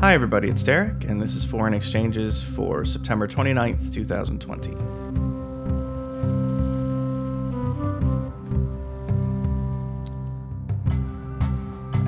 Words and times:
Hi, 0.00 0.14
everybody, 0.14 0.48
it's 0.48 0.62
Derek, 0.62 1.04
and 1.04 1.20
this 1.20 1.34
is 1.34 1.44
Foreign 1.44 1.74
Exchanges 1.74 2.42
for 2.42 2.86
September 2.86 3.28
29th, 3.28 3.92
2020. 3.92 4.74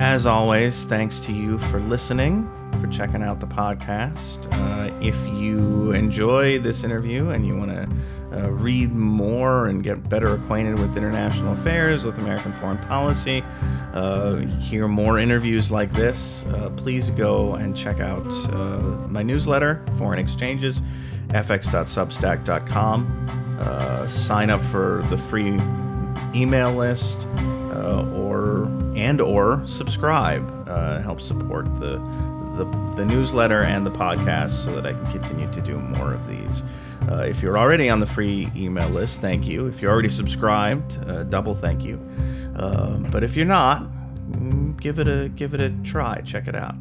As 0.03 0.25
always, 0.25 0.85
thanks 0.85 1.23
to 1.25 1.31
you 1.31 1.59
for 1.59 1.79
listening, 1.81 2.49
for 2.81 2.87
checking 2.87 3.21
out 3.21 3.39
the 3.39 3.45
podcast. 3.45 4.51
Uh, 4.51 4.91
if 4.99 5.15
you 5.27 5.91
enjoy 5.91 6.57
this 6.57 6.83
interview 6.83 7.29
and 7.29 7.45
you 7.45 7.55
want 7.55 7.69
to 7.69 7.87
uh, 8.35 8.51
read 8.51 8.93
more 8.93 9.67
and 9.67 9.83
get 9.83 10.09
better 10.09 10.35
acquainted 10.35 10.79
with 10.79 10.97
international 10.97 11.53
affairs, 11.53 12.03
with 12.03 12.17
American 12.17 12.51
foreign 12.53 12.79
policy, 12.79 13.43
uh, 13.93 14.37
hear 14.59 14.87
more 14.87 15.19
interviews 15.19 15.71
like 15.71 15.93
this, 15.93 16.45
uh, 16.45 16.71
please 16.75 17.11
go 17.11 17.53
and 17.55 17.77
check 17.77 17.99
out 17.99 18.25
uh, 18.51 18.79
my 19.07 19.21
newsletter, 19.21 19.83
Foreign 19.97 20.19
Exchanges, 20.19 20.81
fx.substack.com. 21.29 23.57
Uh, 23.59 24.07
sign 24.07 24.49
up 24.49 24.61
for 24.65 25.05
the 25.09 25.17
free 25.17 25.59
email 26.35 26.73
list 26.73 27.27
uh, 27.37 28.05
or 28.15 28.65
and 28.95 29.21
or 29.21 29.63
subscribe. 29.67 30.49
help 31.03 31.21
support 31.21 31.65
the 31.79 31.97
the, 32.57 32.65
the 32.95 33.05
newsletter 33.05 33.63
and 33.63 33.85
the 33.85 33.91
podcast 33.91 34.51
so 34.51 34.73
that 34.75 34.85
I 34.85 34.93
can 34.93 35.11
continue 35.11 35.51
to 35.51 35.61
do 35.61 35.77
more 35.77 36.13
of 36.13 36.27
these. 36.27 36.63
Uh, 37.09 37.23
if 37.23 37.41
you're 37.41 37.57
already 37.57 37.89
on 37.89 37.99
the 37.99 38.05
free 38.05 38.51
email 38.55 38.89
list, 38.89 39.19
thank 39.21 39.47
you. 39.47 39.67
If 39.67 39.81
you're 39.81 39.91
already 39.91 40.09
subscribed, 40.09 40.97
uh, 41.07 41.23
double 41.23 41.55
thank 41.55 41.83
you. 41.83 41.99
Uh, 42.55 42.97
but 42.97 43.23
if 43.23 43.35
you're 43.35 43.45
not, 43.45 43.83
mm, 44.31 44.79
give 44.79 44.99
it 44.99 45.07
a 45.07 45.29
give 45.29 45.53
it 45.53 45.61
a 45.61 45.69
try. 45.83 46.21
Check 46.21 46.47
it 46.47 46.55
out. 46.55 46.75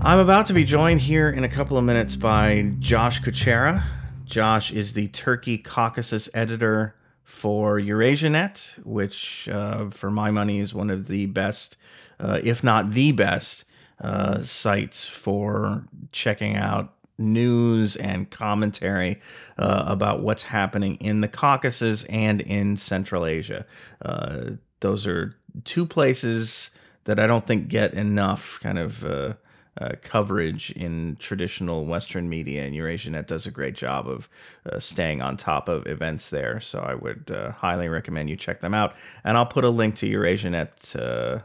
I'm 0.00 0.18
about 0.18 0.46
to 0.46 0.52
be 0.52 0.64
joined 0.64 1.02
here 1.02 1.30
in 1.30 1.44
a 1.44 1.48
couple 1.48 1.78
of 1.78 1.84
minutes 1.84 2.16
by 2.16 2.72
Josh 2.80 3.22
Kucera. 3.22 3.84
Josh 4.24 4.72
is 4.72 4.94
the 4.94 5.08
Turkey 5.08 5.58
Caucasus 5.58 6.28
editor 6.34 6.94
for 7.22 7.78
EurasiaNet, 7.78 8.84
which, 8.84 9.48
uh, 9.48 9.90
for 9.90 10.10
my 10.10 10.30
money, 10.30 10.58
is 10.58 10.74
one 10.74 10.90
of 10.90 11.06
the 11.08 11.26
best, 11.26 11.76
uh, 12.18 12.40
if 12.42 12.64
not 12.64 12.92
the 12.92 13.12
best, 13.12 13.64
uh, 14.04 14.42
sites 14.42 15.02
for 15.02 15.84
checking 16.12 16.56
out 16.56 16.92
news 17.16 17.96
and 17.96 18.30
commentary 18.30 19.18
uh, 19.56 19.84
about 19.86 20.20
what's 20.20 20.44
happening 20.44 20.96
in 20.96 21.22
the 21.22 21.28
Caucasus 21.28 22.04
and 22.04 22.40
in 22.42 22.76
Central 22.76 23.24
Asia. 23.24 23.64
Uh, 24.04 24.50
those 24.80 25.06
are 25.06 25.36
two 25.64 25.86
places 25.86 26.70
that 27.04 27.18
I 27.18 27.26
don't 27.26 27.46
think 27.46 27.68
get 27.68 27.94
enough 27.94 28.58
kind 28.60 28.78
of 28.78 29.04
uh, 29.04 29.34
uh, 29.80 29.92
coverage 30.02 30.70
in 30.72 31.16
traditional 31.18 31.86
Western 31.86 32.28
media, 32.28 32.64
and 32.64 32.74
EurasiaNet 32.74 33.26
does 33.26 33.46
a 33.46 33.50
great 33.50 33.74
job 33.74 34.06
of 34.06 34.28
uh, 34.70 34.78
staying 34.78 35.22
on 35.22 35.36
top 35.36 35.68
of 35.68 35.86
events 35.86 36.30
there. 36.30 36.60
So 36.60 36.80
I 36.80 36.94
would 36.94 37.30
uh, 37.34 37.52
highly 37.52 37.88
recommend 37.88 38.28
you 38.28 38.36
check 38.36 38.60
them 38.60 38.74
out. 38.74 38.94
And 39.24 39.36
I'll 39.36 39.46
put 39.46 39.64
a 39.64 39.70
link 39.70 39.96
to 39.96 40.06
EurasiaNet 40.06 41.42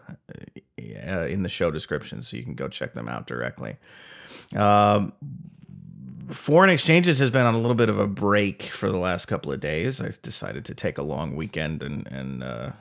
uh, 1.07 1.25
in 1.25 1.43
the 1.43 1.49
show 1.49 1.71
description 1.71 2.21
so 2.21 2.37
you 2.37 2.43
can 2.43 2.55
go 2.55 2.67
check 2.67 2.93
them 2.93 3.07
out 3.07 3.27
directly. 3.27 3.77
Um, 4.55 5.13
foreign 6.29 6.69
exchanges 6.69 7.19
has 7.19 7.29
been 7.29 7.45
on 7.45 7.55
a 7.55 7.57
little 7.57 7.75
bit 7.75 7.89
of 7.89 7.99
a 7.99 8.07
break 8.07 8.63
for 8.63 8.91
the 8.91 8.97
last 8.97 9.25
couple 9.25 9.51
of 9.51 9.59
days. 9.59 9.99
I've 9.99 10.21
decided 10.21 10.65
to 10.65 10.75
take 10.75 10.97
a 10.97 11.01
long 11.01 11.35
weekend, 11.35 11.81
and 11.81 12.07
and 12.07 12.43
uh, 12.43 12.71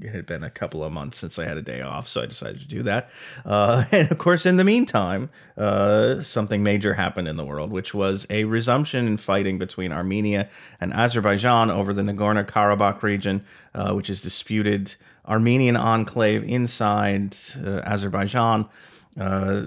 it 0.00 0.10
had 0.10 0.26
been 0.26 0.42
a 0.42 0.50
couple 0.50 0.84
of 0.84 0.92
months 0.92 1.18
since 1.18 1.38
I 1.38 1.44
had 1.44 1.56
a 1.56 1.62
day 1.62 1.80
off, 1.80 2.08
so 2.08 2.22
I 2.22 2.26
decided 2.26 2.60
to 2.60 2.66
do 2.66 2.82
that. 2.84 3.10
Uh, 3.44 3.84
and 3.92 4.10
of 4.10 4.18
course, 4.18 4.46
in 4.46 4.56
the 4.56 4.64
meantime, 4.64 5.30
uh, 5.56 6.22
something 6.22 6.62
major 6.62 6.94
happened 6.94 7.28
in 7.28 7.36
the 7.36 7.44
world, 7.44 7.70
which 7.70 7.92
was 7.94 8.26
a 8.30 8.44
resumption 8.44 9.06
in 9.06 9.16
fighting 9.16 9.58
between 9.58 9.92
Armenia 9.92 10.48
and 10.80 10.92
Azerbaijan 10.92 11.70
over 11.70 11.92
the 11.92 12.02
Nagorno 12.02 12.46
Karabakh 12.46 13.02
region, 13.02 13.44
uh, 13.74 13.92
which 13.92 14.08
is 14.08 14.20
disputed 14.20 14.94
Armenian 15.26 15.76
enclave 15.76 16.44
inside 16.44 17.36
uh, 17.64 17.80
Azerbaijan 17.84 18.68
uh, 19.18 19.66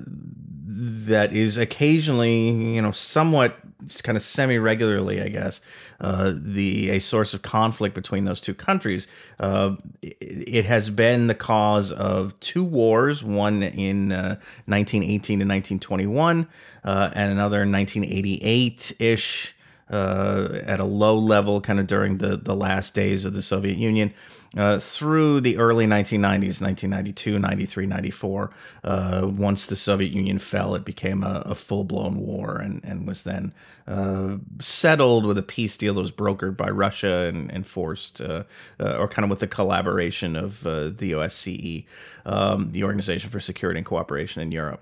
that 0.67 1.33
is 1.33 1.57
occasionally, 1.57 2.50
you 2.50 2.81
know, 2.81 2.91
somewhat 2.91 3.57
kind 4.03 4.16
of 4.16 4.22
semi 4.22 4.57
regularly, 4.57 5.22
I 5.22 5.29
guess, 5.29 5.61
uh, 6.00 6.33
the 6.35 6.89
a 6.89 7.00
source 7.00 7.33
of 7.33 7.41
conflict 7.41 7.95
between 7.95 8.25
those 8.25 8.41
two 8.41 8.53
countries. 8.53 9.07
Uh, 9.39 9.75
it, 10.01 10.66
has 10.66 10.89
been 10.89 11.28
the 11.28 11.35
cause 11.35 11.91
of 11.91 12.39
two 12.39 12.63
wars, 12.63 13.23
one 13.23 13.63
in 13.63 14.09
1918 14.09 15.41
uh, 15.41 15.45
to 15.45 15.50
1921, 15.50 16.47
uh, 16.84 17.11
and 17.13 17.31
another 17.31 17.63
in 17.63 17.72
1988 17.72 18.94
ish. 19.00 19.51
Uh, 19.88 20.63
at 20.66 20.79
a 20.79 20.84
low 20.84 21.16
level, 21.16 21.61
kind 21.61 21.79
of 21.79 21.85
during 21.85 22.17
the, 22.17 22.35
the 22.38 22.55
last 22.55 22.95
days 22.95 23.23
of 23.23 23.35
the 23.35 23.41
Soviet 23.44 23.78
Union. 23.78 24.11
Uh, 24.55 24.79
through 24.79 25.41
the 25.41 25.57
early 25.57 25.85
1990s, 25.85 26.61
1992, 26.61 27.39
93, 27.39 27.85
94. 27.85 28.51
Uh, 28.85 29.21
once 29.25 29.67
the 29.67 29.75
Soviet 29.75 30.13
Union 30.13 30.39
fell, 30.39 30.75
it 30.75 30.85
became 30.85 31.23
a, 31.23 31.43
a 31.45 31.55
full 31.55 31.83
blown 31.83 32.16
war 32.16 32.55
and, 32.55 32.81
and 32.85 33.05
was 33.05 33.23
then 33.23 33.53
uh, 33.85 34.38
settled 34.59 35.25
with 35.25 35.38
a 35.38 35.43
peace 35.43 35.75
deal 35.75 35.93
that 35.93 35.99
was 35.99 36.11
brokered 36.11 36.55
by 36.55 36.69
Russia 36.69 37.25
and, 37.25 37.51
and 37.51 37.67
forced, 37.67 38.21
uh, 38.21 38.43
uh, 38.79 38.95
or 38.95 39.09
kind 39.09 39.25
of 39.25 39.29
with 39.29 39.39
the 39.39 39.47
collaboration 39.47 40.38
of 40.38 40.63
the 40.63 41.11
OSCE, 41.11 41.85
um, 42.25 42.72
the 42.72 42.85
Organization 42.85 43.29
for 43.29 43.41
Security 43.41 43.79
and 43.79 43.85
Cooperation 43.85 44.41
in 44.41 44.53
Europe. 44.53 44.81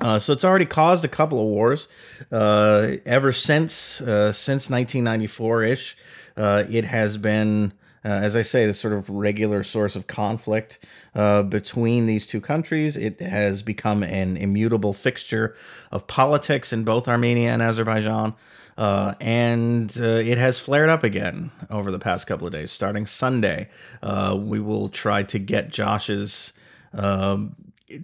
Uh, 0.00 0.18
so 0.18 0.32
it's 0.32 0.44
already 0.44 0.66
caused 0.66 1.04
a 1.04 1.08
couple 1.08 1.38
of 1.38 1.46
wars 1.46 1.88
uh, 2.32 2.96
ever 3.06 3.32
since 3.32 4.00
uh, 4.00 4.32
since 4.32 4.68
1994 4.70 5.62
ish. 5.64 5.96
it 6.36 6.84
has 6.84 7.16
been 7.16 7.72
uh, 8.06 8.20
as 8.22 8.36
I 8.36 8.42
say, 8.42 8.66
the 8.66 8.74
sort 8.74 8.94
of 8.94 9.10
regular 9.10 9.64
source 9.64 9.96
of 9.96 10.06
conflict 10.06 10.78
uh, 11.16 11.42
between 11.42 12.06
these 12.06 12.24
two 12.24 12.40
countries. 12.40 12.96
It 12.96 13.20
has 13.20 13.64
become 13.64 14.04
an 14.04 14.36
immutable 14.36 14.94
fixture 14.94 15.56
of 15.90 16.06
politics 16.06 16.72
in 16.72 16.84
both 16.84 17.08
Armenia 17.08 17.50
and 17.50 17.60
Azerbaijan. 17.60 18.34
Uh, 18.78 19.14
and 19.20 19.92
uh, 19.98 20.04
it 20.04 20.38
has 20.38 20.60
flared 20.60 20.88
up 20.88 21.02
again 21.02 21.50
over 21.68 21.90
the 21.90 21.98
past 21.98 22.28
couple 22.28 22.46
of 22.46 22.52
days. 22.52 22.70
Starting 22.70 23.06
Sunday, 23.06 23.68
uh, 24.04 24.38
we 24.38 24.60
will 24.60 24.88
try 24.88 25.24
to 25.24 25.40
get 25.40 25.70
Josh's 25.70 26.52
um, 26.92 27.56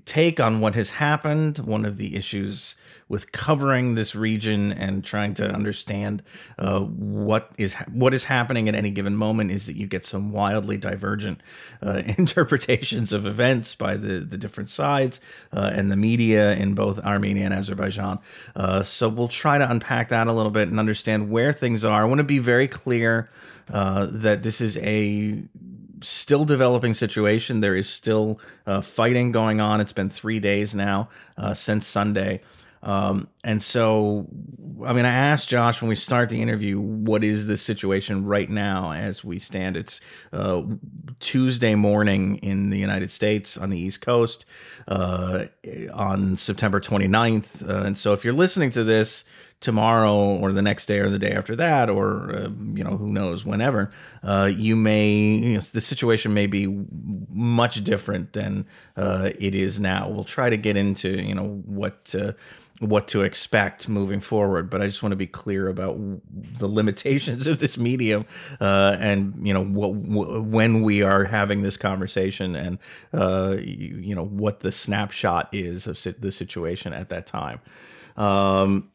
take 0.04 0.40
on 0.40 0.58
what 0.58 0.74
has 0.74 0.90
happened. 0.90 1.58
One 1.58 1.84
of 1.84 1.96
the 1.96 2.16
issues 2.16 2.74
with 3.12 3.30
covering 3.30 3.94
this 3.94 4.14
region 4.14 4.72
and 4.72 5.04
trying 5.04 5.34
to 5.34 5.46
understand 5.46 6.22
uh, 6.58 6.80
what 6.80 7.52
is 7.58 7.74
what 7.92 8.14
is 8.14 8.24
happening 8.24 8.70
at 8.70 8.74
any 8.74 8.90
given 8.90 9.14
moment 9.14 9.50
is 9.50 9.66
that 9.66 9.76
you 9.76 9.86
get 9.86 10.02
some 10.02 10.32
wildly 10.32 10.78
divergent 10.78 11.38
uh, 11.82 12.02
interpretations 12.16 13.12
of 13.12 13.26
events 13.26 13.74
by 13.74 13.98
the 13.98 14.20
the 14.20 14.38
different 14.38 14.70
sides 14.70 15.20
uh, 15.52 15.70
and 15.74 15.90
the 15.90 15.96
media 15.96 16.54
in 16.54 16.74
both 16.74 16.98
Armenia 17.00 17.44
and 17.44 17.52
Azerbaijan. 17.52 18.18
Uh, 18.56 18.82
so 18.82 19.10
we'll 19.10 19.28
try 19.28 19.58
to 19.58 19.70
unpack 19.70 20.08
that 20.08 20.26
a 20.26 20.32
little 20.32 20.50
bit 20.50 20.68
and 20.68 20.80
understand 20.80 21.30
where 21.30 21.52
things 21.52 21.84
are. 21.84 22.00
I 22.00 22.04
want 22.06 22.20
to 22.20 22.24
be 22.24 22.38
very 22.38 22.66
clear 22.66 23.28
uh, 23.70 24.06
that 24.10 24.42
this 24.42 24.58
is 24.62 24.78
a 24.78 25.44
still 26.00 26.46
developing 26.46 26.94
situation. 26.94 27.60
There 27.60 27.76
is 27.76 27.90
still 27.90 28.40
uh, 28.66 28.80
fighting 28.80 29.32
going 29.32 29.60
on. 29.60 29.82
It's 29.82 29.92
been 29.92 30.08
three 30.08 30.40
days 30.40 30.74
now 30.74 31.10
uh, 31.36 31.52
since 31.52 31.86
Sunday. 31.86 32.40
Um, 32.82 33.28
and 33.44 33.62
so, 33.62 34.26
I 34.84 34.92
mean, 34.92 35.04
I 35.04 35.12
asked 35.12 35.48
Josh 35.48 35.80
when 35.80 35.88
we 35.88 35.94
start 35.94 36.28
the 36.28 36.42
interview, 36.42 36.80
what 36.80 37.22
is 37.22 37.46
the 37.46 37.56
situation 37.56 38.24
right 38.24 38.50
now 38.50 38.92
as 38.92 39.22
we 39.22 39.38
stand? 39.38 39.76
It's 39.76 40.00
uh, 40.32 40.62
Tuesday 41.20 41.74
morning 41.74 42.38
in 42.38 42.70
the 42.70 42.78
United 42.78 43.10
States 43.10 43.56
on 43.56 43.70
the 43.70 43.78
East 43.78 44.00
Coast 44.00 44.44
uh, 44.88 45.44
on 45.92 46.36
September 46.36 46.80
29th. 46.80 47.68
Uh, 47.68 47.84
and 47.86 47.96
so, 47.96 48.12
if 48.12 48.24
you're 48.24 48.32
listening 48.32 48.70
to 48.70 48.82
this, 48.82 49.24
tomorrow 49.62 50.36
or 50.38 50.52
the 50.52 50.60
next 50.60 50.86
day 50.86 50.98
or 50.98 51.08
the 51.08 51.20
day 51.20 51.30
after 51.30 51.54
that 51.54 51.88
or 51.88 52.34
uh, 52.34 52.48
you 52.74 52.82
know 52.82 52.96
who 52.96 53.12
knows 53.12 53.44
whenever 53.44 53.92
uh, 54.24 54.50
you 54.52 54.74
may 54.74 55.14
you 55.14 55.54
know, 55.54 55.60
the 55.72 55.80
situation 55.80 56.34
may 56.34 56.48
be 56.48 56.66
much 57.30 57.82
different 57.84 58.32
than 58.32 58.66
uh, 58.96 59.30
it 59.38 59.54
is 59.54 59.78
now 59.78 60.08
we'll 60.08 60.24
try 60.24 60.50
to 60.50 60.56
get 60.56 60.76
into 60.76 61.10
you 61.10 61.34
know 61.34 61.62
what 61.64 62.12
uh, 62.18 62.32
what 62.82 63.08
to 63.08 63.22
expect 63.22 63.88
moving 63.88 64.20
forward. 64.20 64.68
But 64.68 64.82
I 64.82 64.86
just 64.86 65.02
want 65.02 65.12
to 65.12 65.16
be 65.16 65.26
clear 65.26 65.68
about 65.68 65.98
the 66.58 66.66
limitations 66.66 67.46
of 67.46 67.58
this 67.58 67.78
medium, 67.78 68.26
uh, 68.60 68.96
and 68.98 69.46
you 69.46 69.54
know 69.54 69.64
what 69.64 69.94
when 69.94 70.82
we 70.82 71.02
are 71.02 71.24
having 71.24 71.62
this 71.62 71.76
conversation, 71.76 72.56
and 72.56 72.78
uh, 73.12 73.56
you, 73.58 73.96
you, 74.00 74.14
know 74.14 74.24
what 74.24 74.60
the 74.60 74.72
snapshot 74.72 75.48
is 75.52 75.86
of 75.86 75.98
the 76.20 76.32
situation 76.32 76.92
at 76.92 77.08
that 77.10 77.26
time. 77.26 77.60
Um, 78.16 78.90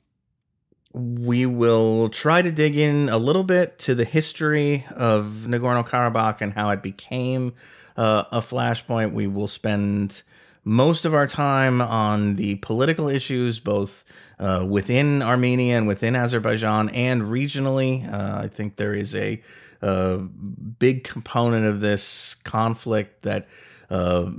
we 0.93 1.45
will 1.45 2.09
try 2.09 2.41
to 2.41 2.51
dig 2.51 2.77
in 2.77 3.09
a 3.09 3.17
little 3.17 3.43
bit 3.43 3.77
to 3.79 3.93
the 3.93 4.05
history 4.05 4.85
of 4.95 5.45
Nagorno 5.45 5.87
Karabakh 5.87 6.41
and 6.41 6.53
how 6.53 6.69
it 6.71 6.81
became 6.81 7.53
uh, 7.95 8.23
a 8.31 8.39
flashpoint. 8.39 9.13
We 9.13 9.27
will 9.27 9.47
spend 9.47 10.23
most 10.67 11.05
of 11.05 11.13
our 11.13 11.27
time 11.27 11.81
on 11.81 12.35
the 12.35 12.55
political 12.55 13.07
issues, 13.07 13.57
both 13.57 14.03
uh, 14.37 14.65
within 14.67 15.21
Armenia 15.21 15.77
and 15.77 15.87
within 15.87 16.13
Azerbaijan 16.13 16.89
and 16.89 17.21
regionally. 17.21 18.11
Uh, 18.11 18.39
I 18.43 18.49
think 18.49 18.75
there 18.75 18.93
is 18.93 19.15
a, 19.15 19.41
a, 19.81 20.17
big 20.17 21.05
component 21.05 21.65
of 21.65 21.79
this 21.79 22.35
conflict 22.43 23.21
that 23.21 23.47
uh, 23.89 24.29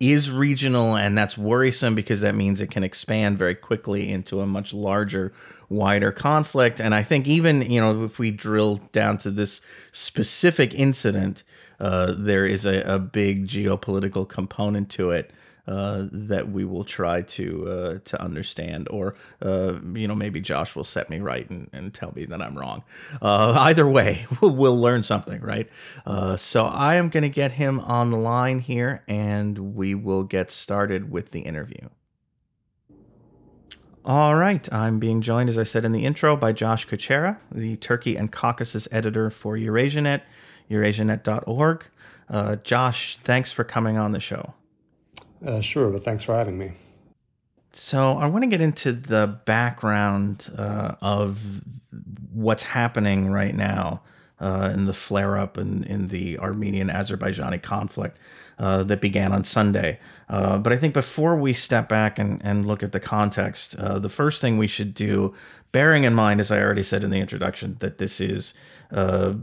is 0.00 0.32
regional, 0.32 0.96
and 0.96 1.16
that's 1.16 1.38
worrisome 1.38 1.94
because 1.94 2.22
that 2.22 2.34
means 2.34 2.60
it 2.60 2.72
can 2.72 2.82
expand 2.82 3.38
very 3.38 3.54
quickly 3.54 4.10
into 4.10 4.40
a 4.40 4.46
much 4.46 4.74
larger, 4.74 5.32
wider 5.68 6.10
conflict. 6.10 6.80
And 6.80 6.92
I 6.92 7.04
think 7.04 7.28
even 7.28 7.62
you 7.62 7.80
know 7.80 8.02
if 8.02 8.18
we 8.18 8.32
drill 8.32 8.80
down 8.90 9.18
to 9.18 9.30
this 9.30 9.60
specific 9.92 10.74
incident, 10.74 11.44
uh, 11.78 12.14
there 12.18 12.46
is 12.46 12.66
a, 12.66 12.80
a 12.80 12.98
big 12.98 13.46
geopolitical 13.46 14.28
component 14.28 14.90
to 14.90 15.10
it. 15.10 15.30
Uh, 15.68 16.06
that 16.10 16.50
we 16.50 16.64
will 16.64 16.82
try 16.82 17.20
to 17.20 17.68
uh, 17.68 17.98
to 18.02 18.18
understand, 18.22 18.88
or 18.90 19.14
uh, 19.44 19.74
you 19.92 20.08
know 20.08 20.14
maybe 20.14 20.40
Josh 20.40 20.74
will 20.74 20.82
set 20.82 21.10
me 21.10 21.20
right 21.20 21.48
and, 21.50 21.68
and 21.74 21.92
tell 21.92 22.10
me 22.16 22.24
that 22.24 22.40
I'm 22.40 22.56
wrong. 22.56 22.84
Uh, 23.20 23.54
either 23.58 23.86
way, 23.86 24.24
we'll, 24.40 24.80
learn 24.80 25.02
something, 25.02 25.42
right? 25.42 25.68
Uh, 26.06 26.38
so 26.38 26.64
I 26.64 26.94
am 26.94 27.10
going 27.10 27.22
to 27.22 27.28
get 27.28 27.52
him 27.52 27.80
on 27.80 28.10
the 28.10 28.16
line 28.16 28.60
here, 28.60 29.02
and 29.08 29.74
we 29.74 29.94
will 29.94 30.22
get 30.24 30.50
started 30.50 31.10
with 31.10 31.32
the 31.32 31.40
interview. 31.40 31.90
All 34.06 34.36
right, 34.36 34.72
I'm 34.72 34.98
being 34.98 35.20
joined, 35.20 35.50
as 35.50 35.58
I 35.58 35.64
said 35.64 35.84
in 35.84 35.92
the 35.92 36.06
intro, 36.06 36.34
by 36.34 36.52
Josh 36.52 36.88
Kucera, 36.88 37.40
the 37.52 37.76
Turkey 37.76 38.16
and 38.16 38.32
Caucasus 38.32 38.88
editor 38.90 39.28
for 39.28 39.54
EurasiaNet, 39.54 40.22
EurasiaNet.org. 40.70 41.84
Josh, 42.64 43.18
thanks 43.22 43.52
for 43.52 43.64
coming 43.64 43.98
on 43.98 44.12
the 44.12 44.20
show. 44.20 44.54
Uh, 45.44 45.60
sure, 45.60 45.90
but 45.90 46.02
thanks 46.02 46.24
for 46.24 46.34
having 46.34 46.58
me. 46.58 46.72
So, 47.72 48.12
I 48.12 48.26
want 48.26 48.44
to 48.44 48.50
get 48.50 48.60
into 48.60 48.92
the 48.92 49.38
background 49.44 50.50
uh, 50.56 50.94
of 51.00 51.62
what's 52.32 52.62
happening 52.62 53.30
right 53.30 53.54
now 53.54 54.02
uh, 54.40 54.70
in 54.72 54.86
the 54.86 54.94
flare 54.94 55.36
up 55.36 55.58
in, 55.58 55.84
in 55.84 56.08
the 56.08 56.38
Armenian 56.38 56.88
Azerbaijani 56.88 57.62
conflict 57.62 58.18
uh, 58.58 58.82
that 58.84 59.00
began 59.00 59.32
on 59.32 59.44
Sunday. 59.44 59.98
Uh, 60.28 60.58
but 60.58 60.72
I 60.72 60.76
think 60.76 60.94
before 60.94 61.36
we 61.36 61.52
step 61.52 61.88
back 61.88 62.18
and, 62.18 62.40
and 62.44 62.66
look 62.66 62.82
at 62.82 62.92
the 62.92 63.00
context, 63.00 63.74
uh, 63.76 63.98
the 63.98 64.08
first 64.08 64.40
thing 64.40 64.58
we 64.58 64.66
should 64.66 64.94
do, 64.94 65.34
bearing 65.72 66.04
in 66.04 66.14
mind, 66.14 66.40
as 66.40 66.50
I 66.50 66.60
already 66.60 66.82
said 66.82 67.04
in 67.04 67.10
the 67.10 67.20
introduction, 67.20 67.76
that 67.80 67.98
this 67.98 68.20
is 68.20 68.54
uh, 68.90 69.34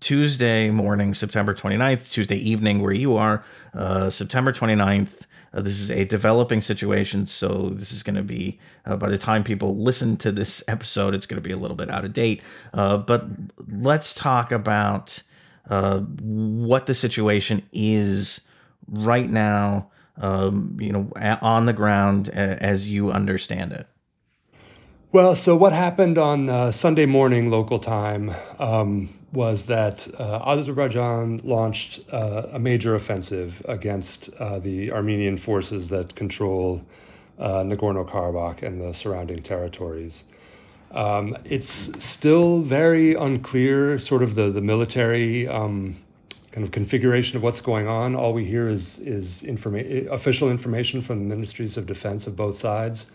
Tuesday 0.00 0.70
morning, 0.70 1.14
September 1.14 1.54
29th, 1.54 2.10
Tuesday 2.10 2.36
evening, 2.36 2.80
where 2.80 2.92
you 2.92 3.16
are, 3.16 3.44
uh, 3.74 4.10
September 4.10 4.52
29th. 4.52 5.26
Uh, 5.52 5.60
this 5.60 5.80
is 5.80 5.90
a 5.90 6.04
developing 6.04 6.60
situation, 6.60 7.26
so 7.26 7.70
this 7.74 7.90
is 7.90 8.02
going 8.04 8.14
to 8.14 8.22
be, 8.22 8.58
uh, 8.86 8.96
by 8.96 9.08
the 9.08 9.18
time 9.18 9.42
people 9.42 9.76
listen 9.76 10.16
to 10.16 10.30
this 10.30 10.62
episode, 10.68 11.14
it's 11.14 11.26
going 11.26 11.42
to 11.42 11.46
be 11.46 11.52
a 11.52 11.56
little 11.56 11.76
bit 11.76 11.90
out 11.90 12.04
of 12.04 12.12
date. 12.12 12.40
Uh, 12.72 12.96
but 12.96 13.26
let's 13.68 14.14
talk 14.14 14.52
about 14.52 15.20
uh, 15.68 15.98
what 15.98 16.86
the 16.86 16.94
situation 16.94 17.62
is 17.72 18.42
right 18.86 19.28
now, 19.28 19.90
um, 20.18 20.76
you 20.80 20.92
know, 20.92 21.10
on 21.42 21.66
the 21.66 21.72
ground 21.72 22.28
as 22.28 22.88
you 22.88 23.10
understand 23.10 23.72
it. 23.72 23.88
Well, 25.12 25.34
so 25.34 25.56
what 25.56 25.72
happened 25.72 26.18
on 26.18 26.48
uh, 26.48 26.70
Sunday 26.70 27.04
morning 27.04 27.50
local 27.50 27.80
time 27.80 28.32
um, 28.60 29.08
was 29.32 29.66
that 29.66 30.06
uh, 30.20 30.38
Azerbaijan 30.46 31.40
launched 31.42 32.04
uh, 32.12 32.46
a 32.52 32.60
major 32.60 32.94
offensive 32.94 33.60
against 33.64 34.30
uh, 34.38 34.60
the 34.60 34.92
Armenian 34.92 35.36
forces 35.36 35.88
that 35.88 36.14
control 36.14 36.80
uh, 37.40 37.64
Nagorno 37.64 38.08
Karabakh 38.08 38.62
and 38.62 38.80
the 38.80 38.92
surrounding 38.92 39.42
territories. 39.42 40.26
Um, 40.92 41.36
it's 41.44 41.70
still 42.04 42.60
very 42.60 43.14
unclear, 43.14 43.98
sort 43.98 44.22
of 44.22 44.36
the 44.36 44.52
the 44.52 44.60
military 44.60 45.48
um, 45.48 45.96
kind 46.52 46.64
of 46.64 46.70
configuration 46.70 47.36
of 47.36 47.42
what's 47.42 47.60
going 47.60 47.88
on. 47.88 48.14
All 48.14 48.32
we 48.32 48.44
hear 48.44 48.68
is 48.68 49.00
is 49.00 49.42
informa- 49.42 50.06
official 50.06 50.52
information 50.52 51.00
from 51.00 51.18
the 51.18 51.24
ministries 51.24 51.76
of 51.76 51.86
defense 51.86 52.28
of 52.28 52.36
both 52.36 52.56
sides 52.56 53.10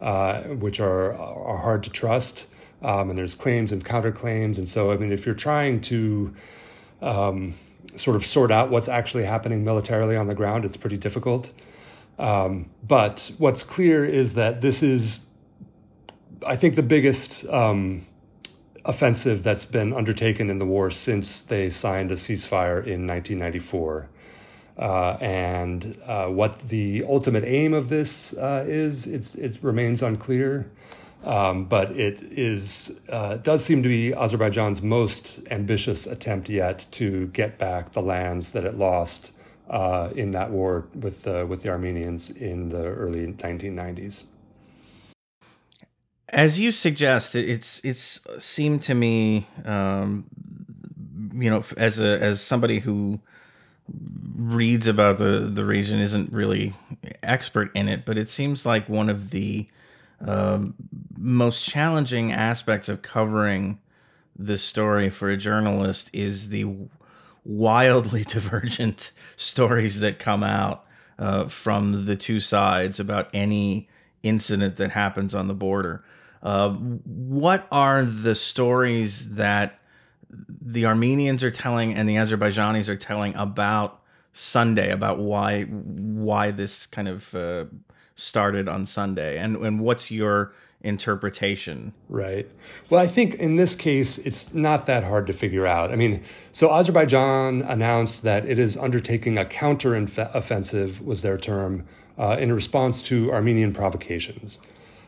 uh, 0.00 0.42
which 0.42 0.80
are 0.80 1.12
are 1.14 1.58
hard 1.58 1.82
to 1.84 1.90
trust. 1.90 2.46
Um, 2.82 3.08
and 3.08 3.18
there's 3.18 3.34
claims 3.34 3.72
and 3.72 3.84
counterclaims, 3.84 4.58
and 4.58 4.68
so 4.68 4.92
I 4.92 4.96
mean, 4.96 5.10
if 5.10 5.24
you're 5.24 5.34
trying 5.34 5.80
to 5.82 6.34
um, 7.00 7.54
sort 7.96 8.16
of 8.16 8.24
sort 8.24 8.52
out 8.52 8.70
what's 8.70 8.88
actually 8.88 9.24
happening 9.24 9.64
militarily 9.64 10.16
on 10.16 10.26
the 10.26 10.34
ground, 10.34 10.64
it's 10.64 10.76
pretty 10.76 10.96
difficult. 10.96 11.52
Um, 12.18 12.70
but 12.86 13.30
what's 13.38 13.62
clear 13.62 14.04
is 14.04 14.34
that 14.34 14.60
this 14.60 14.82
is, 14.82 15.20
I 16.46 16.56
think, 16.56 16.74
the 16.74 16.82
biggest 16.82 17.46
um, 17.48 18.06
offensive 18.84 19.42
that's 19.42 19.64
been 19.64 19.92
undertaken 19.92 20.48
in 20.48 20.58
the 20.58 20.66
war 20.66 20.90
since 20.90 21.42
they 21.42 21.68
signed 21.70 22.10
a 22.10 22.14
ceasefire 22.14 22.78
in 22.78 23.06
1994. 23.06 24.08
Uh, 24.78 25.16
and 25.20 25.98
uh, 26.06 26.26
what 26.26 26.60
the 26.68 27.02
ultimate 27.04 27.44
aim 27.44 27.72
of 27.72 27.88
this 27.88 28.36
uh, 28.36 28.64
is, 28.66 29.06
it 29.06 29.58
remains 29.62 30.02
unclear. 30.02 30.70
Um, 31.24 31.64
but 31.64 31.90
it 31.92 32.22
is 32.22 33.00
uh, 33.08 33.38
does 33.38 33.64
seem 33.64 33.82
to 33.82 33.88
be 33.88 34.14
Azerbaijan's 34.14 34.80
most 34.80 35.40
ambitious 35.50 36.06
attempt 36.06 36.48
yet 36.48 36.86
to 36.92 37.26
get 37.28 37.58
back 37.58 37.92
the 37.92 38.02
lands 38.02 38.52
that 38.52 38.64
it 38.64 38.78
lost 38.78 39.32
uh, 39.68 40.10
in 40.14 40.30
that 40.32 40.50
war 40.52 40.86
with 40.94 41.26
with 41.26 41.62
the 41.62 41.70
Armenians 41.70 42.30
in 42.30 42.68
the 42.68 42.84
early 42.84 43.26
1990s. 43.26 44.24
As 46.28 46.60
you 46.60 46.70
suggest, 46.70 47.34
it's 47.34 47.80
it's 47.84 48.20
seemed 48.38 48.82
to 48.82 48.94
me, 48.94 49.48
um, 49.64 50.26
you 51.34 51.50
know, 51.50 51.64
as 51.76 51.98
a 51.98 52.20
as 52.22 52.40
somebody 52.40 52.80
who 52.80 53.20
reads 53.88 54.86
about 54.86 55.18
the 55.18 55.50
the 55.52 55.64
region 55.64 55.98
isn't 55.98 56.32
really 56.32 56.74
expert 57.22 57.70
in 57.74 57.88
it, 57.88 58.04
but 58.04 58.18
it 58.18 58.28
seems 58.28 58.66
like 58.66 58.88
one 58.88 59.08
of 59.08 59.30
the 59.30 59.68
um, 60.20 60.74
most 61.16 61.64
challenging 61.64 62.32
aspects 62.32 62.88
of 62.88 63.02
covering 63.02 63.78
this 64.38 64.62
story 64.62 65.10
for 65.10 65.28
a 65.30 65.36
journalist 65.36 66.10
is 66.12 66.48
the 66.48 66.66
wildly 67.44 68.24
divergent 68.28 69.12
stories 69.36 70.00
that 70.00 70.18
come 70.18 70.42
out 70.42 70.84
uh, 71.18 71.46
from 71.48 72.04
the 72.06 72.16
two 72.16 72.40
sides 72.40 73.00
about 73.00 73.28
any 73.32 73.88
incident 74.22 74.76
that 74.76 74.90
happens 74.90 75.34
on 75.34 75.48
the 75.48 75.54
border. 75.54 76.04
Uh, 76.42 76.70
what 76.70 77.66
are 77.72 78.04
the 78.04 78.34
stories 78.34 79.34
that 79.34 79.80
the 80.30 80.86
Armenians 80.86 81.44
are 81.44 81.50
telling 81.50 81.94
and 81.94 82.08
the 82.08 82.16
Azerbaijanis 82.16 82.88
are 82.88 82.96
telling 82.96 83.34
about 83.34 84.02
Sunday, 84.32 84.90
about 84.90 85.18
why 85.18 85.64
why 85.64 86.50
this 86.50 86.86
kind 86.86 87.08
of 87.08 87.34
uh, 87.34 87.64
started 88.14 88.68
on 88.68 88.86
Sunday, 88.86 89.38
and 89.38 89.56
and 89.56 89.80
what's 89.80 90.10
your 90.10 90.52
interpretation? 90.82 91.92
Right. 92.08 92.48
Well, 92.90 93.00
I 93.00 93.06
think 93.06 93.34
in 93.34 93.56
this 93.56 93.74
case, 93.74 94.18
it's 94.18 94.52
not 94.52 94.86
that 94.86 95.04
hard 95.04 95.26
to 95.26 95.32
figure 95.32 95.66
out. 95.66 95.90
I 95.90 95.96
mean, 95.96 96.22
so 96.52 96.72
Azerbaijan 96.72 97.62
announced 97.62 98.22
that 98.22 98.44
it 98.46 98.58
is 98.58 98.76
undertaking 98.76 99.38
a 99.38 99.44
counter 99.44 99.96
offensive, 99.96 101.04
was 101.04 101.22
their 101.22 101.38
term, 101.38 101.86
uh, 102.18 102.36
in 102.38 102.52
response 102.52 103.02
to 103.02 103.32
Armenian 103.32 103.72
provocations. 103.72 104.60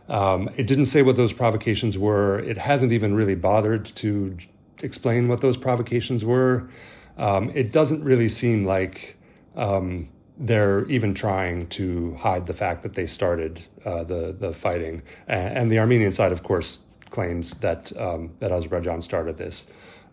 Um, 0.09 0.49
it 0.57 0.67
didn't 0.67 0.87
say 0.87 1.03
what 1.03 1.17
those 1.17 1.33
provocations 1.33 1.99
were. 1.99 2.39
It 2.41 2.57
hasn't 2.57 2.93
even 2.93 3.15
really 3.15 3.35
bothered 3.35 3.85
to 3.97 4.37
explain 4.83 5.29
what 5.29 5.41
those 5.41 5.57
provocations 5.57 6.25
were. 6.25 6.69
Um, 7.17 7.51
it 7.55 7.73
doesn't 7.73 8.03
really 8.05 8.29
seem 8.29 8.65
like 8.65 9.17
um, 9.57 10.09
they're 10.39 10.87
even 10.87 11.15
trying 11.15 11.67
to 11.69 12.15
hide 12.15 12.47
the 12.47 12.55
fact 12.55 12.83
that 12.85 12.95
they 12.95 13.07
started 13.07 13.61
uh, 13.85 14.05
the 14.05 14.37
the 14.39 14.53
fighting. 14.53 15.03
And, 15.27 15.59
and, 15.59 15.71
the 15.71 15.79
Armenian 15.81 16.13
side, 16.13 16.31
of 16.33 16.43
course, 16.43 16.79
claims 17.11 17.53
that 17.59 17.93
um, 17.99 18.31
that 18.39 18.53
Azerbaijan 18.53 19.03
started 19.03 19.37
this, 19.37 19.67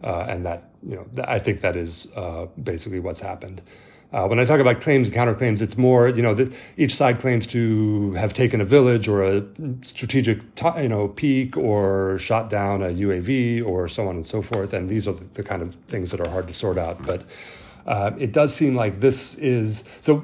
uh, 0.04 0.26
and 0.28 0.46
that 0.46 0.70
you 0.82 0.96
know 0.96 1.06
I 1.26 1.40
think 1.40 1.62
that 1.62 1.76
is 1.76 2.08
uh, 2.16 2.48
basically 2.64 3.00
what's 3.00 3.22
happened. 3.22 3.62
Uh, 4.16 4.26
when 4.26 4.40
I 4.40 4.46
talk 4.46 4.62
about 4.62 4.80
claims 4.80 5.10
and 5.10 5.16
counterclaims, 5.16 5.62
it's 5.62 5.78
more, 5.78 6.08
you 6.08 6.22
know, 6.22 6.34
that 6.36 6.50
each 6.78 6.96
side 6.96 7.20
claims 7.20 7.46
to 7.48 8.14
have 8.14 8.34
taken 8.34 8.62
a 8.62 8.64
village 8.64 9.10
or 9.10 9.22
a 9.26 9.44
strategic, 9.82 10.56
t- 10.56 10.70
you 10.78 10.88
know, 10.88 11.10
peak 11.10 11.58
or 11.58 12.18
shot 12.18 12.50
down 12.50 12.82
a 12.82 12.88
UAV 12.88 13.66
or 13.66 13.90
so 13.90 14.08
on 14.08 14.16
and 14.16 14.26
so 14.26 14.42
forth. 14.42 14.72
And 14.72 14.90
these 14.90 15.06
are 15.06 15.16
the 15.34 15.44
kind 15.44 15.62
of 15.62 15.76
things 15.90 16.12
that 16.12 16.22
are 16.22 16.30
hard 16.30 16.48
to 16.48 16.54
sort 16.54 16.78
out. 16.78 17.06
But 17.06 17.24
uh, 17.88 18.12
it 18.18 18.32
does 18.32 18.56
seem 18.56 18.74
like 18.74 19.02
this 19.02 19.36
is 19.36 19.84
so. 20.00 20.24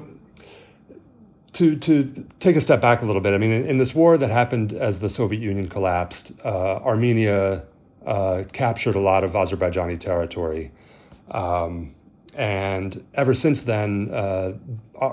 To 1.54 1.76
to 1.76 2.26
take 2.40 2.56
a 2.56 2.62
step 2.62 2.80
back 2.80 3.02
a 3.02 3.04
little 3.04 3.20
bit, 3.20 3.34
I 3.34 3.38
mean, 3.38 3.52
in, 3.52 3.66
in 3.66 3.76
this 3.76 3.94
war 3.94 4.16
that 4.16 4.30
happened 4.30 4.72
as 4.72 5.00
the 5.00 5.10
Soviet 5.10 5.42
Union 5.42 5.68
collapsed, 5.68 6.32
uh, 6.46 6.76
Armenia 6.76 7.64
uh, 8.06 8.44
captured 8.54 8.94
a 8.96 9.00
lot 9.00 9.22
of 9.22 9.32
Azerbaijani 9.32 10.00
territory. 10.00 10.72
Um, 11.30 11.94
and 12.34 13.04
ever 13.14 13.34
since 13.34 13.62
then, 13.62 14.10
uh, 14.12 14.52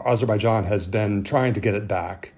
Azerbaijan 0.05 0.63
has 0.65 0.87
been 0.87 1.23
trying 1.23 1.53
to 1.53 1.59
get 1.59 1.75
it 1.75 1.87
back. 1.87 2.33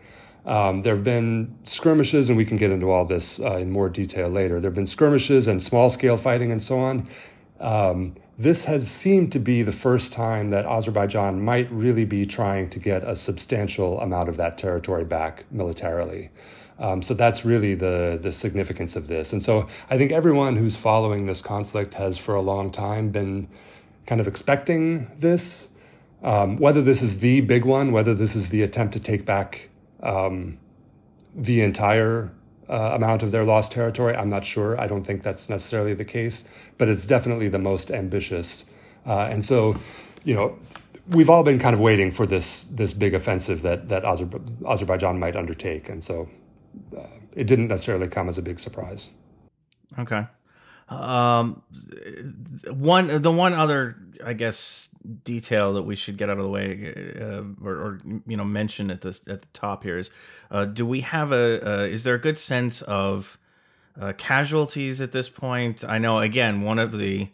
Um, 0.46 0.82
there 0.82 0.96
have 0.96 1.04
been 1.04 1.56
skirmishes, 1.66 2.30
and 2.30 2.38
we 2.38 2.46
can 2.46 2.58
get 2.58 2.72
into 2.72 2.90
all 2.90 3.06
this 3.06 3.40
uh, 3.40 3.58
in 3.58 3.70
more 3.70 3.90
detail 3.90 4.28
later. 4.30 4.60
There 4.60 4.70
have 4.70 4.76
been 4.76 4.88
skirmishes 4.88 5.48
and 5.48 5.62
small 5.62 5.90
scale 5.90 6.18
fighting 6.18 6.52
and 6.52 6.62
so 6.62 6.80
on. 6.80 7.08
Um, 7.60 8.16
this 8.40 8.66
has 8.66 8.90
seemed 8.90 9.32
to 9.34 9.40
be 9.40 9.62
the 9.62 9.72
first 9.72 10.12
time 10.12 10.50
that 10.50 10.66
Azerbaijan 10.66 11.44
might 11.44 11.72
really 11.72 12.06
be 12.06 12.26
trying 12.26 12.72
to 12.72 12.80
get 12.80 13.04
a 13.04 13.16
substantial 13.16 14.02
amount 14.02 14.30
of 14.30 14.38
that 14.38 14.58
territory 14.58 15.04
back 15.04 15.46
militarily. 15.52 16.32
Um, 16.80 17.04
so 17.04 17.14
that's 17.14 17.46
really 17.46 17.76
the 17.76 18.18
the 18.20 18.32
significance 18.32 18.96
of 18.96 19.06
this. 19.06 19.34
And 19.34 19.44
so 19.44 19.68
I 19.92 19.98
think 20.00 20.12
everyone 20.12 20.56
who's 20.56 20.76
following 20.76 21.28
this 21.28 21.40
conflict 21.40 21.94
has 21.94 22.18
for 22.18 22.34
a 22.34 22.42
long 22.42 22.72
time 22.72 23.10
been 23.10 23.48
kind 24.06 24.22
of 24.22 24.28
expecting 24.28 25.12
this. 25.20 25.70
Um, 26.24 26.58
whether 26.58 26.82
this 26.82 27.02
is 27.02 27.20
the 27.20 27.42
big 27.42 27.66
one, 27.66 27.92
whether 27.92 28.14
this 28.14 28.36
is 28.36 28.50
the 28.50 28.62
attempt 28.62 28.94
to 28.94 29.00
take 29.00 29.26
back 29.26 29.70
um, 30.04 30.60
the 31.36 31.62
entire 31.62 32.32
uh, 32.70 32.92
amount 32.94 33.24
of 33.24 33.32
their 33.32 33.44
lost 33.44 33.72
territory, 33.72 34.16
I'm 34.16 34.30
not 34.30 34.46
sure. 34.46 34.80
I 34.80 34.88
don't 34.88 35.04
think 35.04 35.24
that's 35.24 35.50
necessarily 35.50 35.94
the 35.96 36.06
case, 36.06 36.44
but 36.78 36.90
it's 36.90 37.06
definitely 37.06 37.50
the 37.50 37.60
most 37.60 37.92
ambitious. 37.92 38.66
Uh, 39.06 39.22
and 39.32 39.44
so, 39.44 39.76
you 40.24 40.36
know, 40.36 40.60
we've 41.10 41.30
all 41.30 41.44
been 41.44 41.60
kind 41.60 41.74
of 41.74 41.80
waiting 41.80 42.12
for 42.12 42.26
this 42.26 42.66
this 42.66 42.94
big 42.94 43.14
offensive 43.14 43.62
that 43.64 43.90
that 43.90 44.04
Azer- 44.04 44.66
Azerbaijan 44.66 45.20
might 45.20 45.36
undertake, 45.36 45.90
and 45.90 46.04
so 46.04 46.30
uh, 46.96 47.02
it 47.36 47.48
didn't 47.48 47.68
necessarily 47.68 48.08
come 48.08 48.30
as 48.30 48.38
a 48.38 48.42
big 48.42 48.60
surprise. 48.60 49.10
Okay. 50.00 50.26
Um, 50.92 51.62
one 52.70 53.22
the 53.22 53.32
one 53.32 53.54
other 53.54 53.96
I 54.24 54.34
guess 54.34 54.90
detail 55.24 55.74
that 55.74 55.84
we 55.84 55.96
should 55.96 56.18
get 56.18 56.30
out 56.30 56.38
of 56.38 56.44
the 56.44 56.50
way, 56.50 57.14
uh, 57.20 57.44
or, 57.64 57.74
or, 57.74 58.02
you 58.28 58.36
know 58.36 58.44
mention 58.44 58.92
at 58.92 59.02
the 59.02 59.18
at 59.28 59.42
the 59.42 59.48
top 59.54 59.84
here 59.84 59.98
is, 59.98 60.12
uh, 60.52 60.66
do 60.66 60.86
we 60.86 61.02
have 61.02 61.32
a 61.32 61.66
uh, 61.66 61.84
is 61.84 62.04
there 62.04 62.16
a 62.16 62.20
good 62.20 62.38
sense 62.38 62.82
of 62.84 63.38
uh, 64.00 64.12
casualties 64.18 65.00
at 65.00 65.14
this 65.14 65.30
point? 65.30 65.84
I 65.86 65.98
know 65.98 66.20
again 66.20 66.62
one 66.62 66.78
of 66.78 66.98
the 66.98 67.30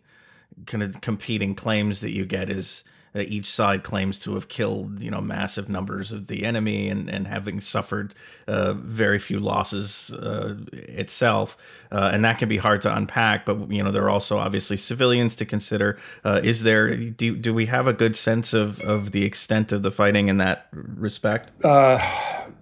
kind 0.67 0.83
of 0.83 1.01
competing 1.01 1.55
claims 1.55 2.01
that 2.01 2.11
you 2.11 2.25
get 2.25 2.51
is 2.51 2.83
each 3.23 3.53
side 3.53 3.83
claims 3.83 4.19
to 4.19 4.33
have 4.35 4.47
killed 4.47 5.01
you 5.01 5.11
know 5.11 5.21
massive 5.21 5.69
numbers 5.69 6.11
of 6.11 6.27
the 6.27 6.45
enemy 6.45 6.89
and 6.89 7.09
and 7.09 7.27
having 7.27 7.61
suffered 7.61 8.13
uh, 8.47 8.73
very 8.73 9.19
few 9.19 9.39
losses 9.39 10.11
uh, 10.11 10.55
itself. 10.71 11.57
Uh, 11.91 12.09
and 12.13 12.25
that 12.25 12.37
can 12.37 12.49
be 12.49 12.57
hard 12.57 12.81
to 12.81 12.95
unpack 12.95 13.45
but 13.45 13.71
you 13.71 13.83
know 13.83 13.91
there 13.91 14.03
are 14.03 14.09
also 14.09 14.37
obviously 14.37 14.77
civilians 14.77 15.35
to 15.35 15.45
consider. 15.45 15.97
Uh, 16.23 16.41
is 16.43 16.63
there 16.63 16.95
do, 16.95 17.35
do 17.35 17.53
we 17.53 17.65
have 17.67 17.87
a 17.87 17.93
good 17.93 18.15
sense 18.15 18.53
of 18.53 18.79
of 18.81 19.11
the 19.11 19.23
extent 19.23 19.71
of 19.71 19.83
the 19.83 19.91
fighting 19.91 20.27
in 20.27 20.37
that 20.37 20.67
respect? 20.71 21.51
Uh, 21.63 21.97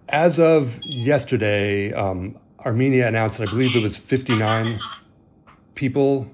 as 0.10 0.40
of 0.40 0.80
yesterday 0.84 1.92
um, 1.94 2.38
Armenia 2.66 3.08
announced 3.08 3.40
I 3.40 3.46
believe 3.46 3.76
it 3.76 3.84
was 3.84 3.98
59 3.98 4.72
people 5.76 6.30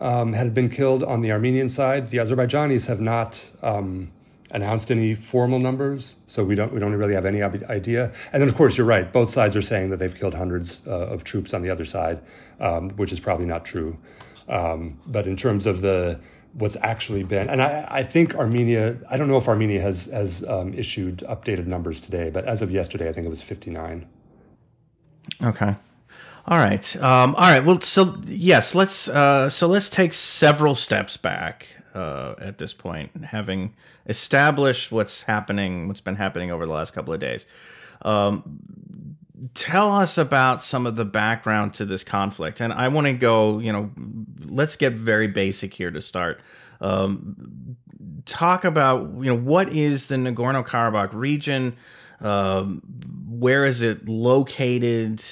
um, 0.00 0.32
had 0.32 0.54
been 0.54 0.68
killed 0.68 1.04
on 1.04 1.20
the 1.20 1.32
Armenian 1.32 1.68
side. 1.68 2.10
The 2.10 2.18
Azerbaijanis 2.18 2.86
have 2.86 3.00
not 3.00 3.48
um, 3.62 4.10
announced 4.52 4.90
any 4.90 5.14
formal 5.14 5.58
numbers, 5.58 6.16
so 6.26 6.44
we 6.44 6.54
don't 6.54 6.72
we 6.72 6.80
don't 6.80 6.94
really 6.94 7.14
have 7.14 7.26
any 7.26 7.42
idea. 7.42 8.12
And 8.32 8.40
then, 8.40 8.48
of 8.48 8.54
course, 8.54 8.76
you're 8.76 8.86
right. 8.86 9.12
Both 9.12 9.30
sides 9.30 9.56
are 9.56 9.62
saying 9.62 9.90
that 9.90 9.98
they've 9.98 10.14
killed 10.14 10.34
hundreds 10.34 10.80
uh, 10.86 10.90
of 10.90 11.24
troops 11.24 11.54
on 11.54 11.62
the 11.62 11.70
other 11.70 11.84
side, 11.84 12.20
um, 12.60 12.90
which 12.90 13.12
is 13.12 13.20
probably 13.20 13.46
not 13.46 13.64
true. 13.64 13.96
Um, 14.48 14.98
but 15.06 15.26
in 15.26 15.36
terms 15.36 15.66
of 15.66 15.80
the 15.80 16.20
what's 16.54 16.76
actually 16.82 17.22
been, 17.22 17.48
and 17.48 17.62
I, 17.62 17.86
I 17.88 18.02
think 18.02 18.34
Armenia, 18.34 18.96
I 19.08 19.16
don't 19.16 19.28
know 19.28 19.36
if 19.36 19.48
Armenia 19.48 19.80
has 19.80 20.06
has 20.06 20.44
um, 20.48 20.74
issued 20.74 21.18
updated 21.28 21.66
numbers 21.66 22.00
today, 22.00 22.30
but 22.30 22.44
as 22.46 22.62
of 22.62 22.70
yesterday, 22.70 23.08
I 23.08 23.12
think 23.12 23.26
it 23.26 23.30
was 23.30 23.42
59. 23.42 24.08
Okay. 25.42 25.76
All 26.50 26.58
right. 26.58 26.96
Um, 26.96 27.36
all 27.36 27.48
right. 27.48 27.64
Well, 27.64 27.80
so 27.80 28.20
yes, 28.26 28.74
let's 28.74 29.06
uh, 29.06 29.48
so 29.48 29.68
let's 29.68 29.88
take 29.88 30.12
several 30.12 30.74
steps 30.74 31.16
back 31.16 31.68
uh, 31.94 32.34
at 32.40 32.58
this 32.58 32.72
point, 32.72 33.24
having 33.26 33.72
established 34.08 34.90
what's 34.90 35.22
happening, 35.22 35.86
what's 35.86 36.00
been 36.00 36.16
happening 36.16 36.50
over 36.50 36.66
the 36.66 36.72
last 36.72 36.92
couple 36.92 37.14
of 37.14 37.20
days. 37.20 37.46
Um, 38.02 39.16
tell 39.54 39.92
us 39.92 40.18
about 40.18 40.60
some 40.60 40.86
of 40.86 40.96
the 40.96 41.04
background 41.04 41.72
to 41.74 41.84
this 41.84 42.02
conflict, 42.02 42.60
and 42.60 42.72
I 42.72 42.88
want 42.88 43.06
to 43.06 43.12
go. 43.12 43.60
You 43.60 43.72
know, 43.72 43.90
let's 44.44 44.74
get 44.74 44.94
very 44.94 45.28
basic 45.28 45.72
here 45.72 45.92
to 45.92 46.02
start. 46.02 46.40
Um, 46.80 47.76
talk 48.26 48.64
about 48.64 49.02
you 49.20 49.30
know 49.30 49.38
what 49.38 49.68
is 49.68 50.08
the 50.08 50.16
Nagorno 50.16 50.66
Karabakh 50.66 51.14
region? 51.14 51.76
Um, 52.20 52.82
where 53.28 53.64
is 53.64 53.82
it 53.82 54.08
located? 54.08 55.22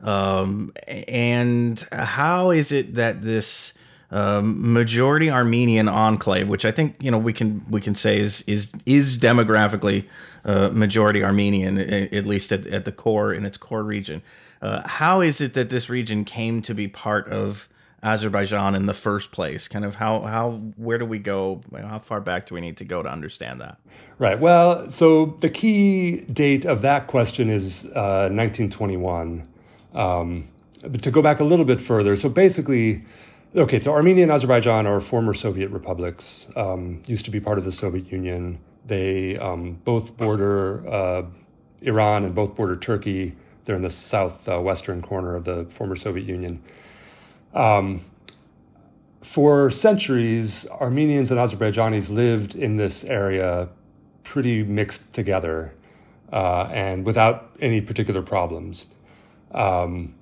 Um, 0.00 0.72
and 0.86 1.84
how 1.90 2.50
is 2.50 2.70
it 2.70 2.94
that 2.94 3.22
this 3.22 3.74
um, 4.10 4.72
majority 4.72 5.30
Armenian 5.30 5.88
enclave, 5.88 6.48
which 6.48 6.64
I 6.64 6.70
think 6.70 6.96
you 7.00 7.10
know 7.10 7.18
we 7.18 7.32
can 7.32 7.64
we 7.68 7.80
can 7.80 7.94
say 7.94 8.20
is 8.20 8.42
is 8.42 8.72
is 8.86 9.18
demographically 9.18 10.06
uh, 10.44 10.70
majority 10.70 11.22
Armenian, 11.22 11.78
at 11.78 12.24
least 12.24 12.52
at, 12.52 12.66
at 12.66 12.84
the 12.84 12.92
core 12.92 13.32
in 13.32 13.44
its 13.44 13.58
core 13.58 13.82
region. 13.82 14.22
Uh, 14.62 14.86
how 14.86 15.20
is 15.20 15.40
it 15.40 15.54
that 15.54 15.68
this 15.68 15.88
region 15.88 16.24
came 16.24 16.62
to 16.62 16.74
be 16.74 16.88
part 16.88 17.28
of 17.28 17.68
Azerbaijan 18.02 18.74
in 18.74 18.86
the 18.86 18.94
first 18.94 19.30
place? 19.30 19.68
Kind 19.68 19.84
of 19.84 19.96
how 19.96 20.22
how 20.22 20.52
where 20.76 20.98
do 20.98 21.04
we 21.04 21.18
go? 21.18 21.60
How 21.76 21.98
far 21.98 22.20
back 22.20 22.46
do 22.46 22.54
we 22.54 22.60
need 22.60 22.78
to 22.78 22.84
go 22.84 23.02
to 23.02 23.08
understand 23.08 23.60
that? 23.60 23.78
Right. 24.18 24.38
Well, 24.40 24.90
so 24.90 25.36
the 25.40 25.50
key 25.50 26.22
date 26.22 26.64
of 26.64 26.82
that 26.82 27.06
question 27.06 27.50
is 27.50 27.84
uh, 27.94 28.30
1921. 28.32 29.46
Um, 29.98 30.48
but 30.82 31.02
to 31.02 31.10
go 31.10 31.20
back 31.20 31.40
a 31.40 31.44
little 31.44 31.64
bit 31.64 31.80
further, 31.80 32.14
so 32.14 32.28
basically, 32.28 33.04
okay, 33.54 33.80
so 33.80 33.92
Armenia 33.92 34.22
and 34.22 34.32
Azerbaijan 34.32 34.86
are 34.86 35.00
former 35.00 35.34
Soviet 35.34 35.70
republics, 35.70 36.46
um, 36.54 37.02
used 37.06 37.24
to 37.24 37.32
be 37.32 37.40
part 37.40 37.58
of 37.58 37.64
the 37.64 37.72
Soviet 37.72 38.10
Union. 38.12 38.60
They 38.86 39.36
um, 39.38 39.72
both 39.84 40.16
border 40.16 40.88
uh, 40.88 41.22
Iran 41.82 42.24
and 42.24 42.34
both 42.34 42.54
border 42.54 42.76
Turkey. 42.76 43.34
They're 43.64 43.76
in 43.76 43.82
the 43.82 43.90
southwestern 43.90 45.02
uh, 45.02 45.06
corner 45.06 45.34
of 45.34 45.44
the 45.44 45.66
former 45.70 45.96
Soviet 45.96 46.26
Union. 46.26 46.62
Um, 47.52 48.00
for 49.22 49.70
centuries, 49.70 50.66
Armenians 50.80 51.32
and 51.32 51.40
Azerbaijanis 51.40 52.08
lived 52.08 52.54
in 52.54 52.76
this 52.76 53.02
area 53.02 53.68
pretty 54.22 54.62
mixed 54.62 55.12
together 55.12 55.74
uh, 56.32 56.68
and 56.72 57.04
without 57.04 57.56
any 57.60 57.80
particular 57.80 58.22
problems. 58.22 58.86
Um, 59.52 60.14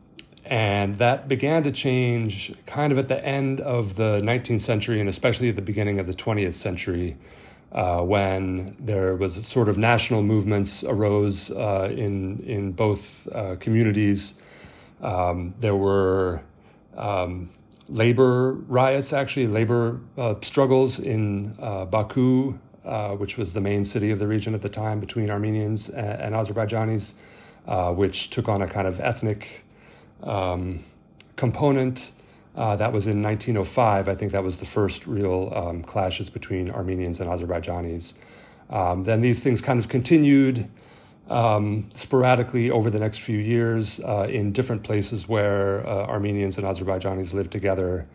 and 0.45 0.99
that 0.99 1.28
began 1.28 1.64
to 1.64 1.73
change 1.73 2.54
kind 2.66 2.92
of 2.92 2.99
at 2.99 3.09
the 3.09 3.25
end 3.25 3.61
of 3.61 3.97
the 3.97 4.21
19th 4.21 4.61
century 4.61 5.00
and 5.00 5.09
especially 5.09 5.49
at 5.49 5.56
the 5.56 5.62
beginning 5.62 5.99
of 5.99 6.06
the 6.06 6.14
20th 6.14 6.54
century 6.54 7.16
uh, 7.73 8.00
when 8.00 8.76
there 8.78 9.16
was 9.16 9.45
sort 9.47 9.68
of 9.68 9.76
national 9.76 10.23
movements 10.23 10.85
arose 10.85 11.50
uh, 11.50 11.88
in, 11.90 12.38
in 12.45 12.73
both 12.73 13.28
uh, 13.33 13.56
communities. 13.56 14.35
Um, 15.02 15.52
there 15.59 15.75
were 15.75 16.42
um, 16.97 17.50
labor 17.88 18.52
riots, 18.52 19.12
actually, 19.12 19.49
labor 19.49 20.00
uh, 20.16 20.37
struggles 20.42 21.00
in 21.00 21.56
uh, 21.61 21.85
Baku, 21.87 22.56
uh, 22.85 23.11
which 23.16 23.37
was 23.37 23.52
the 23.52 23.61
main 23.61 23.85
city 23.85 24.11
of 24.11 24.21
the 24.21 24.26
region 24.26 24.54
at 24.54 24.62
the 24.62 24.68
time 24.68 25.00
between 25.00 25.28
Armenians 25.28 25.88
and, 25.88 26.35
and 26.35 26.35
Azerbaijanis 26.35 27.14
uh, 27.66 27.92
which 27.92 28.30
took 28.30 28.49
on 28.49 28.62
a 28.62 28.66
kind 28.66 28.87
of 28.87 29.00
ethnic 29.00 29.62
um, 30.23 30.80
component. 31.37 32.12
Uh, 32.56 32.75
that 32.76 32.92
was 32.92 33.06
in 33.06 33.23
1905. 33.23 34.08
I 34.08 34.14
think 34.14 34.32
that 34.32 34.42
was 34.42 34.58
the 34.58 34.64
first 34.64 35.06
real 35.06 35.52
um, 35.54 35.82
clashes 35.82 36.30
between 36.30 36.70
Armenians 36.70 37.20
and 37.20 37.28
Azerbaijanis. 37.28 38.14
Um, 38.70 39.04
then 39.04 39.20
these 39.20 39.40
things 39.40 39.61
kind 39.61 39.78
of 39.78 39.88
continued 39.88 40.68
um, 41.28 41.90
sporadically 41.94 42.70
over 42.70 42.88
the 42.88 42.99
next 42.99 43.20
few 43.20 43.38
years 43.38 44.00
uh, 44.00 44.26
in 44.30 44.52
different 44.52 44.82
places 44.82 45.28
where 45.28 45.87
uh, 45.87 46.06
Armenians 46.06 46.56
and 46.56 46.66
Azerbaijanis 46.66 47.35
lived 47.35 47.50
together. 47.50 48.06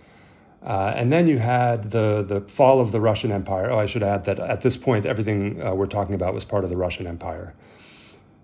Uh, 0.66 0.94
and 0.96 1.12
then 1.12 1.28
you 1.28 1.38
had 1.38 1.90
the, 1.92 2.24
the 2.24 2.42
fall 2.42 2.80
of 2.80 2.92
the 2.92 3.02
Russian 3.02 3.32
Empire. 3.32 3.72
Oh, 3.72 3.80
I 3.80 3.86
should 3.86 4.04
add 4.04 4.26
that 4.26 4.40
at 4.40 4.62
this 4.62 4.78
point, 4.78 5.06
everything 5.06 5.62
uh, 5.62 5.74
we're 5.74 5.88
talking 5.88 6.16
about 6.16 6.34
was 6.34 6.46
part 6.46 6.64
of 6.64 6.70
the 6.70 6.78
Russian 6.78 7.08
Empire. 7.08 7.54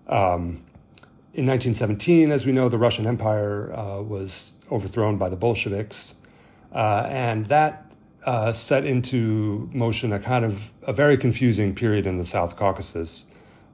Um, 0.07 0.63
in 1.37 1.45
1917, 1.45 2.31
as 2.31 2.47
we 2.47 2.51
know, 2.51 2.67
the 2.67 2.79
Russian 2.79 3.05
Empire 3.05 3.71
uh, 3.71 4.01
was 4.01 4.53
overthrown 4.71 5.17
by 5.17 5.29
the 5.29 5.35
Bolsheviks, 5.35 6.15
uh, 6.73 7.05
and 7.07 7.45
that 7.45 7.91
uh, 8.25 8.51
set 8.51 8.85
into 8.85 9.69
motion 9.71 10.13
a 10.13 10.19
kind 10.19 10.43
of 10.43 10.71
a 10.87 10.91
very 10.91 11.15
confusing 11.15 11.75
period 11.75 12.07
in 12.07 12.17
the 12.17 12.25
South 12.25 12.55
Caucasus, 12.55 13.25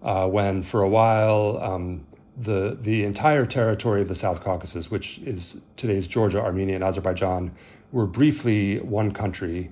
uh, 0.04 0.28
when 0.28 0.62
for 0.62 0.82
a 0.82 0.90
while 0.90 1.58
um, 1.64 2.06
the 2.36 2.78
the 2.82 3.06
entire 3.06 3.46
territory 3.46 4.02
of 4.02 4.10
the 4.10 4.16
South 4.16 4.44
Caucasus, 4.44 4.92
which 4.92 5.20
is 5.20 5.62
today's 5.78 6.06
Georgia, 6.06 6.42
Armenia, 6.42 6.76
and 6.76 6.84
Azerbaijan, 6.84 7.50
were 7.94 8.06
briefly 8.06 8.80
one 8.82 9.14
country. 9.14 9.72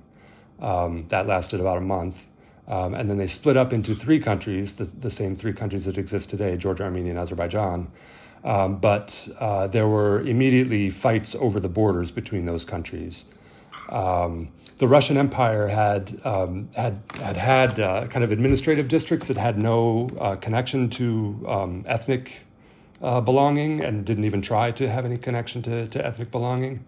Um, 0.60 1.04
that 1.08 1.26
lasted 1.26 1.60
about 1.60 1.76
a 1.76 1.82
month. 1.82 2.30
Um, 2.72 2.94
and 2.94 3.10
then 3.10 3.18
they 3.18 3.26
split 3.26 3.58
up 3.58 3.74
into 3.74 3.94
three 3.94 4.18
countries, 4.18 4.76
the, 4.76 4.84
the, 4.84 5.10
same 5.10 5.36
three 5.36 5.52
countries 5.52 5.84
that 5.84 5.98
exist 5.98 6.30
today 6.30 6.56
Georgia, 6.56 6.84
Armenia, 6.84 7.10
and 7.10 7.18
Azerbaijan. 7.18 7.86
Um, 8.44 8.76
but 8.76 9.28
uh, 9.38 9.66
there 9.66 9.86
were 9.86 10.22
immediately 10.22 10.88
fights 10.88 11.34
over 11.34 11.60
the 11.60 11.68
borders 11.68 12.10
between 12.10 12.46
those 12.46 12.64
countries. 12.64 13.26
Um, 13.90 14.48
the 14.78 14.88
Russian 14.88 15.18
Empire 15.18 15.68
had 15.68 16.18
um, 16.24 16.70
had 16.74 17.02
had, 17.20 17.36
had 17.36 17.78
uh, 17.78 18.06
kind 18.06 18.24
of 18.24 18.32
administrative 18.32 18.88
districts 18.88 19.28
that 19.28 19.36
had 19.36 19.58
no 19.58 20.08
uh, 20.18 20.36
connection 20.36 20.88
to 20.90 21.44
um, 21.46 21.84
ethnic 21.86 22.40
uh, 23.02 23.20
belonging 23.20 23.82
and 23.82 24.06
didn't 24.06 24.24
even 24.24 24.40
try 24.40 24.70
to 24.70 24.88
have 24.88 25.04
any 25.04 25.18
connection 25.18 25.60
to, 25.62 25.88
to 25.88 26.04
ethnic 26.04 26.30
belonging. 26.30 26.82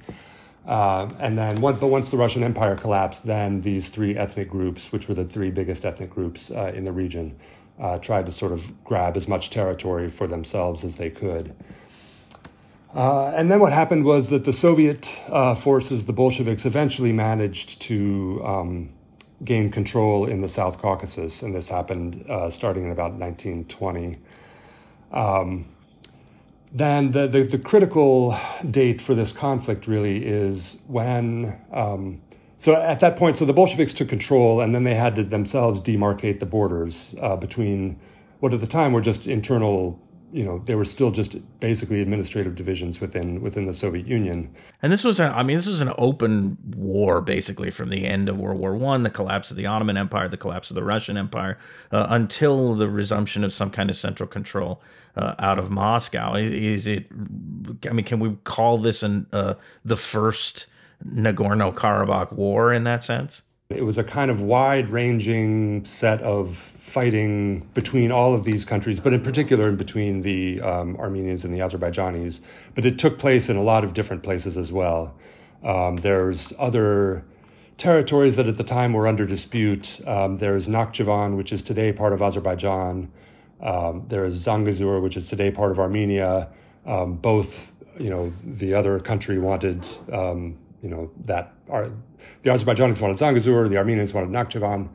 Uh, 0.67 1.11
and 1.19 1.37
then, 1.37 1.61
but 1.61 1.83
once 1.83 2.11
the 2.11 2.17
Russian 2.17 2.43
Empire 2.43 2.75
collapsed, 2.75 3.27
then 3.27 3.61
these 3.61 3.91
three 3.91 4.17
ethnic 4.17 4.49
groups, 4.49 4.93
which 4.93 5.09
were 5.09 5.15
the 5.15 5.25
three 5.25 5.51
biggest 5.51 5.85
ethnic 5.85 6.11
groups 6.11 6.51
uh, 6.51 6.73
in 6.75 6.85
the 6.85 6.93
region, 6.93 7.37
uh, 7.79 7.99
tried 7.99 8.25
to 8.27 8.33
sort 8.33 8.53
of 8.53 8.85
grab 8.85 9.17
as 9.17 9.29
much 9.29 9.51
territory 9.51 10.09
for 10.09 10.27
themselves 10.27 10.85
as 10.85 10.97
they 10.97 11.11
could. 11.11 11.55
Uh, 12.95 13.27
and 13.31 13.51
then 13.51 13.59
what 13.59 13.73
happened 13.73 14.05
was 14.05 14.31
that 14.31 14.45
the 14.45 14.53
Soviet 14.53 15.13
uh, 15.29 15.55
forces, 15.55 16.07
the 16.07 16.13
Bolsheviks, 16.13 16.65
eventually 16.65 17.13
managed 17.13 17.83
to 17.83 18.41
um, 18.45 18.89
gain 19.45 19.71
control 19.71 20.27
in 20.27 20.41
the 20.41 20.49
South 20.49 20.79
Caucasus, 20.79 21.43
and 21.43 21.55
this 21.55 21.69
happened 21.69 22.25
uh, 22.31 22.49
starting 22.49 22.85
in 22.85 22.93
about 22.93 23.13
1920. 23.15 24.19
Um, 25.13 25.74
then 26.75 27.13
the, 27.13 27.29
the, 27.29 27.45
the, 27.45 27.59
critical 27.59 28.37
date 28.73 29.01
for 29.01 29.15
this 29.15 29.31
conflict 29.33 29.87
really 29.87 30.27
is 30.27 30.81
when. 30.89 31.57
Um, 31.73 32.21
so 32.59 32.75
at 32.75 33.01
that 33.01 33.17
point, 33.17 33.37
so 33.37 33.45
the 33.45 33.53
Bolsheviks 33.53 33.95
took 33.95 34.09
control, 34.09 34.61
and 34.61 34.75
then 34.75 34.85
they 34.85 34.95
had 34.95 35.15
to 35.17 35.25
themselves 35.25 35.81
demarcate 35.81 36.41
the 36.41 36.47
borders 36.47 37.15
uh, 37.21 37.37
between 37.37 37.99
what 38.41 38.53
at 38.53 38.61
the 38.61 38.67
time 38.67 38.93
were 38.93 39.01
just 39.01 39.27
internal 39.27 40.01
you 40.35 40.43
know 40.43 40.61
they 40.67 40.75
were 40.75 40.85
still 40.85 41.13
just 41.13 41.37
basically 41.61 42.01
administrative 42.01 42.57
divisions 42.57 43.01
within 43.01 43.41
within 43.41 43.67
the 43.67 43.73
Soviet 43.73 44.09
Union. 44.09 44.53
And 44.83 44.93
this 44.93 45.05
was, 45.05 45.21
a, 45.21 45.29
I 45.29 45.45
mean, 45.45 45.57
this 45.57 45.69
was 45.69 45.81
an 45.81 45.93
open 45.97 46.59
war 46.77 47.21
basically 47.21 47.71
from 47.71 47.89
the 47.89 48.05
end 48.05 48.29
of 48.29 48.37
World 48.37 48.59
War 48.59 48.75
One, 48.75 49.05
the 49.05 49.11
collapse 49.11 49.53
of 49.53 49.57
the 49.57 49.67
Ottoman 49.67 49.97
Empire, 49.97 50.29
the 50.29 50.37
collapse 50.37 50.71
of 50.71 50.75
the 50.75 50.83
Russian 50.83 51.17
Empire, 51.17 51.57
uh, 51.93 52.09
until 52.11 52.75
the 52.75 52.89
resumption 52.89 53.45
of 53.45 53.53
some 53.53 53.71
kind 53.71 53.89
of 53.89 53.97
central 53.97 54.29
control 54.29 54.83
uh, 55.17 55.37
out 55.39 55.61
of 55.61 55.71
Moscow. 55.71 56.35
Is 56.35 56.89
it? 56.89 57.07
I 57.89 57.93
mean, 57.93 58.05
can 58.05 58.19
we 58.19 58.37
call 58.43 58.79
this 58.79 59.05
an 59.05 59.29
uh, 59.33 59.55
the 59.85 59.97
first 59.97 60.67
Nagorno 61.07 61.73
Karabakh 61.73 62.33
war 62.33 62.73
in 62.73 62.83
that 62.85 63.05
sense? 63.05 63.43
It 63.77 63.83
was 63.83 63.99
a 63.99 64.05
kind 64.05 64.31
of 64.31 64.43
wide 64.43 64.89
ranging 64.89 65.85
set 65.85 66.21
of 66.23 66.55
fighting 66.57 67.61
between 67.75 68.13
all 68.13 68.35
of 68.35 68.45
these 68.45 68.65
countries, 68.65 69.01
but 69.01 69.13
in 69.13 69.21
particular 69.21 69.73
between 69.73 70.23
the 70.23 70.61
um, 70.61 70.97
Armenians 70.97 71.45
and 71.45 71.53
the 71.53 71.59
Azerbaijanis. 71.59 72.41
But 72.75 72.87
it 72.87 72.99
took 72.99 73.19
place 73.19 73.49
in 73.49 73.57
a 73.57 73.63
lot 73.63 73.85
of 73.85 73.95
different 73.95 74.23
places 74.23 74.57
as 74.57 74.71
well. 74.73 75.15
Um, 75.65 75.97
there's 75.97 76.53
other 76.59 77.25
territories 77.77 78.37
that 78.37 78.47
at 78.47 78.57
the 78.57 78.65
time 78.65 78.93
were 78.93 79.09
under 79.09 79.27
dispute. 79.27 80.01
Um, 80.07 80.39
there's 80.39 80.69
Nakhchivan, 80.69 81.37
which 81.37 81.53
is 81.53 81.63
today 81.63 81.93
part 81.93 82.13
of 82.13 82.23
Azerbaijan. 82.23 83.11
Um, 83.61 84.05
there's 84.09 84.45
Zangezur, 84.45 85.03
which 85.03 85.17
is 85.17 85.27
today 85.27 85.51
part 85.51 85.71
of 85.71 85.81
Armenia. 85.81 86.49
Um, 86.87 87.15
both, 87.15 87.73
you 87.99 88.11
know, 88.11 88.33
the 88.45 88.75
other 88.75 89.01
country 89.01 89.39
wanted 89.39 89.87
um, 90.13 90.59
you 90.85 90.91
know 90.91 91.11
that 91.25 91.55
are, 91.71 91.91
the 92.43 92.51
Azerbaijanis 92.51 93.01
wanted 93.01 93.19
Zangezur, 93.19 93.69
the 93.69 93.77
Armenians 93.77 94.13
wanted 94.13 94.31
Nakhchivan. 94.31 94.89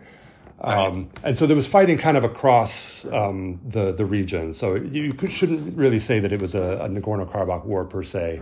Um, 0.61 1.09
and 1.23 1.37
so 1.37 1.47
there 1.47 1.55
was 1.55 1.67
fighting 1.67 1.97
kind 1.97 2.17
of 2.17 2.23
across 2.23 3.05
um, 3.05 3.59
the 3.65 3.93
the 3.93 4.05
region. 4.05 4.53
So 4.53 4.75
you 4.75 5.13
could, 5.13 5.31
shouldn't 5.31 5.77
really 5.77 5.99
say 5.99 6.19
that 6.19 6.33
it 6.33 6.41
was 6.41 6.53
a, 6.53 6.79
a 6.81 6.89
Nagorno 6.89 7.31
Karabakh 7.31 7.65
war 7.65 7.85
per 7.85 8.03
se. 8.03 8.41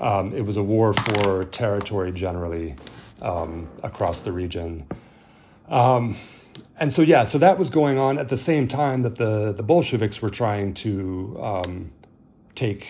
Um, 0.00 0.34
it 0.34 0.44
was 0.44 0.56
a 0.56 0.62
war 0.62 0.92
for 0.92 1.46
territory 1.46 2.12
generally 2.12 2.76
um, 3.22 3.68
across 3.82 4.20
the 4.20 4.30
region. 4.30 4.86
Um, 5.68 6.16
and 6.78 6.92
so 6.92 7.02
yeah, 7.02 7.24
so 7.24 7.38
that 7.38 7.58
was 7.58 7.70
going 7.70 7.98
on 7.98 8.18
at 8.18 8.28
the 8.28 8.36
same 8.36 8.68
time 8.68 9.02
that 9.02 9.16
the 9.16 9.52
the 9.52 9.62
Bolsheviks 9.62 10.20
were 10.20 10.30
trying 10.30 10.74
to 10.74 11.38
um, 11.42 11.90
take 12.54 12.86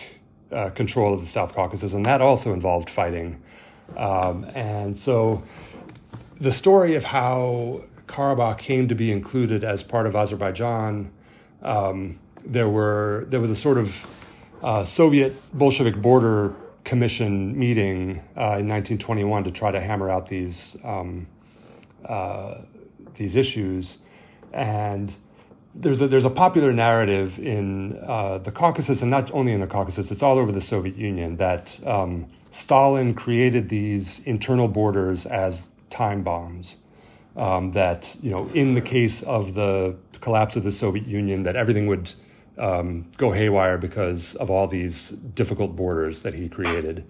uh, 0.51 0.69
control 0.71 1.13
of 1.13 1.21
the 1.21 1.27
South 1.27 1.53
Caucasus, 1.53 1.93
and 1.93 2.05
that 2.05 2.21
also 2.21 2.53
involved 2.53 2.89
fighting. 2.89 3.41
Um, 3.97 4.45
and 4.53 4.97
so 4.97 5.43
the 6.39 6.51
story 6.51 6.95
of 6.95 7.03
how 7.03 7.83
Karabakh 8.07 8.57
came 8.57 8.87
to 8.87 8.95
be 8.95 9.11
included 9.11 9.63
as 9.63 9.83
part 9.83 10.07
of 10.07 10.15
Azerbaijan, 10.15 11.11
um, 11.61 12.19
there 12.45 12.69
were 12.69 13.25
there 13.29 13.39
was 13.39 13.51
a 13.51 13.55
sort 13.55 13.77
of 13.77 14.05
uh, 14.63 14.85
Soviet 14.85 15.35
Bolshevik 15.57 16.01
border 16.01 16.55
commission 16.83 17.57
meeting 17.57 18.21
uh, 18.35 18.57
in 18.57 18.67
1921 18.67 19.43
to 19.43 19.51
try 19.51 19.71
to 19.71 19.79
hammer 19.79 20.09
out 20.09 20.27
these 20.27 20.77
um, 20.83 21.27
uh, 22.07 22.55
these 23.13 23.35
issues, 23.35 23.99
and 24.53 25.13
there's 25.75 26.01
a 26.01 26.07
there's 26.07 26.25
a 26.25 26.29
popular 26.29 26.73
narrative 26.73 27.37
in 27.37 27.97
uh, 28.07 28.37
the 28.39 28.51
Caucasus 28.51 29.01
and 29.01 29.11
not 29.11 29.31
only 29.31 29.51
in 29.51 29.59
the 29.59 29.67
Caucasus, 29.67 30.09
it's 30.09 30.23
all 30.23 30.39
over 30.39 30.51
the 30.51 30.61
Soviet 30.61 30.95
Union 30.95 31.37
that 31.37 31.79
um, 31.85 32.27
Stalin 32.51 33.13
created 33.13 33.69
these 33.69 34.19
internal 34.25 34.67
borders 34.67 35.25
as 35.25 35.67
time 35.89 36.23
bombs. 36.23 36.77
Um, 37.35 37.71
that 37.71 38.17
you 38.21 38.31
know, 38.31 38.49
in 38.49 38.73
the 38.73 38.81
case 38.81 39.21
of 39.21 39.53
the 39.53 39.95
collapse 40.19 40.55
of 40.55 40.63
the 40.63 40.71
Soviet 40.71 41.07
Union, 41.07 41.43
that 41.43 41.55
everything 41.55 41.87
would 41.87 42.11
um, 42.57 43.09
go 43.17 43.31
haywire 43.31 43.77
because 43.77 44.35
of 44.35 44.49
all 44.49 44.67
these 44.67 45.11
difficult 45.11 45.75
borders 45.75 46.23
that 46.23 46.33
he 46.33 46.49
created. 46.49 47.05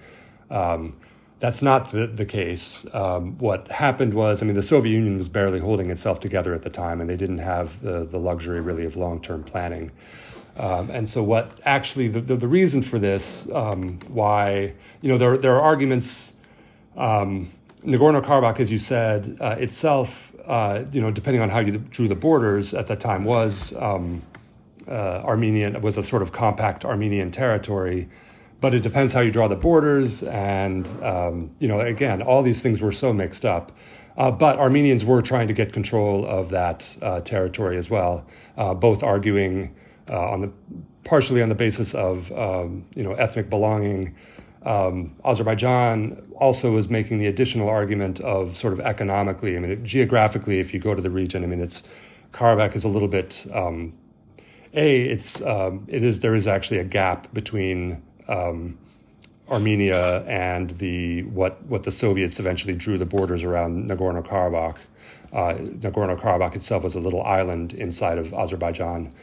Um, 0.52 0.98
that's 1.40 1.62
not 1.62 1.92
the, 1.92 2.06
the 2.08 2.26
case. 2.26 2.86
Um, 2.94 3.38
what 3.38 3.70
happened 3.72 4.14
was, 4.14 4.42
I 4.42 4.46
mean, 4.46 4.56
the 4.56 4.64
Soviet 4.64 4.94
Union 4.94 5.18
was 5.18 5.30
barely 5.30 5.60
holding 5.60 5.90
itself 5.90 6.20
together 6.20 6.54
at 6.54 6.62
the 6.62 6.70
time, 6.70 7.00
and 7.00 7.10
they 7.10 7.16
didn't 7.16 7.40
have 7.40 7.82
the, 7.82 8.06
the 8.06 8.20
luxury 8.20 8.60
really 8.62 8.86
of 8.86 8.96
long 8.96 9.22
term 9.22 9.44
planning. 9.44 9.92
Um, 10.60 10.90
and 10.92 11.08
so, 11.08 11.24
what 11.24 11.58
actually 11.64 12.10
the, 12.10 12.20
the, 12.20 12.36
the 12.36 12.48
reason 12.48 12.82
for 12.82 13.00
this, 13.00 13.50
um, 13.54 13.98
why 14.10 14.74
you 15.02 15.10
know 15.10 15.18
there 15.18 15.38
there 15.38 15.56
are 15.56 15.62
arguments. 15.62 16.34
Um, 16.98 17.52
Nagorno 17.86 18.22
Karabakh, 18.22 18.60
as 18.60 18.70
you 18.70 18.78
said, 18.78 19.38
uh, 19.40 19.56
itself, 19.58 20.36
uh, 20.46 20.84
you 20.92 21.00
know, 21.00 21.12
depending 21.12 21.42
on 21.42 21.50
how 21.50 21.60
you 21.60 21.78
drew 21.78 22.10
the 22.10 22.16
borders 22.16 22.74
at 22.74 22.88
that 22.88 23.00
time, 23.00 23.24
was 23.24 23.74
um, 23.78 24.22
uh, 24.90 25.22
Armenian 25.24 25.82
was 25.82 25.96
a 25.96 26.04
sort 26.04 26.22
of 26.22 26.34
compact 26.34 26.84
Armenian 26.84 27.32
territory. 27.32 28.10
But 28.60 28.74
it 28.74 28.82
depends 28.82 29.14
how 29.14 29.22
you 29.22 29.32
draw 29.32 29.48
the 29.48 29.56
borders, 29.56 30.24
and 30.24 30.86
um, 31.02 31.52
you 31.60 31.70
know, 31.70 31.80
again, 31.80 32.22
all 32.22 32.44
these 32.44 32.62
things 32.62 32.82
were 32.82 32.92
so 32.92 33.14
mixed 33.14 33.46
up. 33.46 33.72
Uh, 34.18 34.30
but 34.30 34.60
Armenians 34.60 35.06
were 35.06 35.22
trying 35.22 35.48
to 35.48 35.54
get 35.54 35.72
control 35.72 36.26
of 36.26 36.50
that 36.50 36.98
uh, 37.02 37.22
territory 37.22 37.78
as 37.78 37.90
well, 37.90 38.26
uh, 38.58 38.74
both 38.74 39.02
arguing 39.04 39.74
on 40.16 40.42
the 40.42 40.52
partially 41.04 41.42
on 41.42 41.50
the 41.50 41.56
basis 41.56 41.94
of 41.94 42.32
um, 42.32 42.86
you 42.96 43.04
know 43.04 43.14
ethnic 43.14 43.50
belonging. 43.50 44.16
Um, 44.66 45.16
Azerbaijan 45.24 46.22
also 46.36 46.76
is 46.78 46.90
making 46.90 47.20
the 47.20 47.28
additional 47.28 47.70
argument 47.70 48.20
of 48.22 48.58
sort 48.58 48.74
of 48.74 48.82
economically. 48.82 49.56
I 49.56 49.60
mean, 49.60 49.72
it, 49.72 49.84
geographically, 49.84 50.60
if 50.60 50.74
you 50.74 50.80
go 50.80 50.94
to 50.94 51.02
the 51.02 51.10
region, 51.10 51.44
I 51.44 51.48
mean, 51.48 51.62
it's 51.62 51.84
Karabakh 52.34 52.76
is 52.76 52.84
a 52.84 52.90
little 52.90 53.08
bit. 53.08 53.46
Um, 53.54 53.94
a, 54.74 55.02
it's 55.02 55.42
um, 55.42 55.86
it 55.88 56.04
is 56.04 56.20
there 56.20 56.36
is 56.36 56.48
actually 56.48 56.80
a 56.80 56.84
gap 56.84 57.34
between 57.34 58.02
um, 58.28 58.78
Armenia 59.50 60.24
and 60.26 60.72
the 60.72 61.24
what 61.24 61.64
what 61.66 61.84
the 61.84 61.92
Soviets 61.92 62.40
eventually 62.40 62.74
drew 62.74 62.98
the 62.98 63.06
borders 63.06 63.44
around 63.44 63.90
Nagorno 63.90 64.26
Karabakh. 64.26 64.78
Uh, 65.32 65.54
Nagorno 65.80 66.20
Karabakh 66.20 66.56
itself 66.56 66.84
was 66.84 66.96
a 66.96 67.00
little 67.00 67.24
island 67.24 67.74
inside 67.74 68.18
of 68.18 68.34
Azerbaijan. 68.34 69.14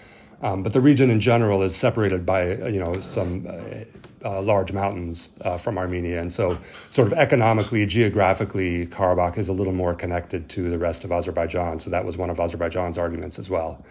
Um, 0.43 0.63
but 0.63 0.73
the 0.73 0.81
region 0.81 1.11
in 1.11 1.21
general 1.21 1.63
is 1.63 1.75
separated 1.75 2.27
by 2.27 2.57
uh, 2.57 2.67
you 2.67 2.79
know 2.79 3.01
some 3.01 3.47
uh, 3.49 4.29
uh, 4.29 4.43
large 4.43 4.73
mountains 4.73 5.31
uh, 5.43 5.57
from 5.57 5.79
Armenia, 5.79 6.21
and 6.21 6.33
so 6.33 6.59
sort 6.91 7.11
of 7.11 7.15
economically, 7.19 7.87
geographically, 7.87 8.87
Karabakh 8.87 9.39
is 9.39 9.49
a 9.49 9.53
little 9.53 9.73
more 9.73 9.95
connected 9.95 10.49
to 10.51 10.71
the 10.71 10.79
rest 10.79 11.05
of 11.05 11.13
Azerbaijan. 11.13 11.81
So 11.81 11.91
that 11.91 12.05
was 12.05 12.17
one 12.17 12.31
of 12.31 12.39
Azerbaijan's 12.41 12.99
arguments 12.99 13.39
as 13.39 13.49
well. 13.49 13.85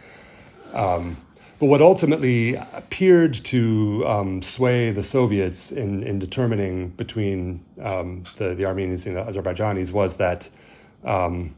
Um, 0.74 1.18
but 1.58 1.68
what 1.68 1.82
ultimately 1.82 2.56
appeared 2.56 3.34
to 3.46 4.04
um, 4.06 4.42
sway 4.42 4.92
the 4.92 5.04
Soviets 5.04 5.72
in, 5.72 6.04
in 6.04 6.20
determining 6.20 6.90
between 6.90 7.64
um, 7.82 8.24
the, 8.38 8.54
the 8.56 8.66
Armenians 8.66 9.06
and 9.06 9.16
the 9.16 9.24
Azerbaijanis 9.24 9.92
was 9.92 10.18
that 10.18 10.50
um, 11.06 11.56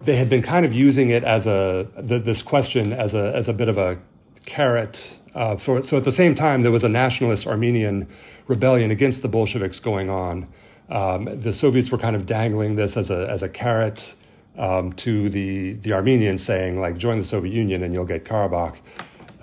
they 0.00 0.16
had 0.16 0.30
been 0.30 0.42
kind 0.42 0.64
of 0.64 0.72
using 0.72 1.10
it 1.10 1.24
as 1.24 1.46
a 1.46 1.86
the, 1.96 2.18
this 2.18 2.42
question 2.42 2.92
as 2.92 3.14
a 3.14 3.34
as 3.34 3.48
a 3.48 3.52
bit 3.52 3.68
of 3.68 3.78
a 3.78 3.98
carrot. 4.46 5.18
Uh, 5.34 5.56
for, 5.56 5.82
so 5.82 5.96
at 5.96 6.04
the 6.04 6.12
same 6.12 6.34
time, 6.34 6.62
there 6.62 6.72
was 6.72 6.84
a 6.84 6.88
nationalist 6.88 7.46
Armenian 7.46 8.08
rebellion 8.48 8.90
against 8.90 9.22
the 9.22 9.28
Bolsheviks 9.28 9.78
going 9.78 10.10
on. 10.10 10.48
Um, 10.88 11.28
the 11.40 11.52
Soviets 11.52 11.90
were 11.90 11.98
kind 11.98 12.16
of 12.16 12.26
dangling 12.26 12.76
this 12.76 12.96
as 12.96 13.10
a 13.10 13.28
as 13.30 13.42
a 13.42 13.48
carrot 13.48 14.14
um, 14.56 14.92
to 14.94 15.28
the 15.28 15.74
the 15.74 15.92
Armenians, 15.92 16.42
saying 16.42 16.80
like, 16.80 16.96
join 16.96 17.18
the 17.18 17.24
Soviet 17.24 17.52
Union 17.52 17.82
and 17.82 17.92
you'll 17.92 18.06
get 18.06 18.24
Karabakh. 18.24 18.76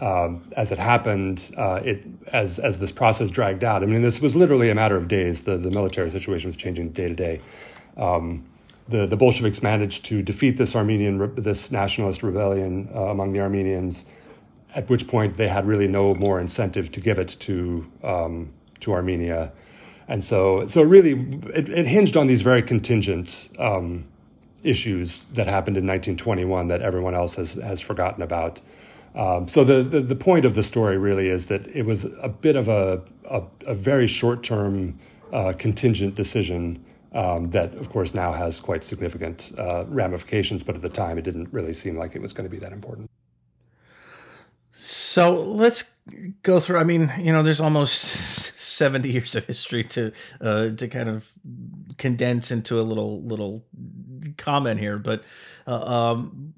Um, 0.02 0.52
as 0.58 0.74
it 0.74 0.80
happened, 0.80 1.52
uh, 1.58 1.80
it 1.84 2.04
as 2.34 2.60
as 2.60 2.80
this 2.80 2.92
process 2.92 3.30
dragged 3.30 3.64
out. 3.64 3.84
I 3.84 3.86
mean, 3.86 4.02
this 4.02 4.20
was 4.20 4.36
literally 4.36 4.70
a 4.70 4.76
matter 4.76 4.98
of 4.98 5.08
days. 5.08 5.44
The 5.44 5.58
the 5.58 5.72
military 5.72 6.12
situation 6.12 6.50
was 6.50 6.58
changing 6.58 6.90
day 6.90 7.08
to 7.08 7.16
day. 7.16 7.42
Um, 7.96 8.44
the 8.88 9.06
the 9.06 9.18
Bolsheviks 9.18 9.64
managed 9.64 10.06
to 10.06 10.22
defeat 10.22 10.58
this 10.58 10.76
Armenian 10.76 11.34
this 11.36 11.72
nationalist 11.72 12.24
rebellion 12.24 12.90
uh, 12.94 13.06
among 13.06 13.34
the 13.34 13.40
Armenians. 13.40 14.06
At 14.76 14.90
which 14.90 15.08
point 15.08 15.38
they 15.38 15.48
had 15.48 15.66
really 15.66 15.88
no 15.88 16.14
more 16.16 16.40
incentive 16.40 16.92
to 16.92 17.00
give 17.00 17.18
it 17.18 17.36
to 17.42 17.90
um, 18.04 18.54
to 18.82 18.94
Armenia, 18.94 19.52
and 20.08 20.24
so 20.24 20.68
so 20.68 20.82
really 20.82 21.14
it, 21.54 21.70
it 21.70 21.88
hinged 21.88 22.18
on 22.18 22.28
these 22.28 22.42
very 22.42 22.62
contingent 22.62 23.50
um, 23.58 24.06
issues 24.64 25.26
that 25.34 25.48
happened 25.48 25.78
in 25.78 25.88
1921 25.88 26.68
that 26.68 26.82
everyone 26.82 27.16
else 27.16 27.36
has 27.36 27.54
has 27.54 27.80
forgotten 27.80 28.22
about. 28.22 28.62
Um, 29.16 29.48
so 29.48 29.64
the, 29.64 29.82
the, 29.82 30.02
the 30.02 30.16
point 30.16 30.44
of 30.44 30.56
the 30.56 30.64
story 30.64 30.98
really 30.98 31.30
is 31.30 31.48
that 31.48 31.66
it 31.68 31.86
was 31.86 32.06
a 32.22 32.28
bit 32.28 32.58
of 32.58 32.68
a 32.68 33.02
a, 33.30 33.42
a 33.66 33.74
very 33.74 34.08
short 34.08 34.44
term 34.44 35.00
uh, 35.32 35.54
contingent 35.58 36.16
decision 36.16 36.84
um, 37.16 37.50
that, 37.52 37.74
of 37.76 37.90
course, 37.90 38.14
now 38.14 38.32
has 38.32 38.60
quite 38.60 38.84
significant 38.84 39.54
uh, 39.58 39.86
ramifications. 39.88 40.64
But 40.64 40.76
at 40.76 40.82
the 40.82 40.90
time, 40.90 41.18
it 41.18 41.24
didn't 41.24 41.52
really 41.52 41.74
seem 41.74 41.98
like 41.98 42.16
it 42.16 42.22
was 42.22 42.34
going 42.34 42.44
to 42.44 42.50
be 42.50 42.60
that 42.60 42.74
important. 42.74 43.10
So 44.74 45.42
let's 45.42 45.92
go 46.44 46.60
through. 46.60 46.78
I 46.78 46.84
mean, 46.84 47.12
you 47.18 47.32
know, 47.32 47.42
there's 47.42 47.62
almost 47.62 47.94
70 48.60 49.10
years 49.10 49.34
of 49.34 49.46
history 49.46 49.86
to 49.86 50.12
uh, 50.42 50.72
to 50.72 50.88
kind 50.90 51.08
of 51.08 51.32
condense 51.98 52.52
into 52.52 52.80
a 52.80 52.84
little 52.84 53.22
little 53.22 53.64
comment 54.38 54.82
here, 54.82 54.98
but 54.98 55.24
uh, 55.66 56.12
um, 56.16 56.54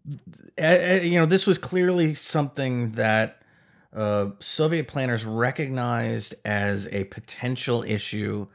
you 0.57 1.19
know, 1.19 1.27
this 1.27 1.45
was 1.45 1.59
clearly 1.59 2.15
something 2.15 2.93
that 2.93 3.43
uh, 3.95 4.31
Soviet 4.39 4.87
planners 4.87 5.23
recognized 5.23 6.33
as 6.43 6.87
a 6.87 7.03
potential 7.05 7.83
issue 7.83 8.47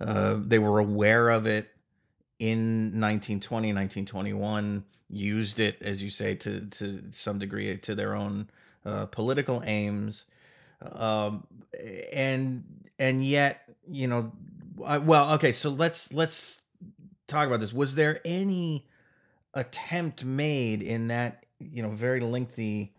uh, 0.00 0.36
they 0.38 0.58
were 0.58 0.78
aware 0.78 1.28
of 1.28 1.46
it 1.46 1.68
in 2.38 2.98
1920, 2.98 3.68
1921, 3.68 4.84
used 5.10 5.60
it, 5.60 5.76
as 5.82 6.02
you 6.02 6.10
say, 6.10 6.34
to, 6.36 6.60
to 6.66 7.02
some 7.10 7.38
degree 7.38 7.76
to 7.76 7.94
their 7.94 8.14
own 8.14 8.48
uh, 8.84 9.06
political 9.06 9.62
aims. 9.64 10.24
Um, 10.80 11.46
and 12.12 12.64
and 12.98 13.24
yet, 13.24 13.62
you 13.86 14.06
know, 14.06 14.32
I, 14.84 14.98
well, 14.98 15.34
okay, 15.34 15.52
so 15.52 15.68
let's 15.68 16.12
let's 16.12 16.60
talk 17.26 17.46
about 17.46 17.60
this. 17.60 17.72
Was 17.72 17.94
there 17.94 18.20
any 18.24 18.86
attempt 19.52 20.24
made 20.24 20.82
in 20.82 21.08
that 21.08 21.44
you 21.58 21.82
know 21.82 21.90
very 21.90 22.20
lengthy 22.20 22.94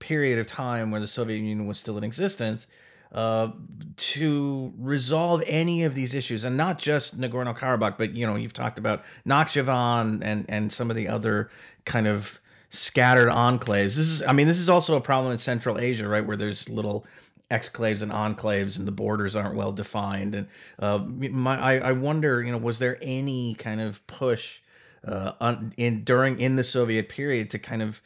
period 0.00 0.38
of 0.38 0.46
time 0.46 0.90
where 0.90 1.00
the 1.00 1.06
Soviet 1.06 1.36
Union 1.36 1.66
was 1.66 1.78
still 1.78 1.96
in 1.98 2.02
existence 2.02 2.66
uh, 3.12 3.50
to 3.96 4.72
resolve 4.78 5.42
any 5.46 5.82
of 5.84 5.94
these 5.94 6.14
issues, 6.14 6.44
and 6.44 6.56
not 6.56 6.78
just 6.78 7.20
Nagorno 7.20 7.56
Karabakh, 7.56 7.98
but 7.98 8.14
you 8.14 8.26
know 8.26 8.36
you've 8.36 8.52
talked 8.52 8.78
about 8.78 9.04
Nakhchivan 9.26 10.20
and 10.22 10.46
and 10.48 10.72
some 10.72 10.90
of 10.90 10.96
the 10.96 11.08
other 11.08 11.50
kind 11.84 12.06
of 12.06 12.40
scattered 12.70 13.28
enclaves. 13.28 13.96
This 13.96 14.08
is, 14.08 14.22
I 14.22 14.32
mean, 14.32 14.46
this 14.46 14.58
is 14.58 14.68
also 14.68 14.96
a 14.96 15.00
problem 15.00 15.32
in 15.32 15.38
Central 15.38 15.78
Asia, 15.78 16.08
right, 16.08 16.24
where 16.24 16.36
there's 16.36 16.68
little 16.68 17.04
exclaves 17.50 18.00
and 18.00 18.12
enclaves, 18.12 18.78
and 18.78 18.86
the 18.86 18.92
borders 18.92 19.34
aren't 19.34 19.56
well 19.56 19.72
defined. 19.72 20.34
And 20.34 20.46
uh, 20.78 20.98
my, 20.98 21.58
I, 21.58 21.78
I 21.88 21.92
wonder, 21.92 22.42
you 22.42 22.52
know, 22.52 22.58
was 22.58 22.78
there 22.78 22.96
any 23.02 23.54
kind 23.54 23.80
of 23.80 24.06
push 24.06 24.60
uh, 25.04 25.56
in 25.76 26.04
during 26.04 26.38
in 26.38 26.56
the 26.56 26.64
Soviet 26.64 27.08
period 27.08 27.50
to 27.50 27.58
kind 27.58 27.82
of 27.82 28.00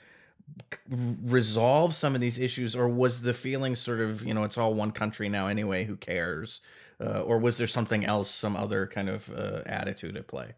resolve 0.88 1.94
some 1.94 2.14
of 2.14 2.20
these 2.20 2.38
issues 2.38 2.76
or 2.76 2.88
was 2.88 3.22
the 3.22 3.32
feeling 3.32 3.74
sort 3.74 4.00
of 4.00 4.24
you 4.24 4.34
know 4.34 4.44
it's 4.44 4.58
all 4.58 4.74
one 4.74 4.90
country 4.90 5.28
now 5.28 5.46
anyway 5.46 5.84
who 5.84 5.96
cares? 5.96 6.60
Uh, 7.00 7.22
or 7.22 7.38
was 7.38 7.58
there 7.58 7.66
something 7.66 8.04
else 8.04 8.30
some 8.30 8.54
other 8.54 8.86
kind 8.86 9.08
of 9.08 9.28
uh, 9.30 9.62
attitude 9.66 10.16
at 10.16 10.28
play? 10.28 10.52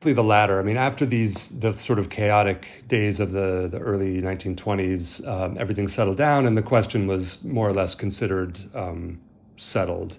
The 0.00 0.22
latter. 0.22 0.60
I 0.60 0.62
mean 0.62 0.76
after 0.76 1.04
these 1.06 1.48
the 1.60 1.72
sort 1.72 1.98
of 1.98 2.10
chaotic 2.10 2.84
days 2.88 3.20
of 3.20 3.32
the, 3.32 3.68
the 3.70 3.78
early 3.78 4.20
1920s 4.20 5.26
um, 5.26 5.56
everything 5.58 5.88
settled 5.88 6.16
down 6.16 6.46
and 6.46 6.56
the 6.56 6.62
question 6.62 7.06
was 7.06 7.42
more 7.44 7.68
or 7.68 7.72
less 7.72 7.94
considered 7.94 8.58
um, 8.74 9.20
settled. 9.56 10.18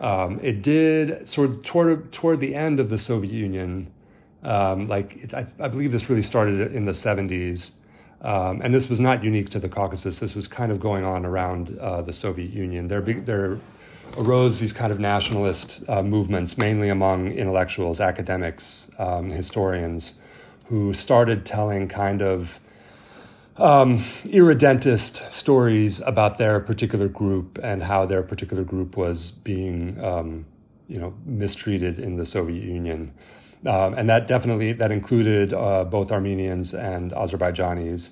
Um, 0.00 0.40
it 0.42 0.62
did 0.62 1.28
sort 1.28 1.50
of 1.50 1.62
toward, 1.62 2.12
toward 2.12 2.40
the 2.40 2.54
end 2.54 2.80
of 2.80 2.90
the 2.90 2.98
soviet 2.98 3.32
union 3.32 3.90
um, 4.42 4.88
like 4.88 5.16
it, 5.16 5.34
I, 5.34 5.46
I 5.60 5.68
believe 5.68 5.92
this 5.92 6.08
really 6.08 6.22
started 6.22 6.74
in 6.74 6.84
the 6.84 6.92
70s 6.92 7.72
um, 8.22 8.60
and 8.62 8.72
this 8.72 8.88
was 8.88 9.00
not 9.00 9.24
unique 9.24 9.50
to 9.50 9.58
the 9.58 9.68
Caucasus. 9.68 10.20
This 10.20 10.34
was 10.34 10.46
kind 10.46 10.70
of 10.70 10.78
going 10.78 11.04
on 11.04 11.26
around 11.26 11.76
uh, 11.78 12.02
the 12.02 12.12
Soviet 12.12 12.50
Union. 12.50 12.86
There, 12.86 13.02
there 13.02 13.58
arose 14.16 14.60
these 14.60 14.72
kind 14.72 14.92
of 14.92 15.00
nationalist 15.00 15.82
uh, 15.88 16.02
movements, 16.02 16.56
mainly 16.56 16.88
among 16.88 17.32
intellectuals, 17.32 18.00
academics, 18.00 18.90
um, 18.98 19.30
historians, 19.30 20.14
who 20.66 20.94
started 20.94 21.44
telling 21.44 21.88
kind 21.88 22.22
of 22.22 22.60
um, 23.56 24.04
irredentist 24.32 25.30
stories 25.32 26.00
about 26.00 26.38
their 26.38 26.60
particular 26.60 27.08
group 27.08 27.58
and 27.62 27.82
how 27.82 28.06
their 28.06 28.22
particular 28.22 28.64
group 28.64 28.96
was 28.96 29.32
being, 29.32 30.02
um, 30.02 30.44
you 30.88 30.98
know, 30.98 31.12
mistreated 31.26 31.98
in 31.98 32.16
the 32.16 32.24
Soviet 32.24 32.62
Union. 32.62 33.12
Um, 33.66 33.94
and 33.94 34.08
that 34.10 34.26
definitely 34.26 34.72
that 34.72 34.90
included 34.90 35.54
uh, 35.54 35.84
both 35.84 36.10
Armenians 36.10 36.74
and 36.74 37.12
Azerbaijanis. 37.12 38.10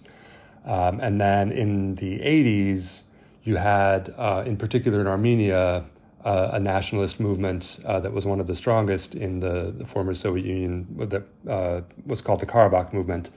Um, 0.64 1.00
and 1.00 1.20
then 1.20 1.50
in 1.50 1.96
the 1.96 2.18
80s, 2.20 3.04
you 3.44 3.56
had, 3.56 4.14
uh, 4.16 4.44
in 4.46 4.56
particular 4.56 5.00
in 5.00 5.06
Armenia, 5.06 5.84
uh, 6.24 6.50
a 6.52 6.60
nationalist 6.60 7.18
movement 7.18 7.80
uh, 7.86 7.98
that 7.98 8.12
was 8.12 8.26
one 8.26 8.40
of 8.40 8.46
the 8.46 8.54
strongest 8.54 9.14
in 9.14 9.40
the, 9.40 9.74
the 9.76 9.86
former 9.86 10.14
Soviet 10.14 10.44
Union 10.44 10.86
that 11.08 11.24
uh, 11.48 11.80
was 12.04 12.20
called 12.20 12.40
the 12.40 12.46
Karabakh 12.46 12.92
movement. 12.92 13.30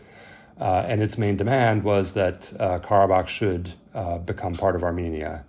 Uh, 0.60 0.86
and 0.88 1.02
its 1.02 1.17
main 1.17 1.36
demand 1.36 1.84
was 1.84 2.13
that 2.13 2.41
Karabakh 2.84 3.28
should 3.28 3.73
become 4.26 4.54
part 4.54 4.76
of 4.76 4.84
Armenia. 4.84 5.43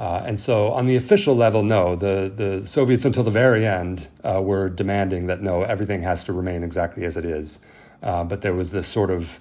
Uh, 0.00 0.22
and 0.24 0.40
so, 0.40 0.72
on 0.72 0.86
the 0.86 0.96
official 0.96 1.36
level, 1.36 1.62
no, 1.62 1.94
the, 1.94 2.32
the 2.34 2.66
Soviets 2.66 3.04
until 3.04 3.22
the 3.22 3.30
very 3.30 3.66
end 3.66 4.08
uh, 4.24 4.40
were 4.40 4.70
demanding 4.70 5.26
that 5.26 5.42
no, 5.42 5.62
everything 5.62 6.00
has 6.00 6.24
to 6.24 6.32
remain 6.32 6.62
exactly 6.64 7.04
as 7.04 7.18
it 7.18 7.26
is. 7.26 7.58
Uh, 8.02 8.24
but 8.24 8.40
there 8.40 8.54
was 8.54 8.70
this 8.70 8.88
sort 8.88 9.10
of, 9.10 9.38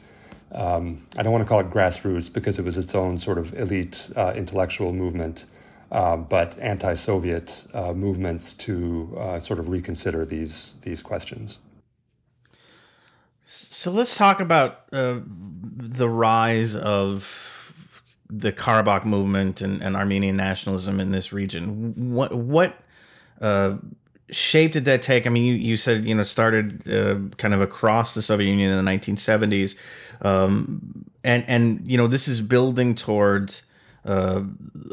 um, 0.52 1.08
I 1.16 1.24
don't 1.24 1.32
want 1.32 1.46
to 1.46 1.48
call 1.48 1.62
it 1.62 1.70
grassroots 1.70 2.32
because 2.32 2.60
it 2.60 2.66
was 2.66 2.78
its 2.78 2.94
own 2.94 3.18
sort 3.18 3.38
of 3.38 3.58
elite 3.58 4.10
uh, 4.18 4.34
intellectual 4.36 4.92
movement, 4.92 5.46
uh, 5.94 6.18
but 6.18 6.60
anti 6.60 6.94
Soviet 6.94 7.64
uh, 7.74 7.94
movements 7.94 8.52
to 8.56 9.38
sort 9.40 9.60
of 9.60 9.70
reconsider 9.70 10.26
these, 10.26 10.76
these 10.82 11.02
questions. 11.02 11.60
So 13.46 13.92
let's 13.92 14.18
talk 14.18 14.42
about 14.42 14.90
the 14.92 16.10
rise 16.10 16.76
of 16.76 17.59
the 18.30 18.52
Karabakh 18.52 19.06
movement 19.06 19.62
and, 19.62 19.82
and 19.82 19.96
Armenian 19.96 20.38
nationalism 20.38 21.00
in 21.00 21.12
this 21.12 21.34
region. 21.34 22.14
What 22.14 22.34
what 22.34 22.78
uh, 23.42 23.78
shape 24.30 24.74
did 24.74 24.86
that 24.86 25.02
take? 25.02 25.26
I 25.26 25.30
mean, 25.30 25.46
you, 25.46 25.54
you 25.54 25.78
said 25.78 26.06
you 26.06 26.16
know 26.16 26.24
started 26.24 26.88
uh, 26.88 27.36
kind 27.38 27.54
of 27.54 27.62
across 27.62 28.14
the 28.14 28.22
Soviet 28.22 28.50
Union 28.50 28.72
in 28.72 28.86
the 28.86 28.92
1970s, 28.92 29.76
um, 30.22 31.06
and 31.24 31.44
and 31.48 31.90
you 31.90 31.98
know 31.98 32.08
this 32.08 32.28
is 32.28 32.42
building 32.42 32.96
towards 32.96 33.64
uh, 34.06 34.44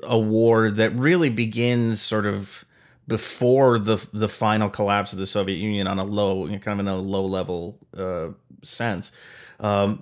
a 0.03 0.18
war 0.18 0.70
that 0.70 0.94
really 0.94 1.29
begins 1.29 2.01
sort 2.01 2.27
of 2.27 2.64
before 3.07 3.79
the 3.79 4.05
the 4.12 4.29
final 4.29 4.68
collapse 4.68 5.12
of 5.12 5.18
the 5.18 5.27
Soviet 5.27 5.57
Union 5.57 5.87
on 5.87 5.99
a 5.99 6.05
low, 6.05 6.49
kind 6.49 6.68
of 6.68 6.79
in 6.81 6.88
a 6.88 6.96
low 6.96 7.25
level 7.25 7.79
uh, 7.96 8.29
sense. 8.62 9.12
Um, 9.61 9.99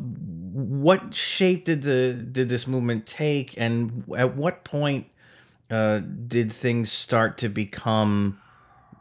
what 0.55 1.15
shape 1.15 1.65
did 1.65 1.83
the 1.83 2.13
did 2.13 2.49
this 2.49 2.67
movement 2.67 3.07
take, 3.07 3.55
and 3.57 4.05
at 4.17 4.37
what 4.37 4.65
point 4.65 5.07
uh, 5.71 5.99
did 5.99 6.53
things 6.53 6.93
start 6.93 7.39
to 7.39 7.49
become 7.49 8.41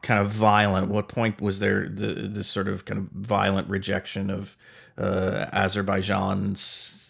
kind 0.02 0.20
of 0.20 0.32
violent? 0.32 0.90
What 0.90 1.08
point 1.08 1.42
was 1.42 1.60
there 1.60 1.88
the 1.88 2.14
this 2.14 2.48
sort 2.48 2.68
of 2.68 2.86
kind 2.86 3.00
of 3.00 3.06
violent 3.12 3.70
rejection 3.70 4.30
of 4.30 4.58
uh, 4.98 5.48
Azerbaijan's 5.52 6.62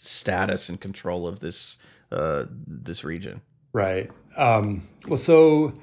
status 0.01 0.69
and 0.69 0.79
control 0.79 1.27
of 1.27 1.39
this 1.39 1.77
uh, 2.11 2.45
this 2.67 3.03
region? 3.03 3.41
Right. 3.73 4.11
Um, 4.37 4.87
well, 5.07 5.17
so 5.17 5.73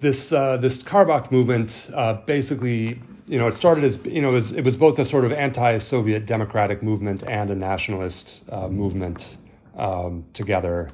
this 0.00 0.32
uh, 0.32 0.56
this 0.56 0.82
Karabakh 0.82 1.30
movement 1.30 1.90
uh, 1.94 2.14
basically 2.14 3.00
you 3.26 3.38
know, 3.38 3.46
it 3.46 3.54
started 3.54 3.84
as 3.84 4.04
you 4.04 4.20
know, 4.22 4.30
it 4.30 4.34
was, 4.34 4.52
it 4.52 4.64
was 4.64 4.76
both 4.76 4.98
a 4.98 5.04
sort 5.04 5.24
of 5.24 5.32
anti-Soviet 5.32 6.26
democratic 6.26 6.82
movement 6.82 7.22
and 7.26 7.50
a 7.50 7.54
nationalist 7.54 8.42
uh, 8.50 8.68
movement 8.68 9.38
um, 9.76 10.24
together, 10.34 10.90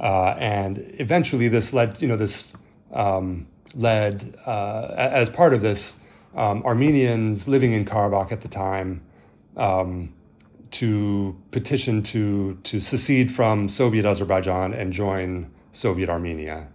uh, 0.00 0.34
and 0.38 0.78
eventually 0.98 1.48
this 1.48 1.72
led, 1.72 2.00
you 2.00 2.08
know, 2.08 2.16
this 2.16 2.52
um, 2.92 3.46
led 3.74 4.36
uh, 4.46 4.94
as 4.96 5.28
part 5.28 5.54
of 5.54 5.60
this. 5.60 5.96
um, 6.36 6.62
Armenians 6.64 7.48
living 7.48 7.72
in 7.72 7.84
Karabakh 7.84 8.30
at 8.30 8.42
the 8.42 8.48
time 8.48 9.00
um, 9.56 10.12
to 10.72 11.36
petition 11.50 12.02
to 12.02 12.58
to 12.64 12.80
secede 12.80 13.30
from 13.30 13.68
Soviet 13.68 14.04
Azerbaijan 14.04 14.74
and 14.74 14.92
join 14.92 15.50
Soviet 15.72 16.08
Armenia. 16.08 16.68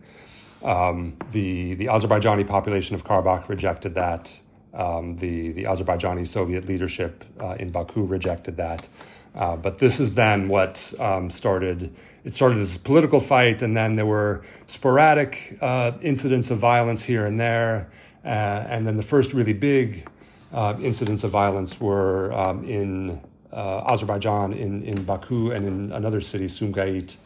Um, 0.63 1.15
the 1.31 1.75
the 1.75 1.85
Azerbaijani 1.85 2.47
population 2.47 2.95
of 2.95 3.03
Karabakh 3.03 3.47
rejected 3.47 3.95
that. 3.95 4.39
Um, 4.73 5.17
the 5.17 5.51
the 5.51 5.65
Azerbaijani 5.65 6.27
Soviet 6.27 6.65
leadership 6.65 7.25
uh, 7.41 7.55
in 7.59 7.71
Baku 7.71 8.05
rejected 8.05 8.55
that. 8.57 8.87
Uh, 9.35 9.55
but 9.55 9.77
this 9.77 9.99
is 9.99 10.13
then 10.13 10.47
what 10.47 10.93
um, 10.99 11.29
started. 11.29 11.93
It 12.23 12.33
started 12.33 12.57
as 12.57 12.75
a 12.75 12.79
political 12.79 13.19
fight, 13.19 13.61
and 13.61 13.75
then 13.75 13.95
there 13.95 14.05
were 14.05 14.43
sporadic 14.67 15.57
uh, 15.61 15.93
incidents 16.01 16.51
of 16.51 16.59
violence 16.59 17.01
here 17.01 17.25
and 17.25 17.39
there. 17.39 17.89
Uh, 18.23 18.27
and 18.67 18.85
then 18.85 18.97
the 18.97 19.03
first 19.03 19.33
really 19.33 19.53
big 19.53 20.07
uh, 20.53 20.75
incidents 20.81 21.23
of 21.23 21.31
violence 21.31 21.79
were 21.79 22.31
um, 22.33 22.63
in 22.65 23.19
uh, 23.51 23.83
Azerbaijan, 23.91 24.53
in, 24.53 24.83
in 24.83 25.03
Baku, 25.03 25.51
and 25.51 25.65
in 25.65 25.91
another 25.93 26.21
city, 26.21 26.45
Sumgait, 26.45 27.17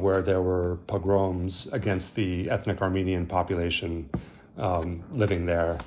where 0.00 0.22
there 0.22 0.40
were 0.40 0.78
pogroms 0.86 1.68
against 1.72 2.14
the 2.14 2.48
ethnic 2.48 2.80
Armenian 2.80 3.26
population 3.26 4.08
um, 4.56 5.02
living 5.12 5.46
there 5.46 5.78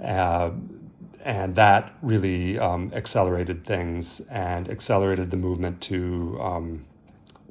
and 0.00 1.54
that 1.54 1.94
really 2.02 2.58
um, 2.58 2.92
accelerated 2.94 3.64
things 3.64 4.20
and 4.30 4.68
accelerated 4.68 5.30
the 5.30 5.36
movement 5.36 5.80
to 5.80 6.38
um, 6.40 6.84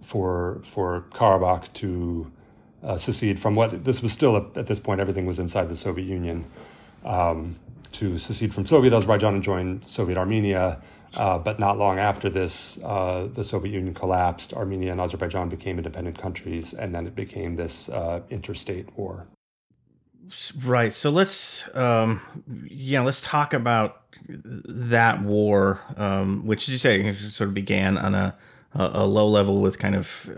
for 0.04 0.62
for 0.64 1.06
Karabakh 1.12 1.74
to 1.74 2.32
uh, 2.84 2.98
secede 2.98 3.40
from 3.40 3.56
what 3.56 3.84
this 3.84 4.02
was 4.02 4.12
still 4.12 4.36
a, 4.36 4.46
at 4.56 4.68
this 4.68 4.80
point 4.80 5.02
everything 5.02 5.26
was 5.26 5.40
inside 5.40 5.70
the 5.70 5.76
Soviet 5.76 6.06
Union 6.06 6.46
um, 7.04 7.56
to 7.94 8.18
secede 8.18 8.54
from 8.54 8.66
Soviet 8.66 8.94
Azerbaijan 8.94 9.36
and 9.36 9.44
join 9.44 9.82
Soviet 9.84 10.18
Armenia. 10.18 10.82
Uh, 11.16 11.38
but 11.38 11.60
not 11.60 11.78
long 11.78 12.00
after 12.00 12.28
this, 12.28 12.80
uh, 12.84 13.28
the 13.34 13.44
Soviet 13.44 13.72
Union 13.72 13.94
collapsed. 13.94 14.52
Armenia 14.52 14.92
and 14.92 15.00
Azerbaijan 15.00 15.48
became 15.48 15.78
independent 15.78 16.18
countries, 16.18 16.74
and 16.74 16.94
then 16.94 17.06
it 17.06 17.14
became 17.14 17.56
this 17.56 17.88
uh, 17.90 18.20
interstate 18.32 18.92
war. 18.98 19.28
Right. 20.64 20.94
So 20.94 21.10
let's, 21.10 21.68
um, 21.76 22.22
yeah, 22.68 23.02
let's 23.02 23.22
talk 23.22 23.54
about 23.54 24.02
that 24.28 25.22
war, 25.22 25.82
um, 25.98 26.46
which, 26.46 26.70
you 26.70 26.78
say, 26.78 27.16
sort 27.30 27.50
of 27.50 27.54
began 27.54 27.98
on 27.98 28.16
a, 28.16 28.36
a, 28.74 29.06
low 29.06 29.28
level 29.28 29.60
with 29.60 29.80
kind 29.80 29.96
of 29.96 30.30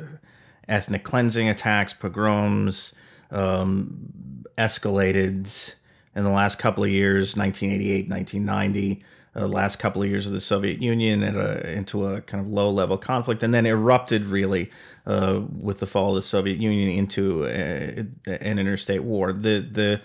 ethnic 0.68 1.04
cleansing 1.04 1.50
attacks, 1.50 1.94
pogroms, 1.94 2.94
um, 3.32 4.44
escalated 4.58 5.74
in 6.16 6.24
the 6.24 6.30
last 6.30 6.58
couple 6.58 6.84
of 6.84 6.90
years, 6.90 7.36
1988, 7.36 8.10
1990 8.10 9.04
uh, 9.36 9.48
last 9.48 9.78
couple 9.78 10.02
of 10.02 10.10
years 10.10 10.28
of 10.28 10.34
the 10.34 10.42
Soviet 10.42 10.82
Union 10.82 11.24
a, 11.24 11.58
into 11.68 12.06
a 12.06 12.22
kind 12.22 12.46
of 12.46 12.52
low 12.52 12.70
level 12.70 12.98
conflict, 12.98 13.44
and 13.44 13.54
then 13.54 13.66
erupted 13.66 14.26
really 14.26 14.72
uh, 15.06 15.42
with 15.60 15.80
the 15.80 15.88
fall 15.88 16.10
of 16.12 16.16
the 16.16 16.22
Soviet 16.22 16.58
Union 16.58 16.90
into 16.90 17.46
a, 17.46 18.06
an 18.28 18.60
interstate 18.60 19.04
war. 19.04 19.34
The 19.34 19.60
the 19.60 20.02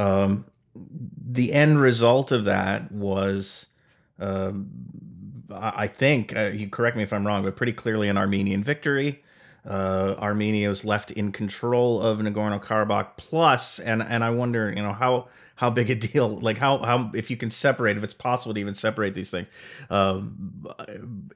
um, 0.00 0.44
the 0.74 1.52
end 1.52 1.80
result 1.80 2.32
of 2.32 2.44
that 2.44 2.90
was. 2.92 3.66
Uh, 4.18 4.52
I 5.50 5.86
think 5.86 6.34
uh, 6.34 6.46
you 6.46 6.68
correct 6.68 6.96
me 6.96 7.02
if 7.02 7.12
I'm 7.12 7.26
wrong, 7.26 7.44
but 7.44 7.54
pretty 7.54 7.72
clearly 7.72 8.08
an 8.08 8.16
Armenian 8.16 8.64
victory. 8.64 9.22
Uh, 9.66 10.14
Armenia 10.18 10.68
was 10.68 10.84
left 10.84 11.10
in 11.10 11.32
control 11.32 12.02
of 12.02 12.18
Nagorno 12.18 12.62
Karabakh. 12.62 13.16
Plus, 13.16 13.78
and 13.78 14.02
and 14.02 14.22
I 14.22 14.30
wonder, 14.30 14.70
you 14.70 14.82
know, 14.82 14.92
how 14.92 15.28
how 15.56 15.70
big 15.70 15.90
a 15.90 15.94
deal 16.12 16.28
like 16.40 16.58
how 16.58 16.78
how 16.78 17.10
if 17.14 17.30
you 17.30 17.36
can 17.36 17.50
separate 17.50 17.96
if 17.96 18.04
it's 18.04 18.14
possible 18.14 18.54
to 18.54 18.60
even 18.60 18.74
separate 18.74 19.14
these 19.14 19.30
things 19.30 19.46
um, 19.90 20.66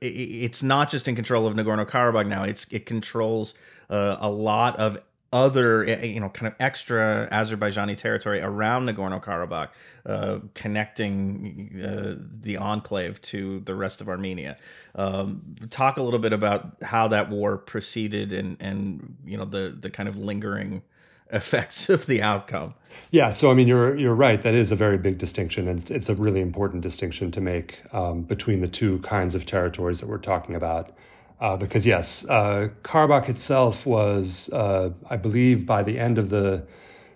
it, 0.01 0.07
it's 0.07 0.62
not 0.62 0.91
just 0.91 1.07
in 1.09 1.14
control 1.14 1.47
of 1.47 1.55
nagorno-karabakh 1.55 2.27
now 2.27 2.43
it's 2.43 2.67
it 2.71 2.87
controls 2.87 3.55
uh, 3.91 4.17
a 4.21 4.31
lot 4.31 4.77
of 4.77 4.99
other 5.33 5.85
eh, 5.85 5.99
eh, 6.01 6.07
you 6.07 6.21
know 6.21 6.29
kind 6.31 6.47
of 6.47 6.55
extra 6.59 7.29
azerbaijani 7.31 7.97
territory 7.97 8.41
around 8.41 8.88
nagorno-karabakh 8.88 9.69
uh, 10.07 10.38
connecting 10.55 11.83
uh, 11.85 12.14
the 12.41 12.57
enclave 12.57 13.21
to 13.21 13.61
the 13.61 13.75
rest 13.75 14.01
of 14.01 14.09
armenia 14.09 14.57
um, 14.95 15.43
talk 15.71 15.99
a 15.99 16.03
little 16.03 16.19
bit 16.19 16.33
about 16.33 16.77
how 16.83 17.09
that 17.09 17.29
war 17.29 17.59
proceeded 17.59 18.33
and 18.33 18.57
and 18.61 19.17
you 19.25 19.37
know 19.37 19.45
the 19.45 19.77
the 19.79 19.91
kind 19.91 20.09
of 20.09 20.17
lingering 20.17 20.83
effects 21.33 21.91
of 21.91 22.07
the 22.07 22.23
outcome. 22.23 22.75
Yeah, 23.11 23.31
so 23.31 23.51
I 23.51 23.55
mean, 23.55 23.69
you're 23.69 23.97
you're 23.99 24.14
right. 24.14 24.41
That 24.41 24.55
is 24.55 24.73
a 24.73 24.77
very 24.77 24.97
big 24.97 25.19
distinction, 25.19 25.69
and 25.69 25.91
it's 25.91 26.09
a 26.09 26.14
really 26.14 26.41
important 26.41 26.83
distinction 26.83 27.31
to 27.33 27.41
make 27.41 27.83
um, 27.93 28.23
between 28.23 28.61
the 28.61 28.69
two 28.69 28.99
kinds 29.01 29.35
of 29.35 29.45
territories 29.45 30.01
that 30.01 30.09
we're 30.09 30.19
talking 30.19 30.55
about. 30.55 30.93
Uh, 31.40 31.57
because 31.57 31.87
yes, 31.87 32.24
uh, 32.29 32.68
Karabakh 32.83 33.29
itself 33.29 33.87
was, 33.87 34.51
uh, 34.53 34.90
I 35.09 35.16
believe, 35.16 35.66
by 35.66 35.83
the 35.85 35.96
end 35.98 36.18
of 36.18 36.31
the 36.31 36.66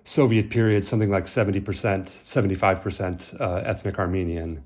Soviet 0.04 0.48
period, 0.48 0.84
something 0.84 1.10
like 1.10 1.26
seventy 1.26 1.60
percent, 1.60 2.08
seventy-five 2.22 2.82
percent 2.82 3.34
uh, 3.40 3.62
ethnic 3.64 3.98
Armenian. 3.98 4.62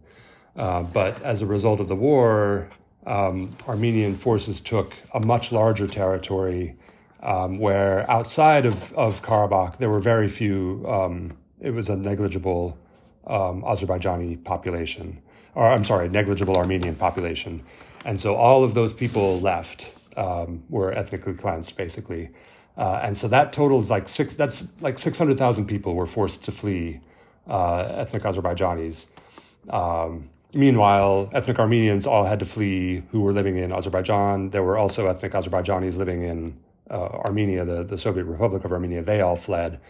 Uh, 0.57 0.83
but 0.83 1.21
as 1.23 1.43
a 1.43 1.47
result 1.47 1.81
of 1.81 1.89
the 1.89 1.97
war, 1.97 2.69
um, 3.07 3.55
Armenian 3.69 4.15
forces 4.15 4.61
took 4.61 4.95
a 5.15 5.21
much 5.21 5.53
larger 5.53 5.87
territory 5.87 6.75
um, 7.23 7.59
where 7.59 8.11
outside 8.11 8.67
of, 8.67 8.93
of 8.95 9.23
Karabakh, 9.23 9.77
there 9.79 9.91
were 9.91 10.01
very 10.01 10.29
few, 10.29 10.85
um, 10.89 11.37
it 11.61 11.71
was 11.71 11.89
a 11.89 11.97
negligible 11.97 12.77
um, 13.27 13.63
Azerbaijani 13.63 14.43
population, 14.45 15.21
or 15.55 15.67
I'm 15.67 15.85
sorry, 15.85 16.09
negligible 16.09 16.57
Armenian 16.57 16.95
population. 16.95 17.63
And 18.07 18.21
so 18.21 18.37
all 18.37 18.63
of 18.63 18.75
those 18.75 18.95
people 18.95 19.41
left, 19.41 19.97
um, 20.17 20.63
were 20.71 20.93
ethnically 20.93 21.35
cleansed, 21.35 21.77
basically. 21.77 22.31
Uh, 22.79 23.01
and 23.03 23.19
so 23.19 23.27
that 23.27 23.53
totals 23.53 23.91
like 23.91 24.09
six, 24.09 24.37
that's 24.37 24.65
like 24.81 24.99
600,000 24.99 25.67
people 25.67 25.95
were 25.95 26.07
forced 26.07 26.43
to 26.45 26.53
flee 26.53 27.01
uh, 27.49 27.81
ethnic 28.03 28.23
Azerbaijanis. 28.23 29.07
Um, 29.71 30.31
meanwhile, 30.55 31.29
ethnic 31.33 31.59
Armenians 31.59 32.07
all 32.07 32.25
had 32.25 32.39
to 32.39 32.45
flee 32.45 33.03
who 33.11 33.23
were 33.23 33.33
living 33.33 33.57
in 33.57 33.73
Azerbaijan. 33.73 34.51
There 34.51 34.63
were 34.63 34.79
also 34.79 35.09
ethnic 35.09 35.33
Azerbaijanis 35.33 35.97
living 35.97 36.23
in 36.23 36.57
uh, 36.89 37.09
Armenia, 37.27 37.65
the, 37.65 37.83
the 37.83 37.99
Soviet 37.99 38.25
Republic 38.25 38.65
of 38.65 38.71
Armenia, 38.71 39.03
they 39.03 39.21
all 39.21 39.35
fled. 39.35 39.81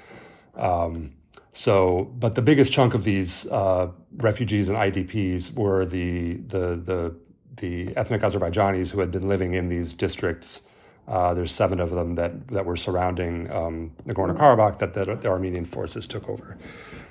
Um, 0.55 1.13
so, 1.53 2.11
but 2.19 2.35
the 2.35 2.41
biggest 2.43 2.73
chunk 2.73 2.95
of 2.95 3.05
these 3.05 3.47
uh, 3.49 3.89
refugees 4.17 4.71
and 4.71 4.79
IDPs 4.79 5.55
were 5.55 5.85
the, 5.85 6.35
the, 6.49 6.77
the, 6.77 7.17
the 7.57 7.97
ethnic 7.97 8.23
Azerbaijanis 8.23 8.91
who 8.91 9.01
had 9.01 9.11
been 9.11 9.29
living 9.29 9.55
in 9.55 9.69
these 9.69 9.93
districts. 9.93 10.63
Uh, 11.09 11.33
there's 11.35 11.53
seven 11.53 11.79
of 11.79 11.91
them 11.91 12.17
that, 12.17 12.49
that 12.49 12.65
were 12.65 12.77
surrounding 12.77 13.51
um, 13.53 13.93
Nagorno 14.07 14.37
Karabakh 14.37 14.79
that 14.79 14.93
the, 14.93 15.05
the, 15.15 15.29
Armenian 15.29 15.65
forces 15.65 16.05
took 16.05 16.29
over. 16.29 16.57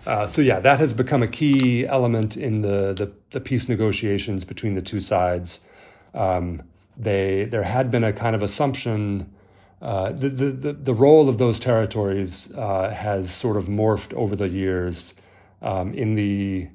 Uh, 0.06 0.28
so, 0.28 0.42
yeah, 0.42 0.60
that 0.60 0.80
has 0.80 0.92
become 0.92 1.24
a 1.24 1.28
key 1.28 1.88
element 1.88 2.36
in 2.36 2.62
the, 2.62 2.94
the, 2.94 3.12
the 3.32 3.40
peace 3.40 3.70
negotiations 3.70 4.44
between 4.44 4.76
the 4.76 4.82
two 4.82 5.00
sides. 5.00 5.62
Um, 6.14 6.62
they, 6.98 7.46
there 7.46 7.64
had 7.64 7.90
been 7.90 8.04
a 8.04 8.12
kind 8.12 8.36
of 8.36 8.42
assumption 8.42 9.34
uh, 9.82 10.12
the, 10.14 10.30
the, 10.30 10.74
the 10.74 10.94
role 10.94 11.30
of 11.30 11.38
those 11.38 11.60
territories 11.60 12.52
uh, 12.56 12.90
has 12.90 13.34
sort 13.34 13.56
of 13.56 13.66
morphed 13.66 14.14
over 14.14 14.36
the 14.36 14.48
years. 14.48 15.14
Um, 15.62 15.94
in 15.94 16.16
the 16.16 16.68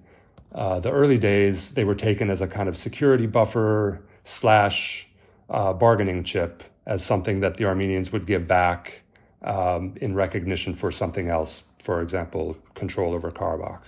uh, 0.54 0.80
the 0.80 0.90
early 0.90 1.18
days, 1.18 1.72
they 1.72 1.84
were 1.84 1.94
taken 1.94 2.30
as 2.30 2.40
a 2.40 2.46
kind 2.46 2.68
of 2.68 2.76
security 2.76 3.26
buffer 3.26 4.02
slash 4.24 5.08
uh, 5.48 5.72
bargaining 5.72 6.24
chip, 6.24 6.62
as 6.86 7.04
something 7.04 7.40
that 7.40 7.56
the 7.56 7.64
Armenians 7.64 8.12
would 8.12 8.26
give 8.26 8.46
back 8.46 9.02
um, 9.42 9.94
in 10.00 10.14
recognition 10.14 10.74
for 10.74 10.90
something 10.90 11.28
else. 11.28 11.64
For 11.82 12.02
example, 12.02 12.56
control 12.74 13.14
over 13.14 13.30
Karabakh. 13.30 13.82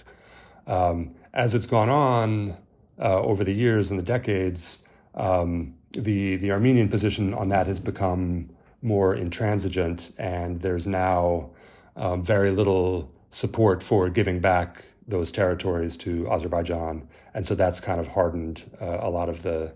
Um, 0.67 1.15
as 1.35 1.55
it's 1.55 1.67
gone 1.67 1.89
on 1.89 2.57
uh, 3.01 3.21
over 3.21 3.43
the 3.45 3.53
years 3.53 3.91
and 3.91 3.99
the 3.99 4.05
decades, 4.05 4.79
um, 5.15 5.75
the 5.91 6.37
the 6.37 6.53
Armenian 6.53 6.89
position 6.89 7.35
on 7.35 7.49
that 7.51 7.67
has 7.67 7.81
become 7.81 8.49
more 8.81 9.15
intransigent, 9.15 10.13
and 10.19 10.61
there's 10.61 10.87
now 10.87 11.51
um, 11.97 12.23
very 12.25 12.51
little 12.51 13.11
support 13.31 13.83
for 13.83 14.09
giving 14.09 14.41
back 14.41 14.85
those 15.09 15.33
territories 15.33 15.97
to 15.99 16.31
Azerbaijan, 16.31 17.09
and 17.35 17.47
so 17.47 17.55
that's 17.55 17.81
kind 17.81 18.01
of 18.01 18.09
hardened 18.09 18.63
uh, 18.81 18.99
a 19.01 19.11
lot 19.11 19.29
of 19.29 19.43
the 19.43 19.73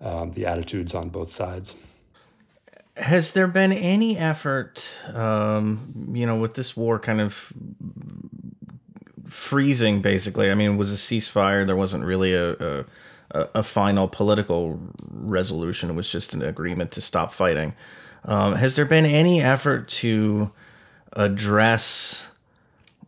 um, 0.00 0.30
the 0.32 0.46
attitudes 0.46 0.94
on 0.94 1.08
both 1.08 1.30
sides. 1.30 1.74
Has 2.96 3.32
there 3.32 3.46
been 3.46 3.72
any 3.72 4.16
effort, 4.16 4.86
um, 5.12 6.10
you 6.12 6.24
know, 6.26 6.36
with 6.36 6.54
this 6.54 6.76
war 6.76 6.98
kind 6.98 7.20
of 7.20 7.52
freezing? 9.28 10.00
Basically, 10.00 10.50
I 10.50 10.54
mean, 10.54 10.72
it 10.72 10.76
was 10.76 10.92
a 10.92 10.96
ceasefire. 10.96 11.66
There 11.66 11.76
wasn't 11.76 12.04
really 12.04 12.32
a, 12.34 12.52
a 12.52 12.84
a 13.30 13.62
final 13.62 14.08
political 14.08 14.80
resolution. 15.10 15.90
It 15.90 15.94
was 15.94 16.08
just 16.08 16.32
an 16.34 16.42
agreement 16.42 16.92
to 16.92 17.00
stop 17.00 17.32
fighting. 17.32 17.74
Um, 18.24 18.54
has 18.54 18.76
there 18.76 18.84
been 18.84 19.04
any 19.04 19.42
effort 19.42 19.88
to 19.88 20.52
address 21.12 22.30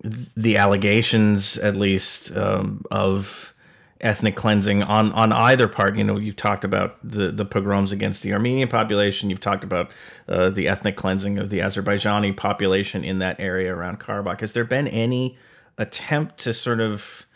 the 0.03 0.57
allegations, 0.57 1.59
at 1.59 1.77
least, 1.77 2.35
um, 2.37 2.85
of 2.91 3.55
ethnic 4.01 4.37
cleansing 4.37 4.83
on 4.83 5.13
on 5.13 5.33
either 5.33 5.67
part. 5.67 5.97
You 5.97 6.05
know, 6.05 6.19
you've 6.19 6.37
talked 6.37 6.65
about 6.65 6.99
the 7.03 7.31
the 7.31 7.45
pogroms 7.45 7.93
against 7.93 8.23
the 8.23 8.33
Armenian 8.33 8.69
population. 8.69 9.31
You've 9.31 9.41
talked 9.41 9.65
about 9.65 9.91
uh, 10.29 10.51
the 10.51 10.69
ethnic 10.69 10.97
cleansing 10.97 11.39
of 11.39 11.51
the 11.51 11.61
Azerbaijani 11.61 12.37
population 12.37 13.05
in 13.05 13.19
that 13.19 13.41
area 13.41 13.75
around 13.75 14.01
Karabakh. 14.01 14.41
Has 14.41 14.53
there 14.53 14.65
been 14.65 14.89
any 14.89 15.37
attempt 15.77 16.39
to 16.39 16.53
sort 16.53 16.81
of 16.81 17.27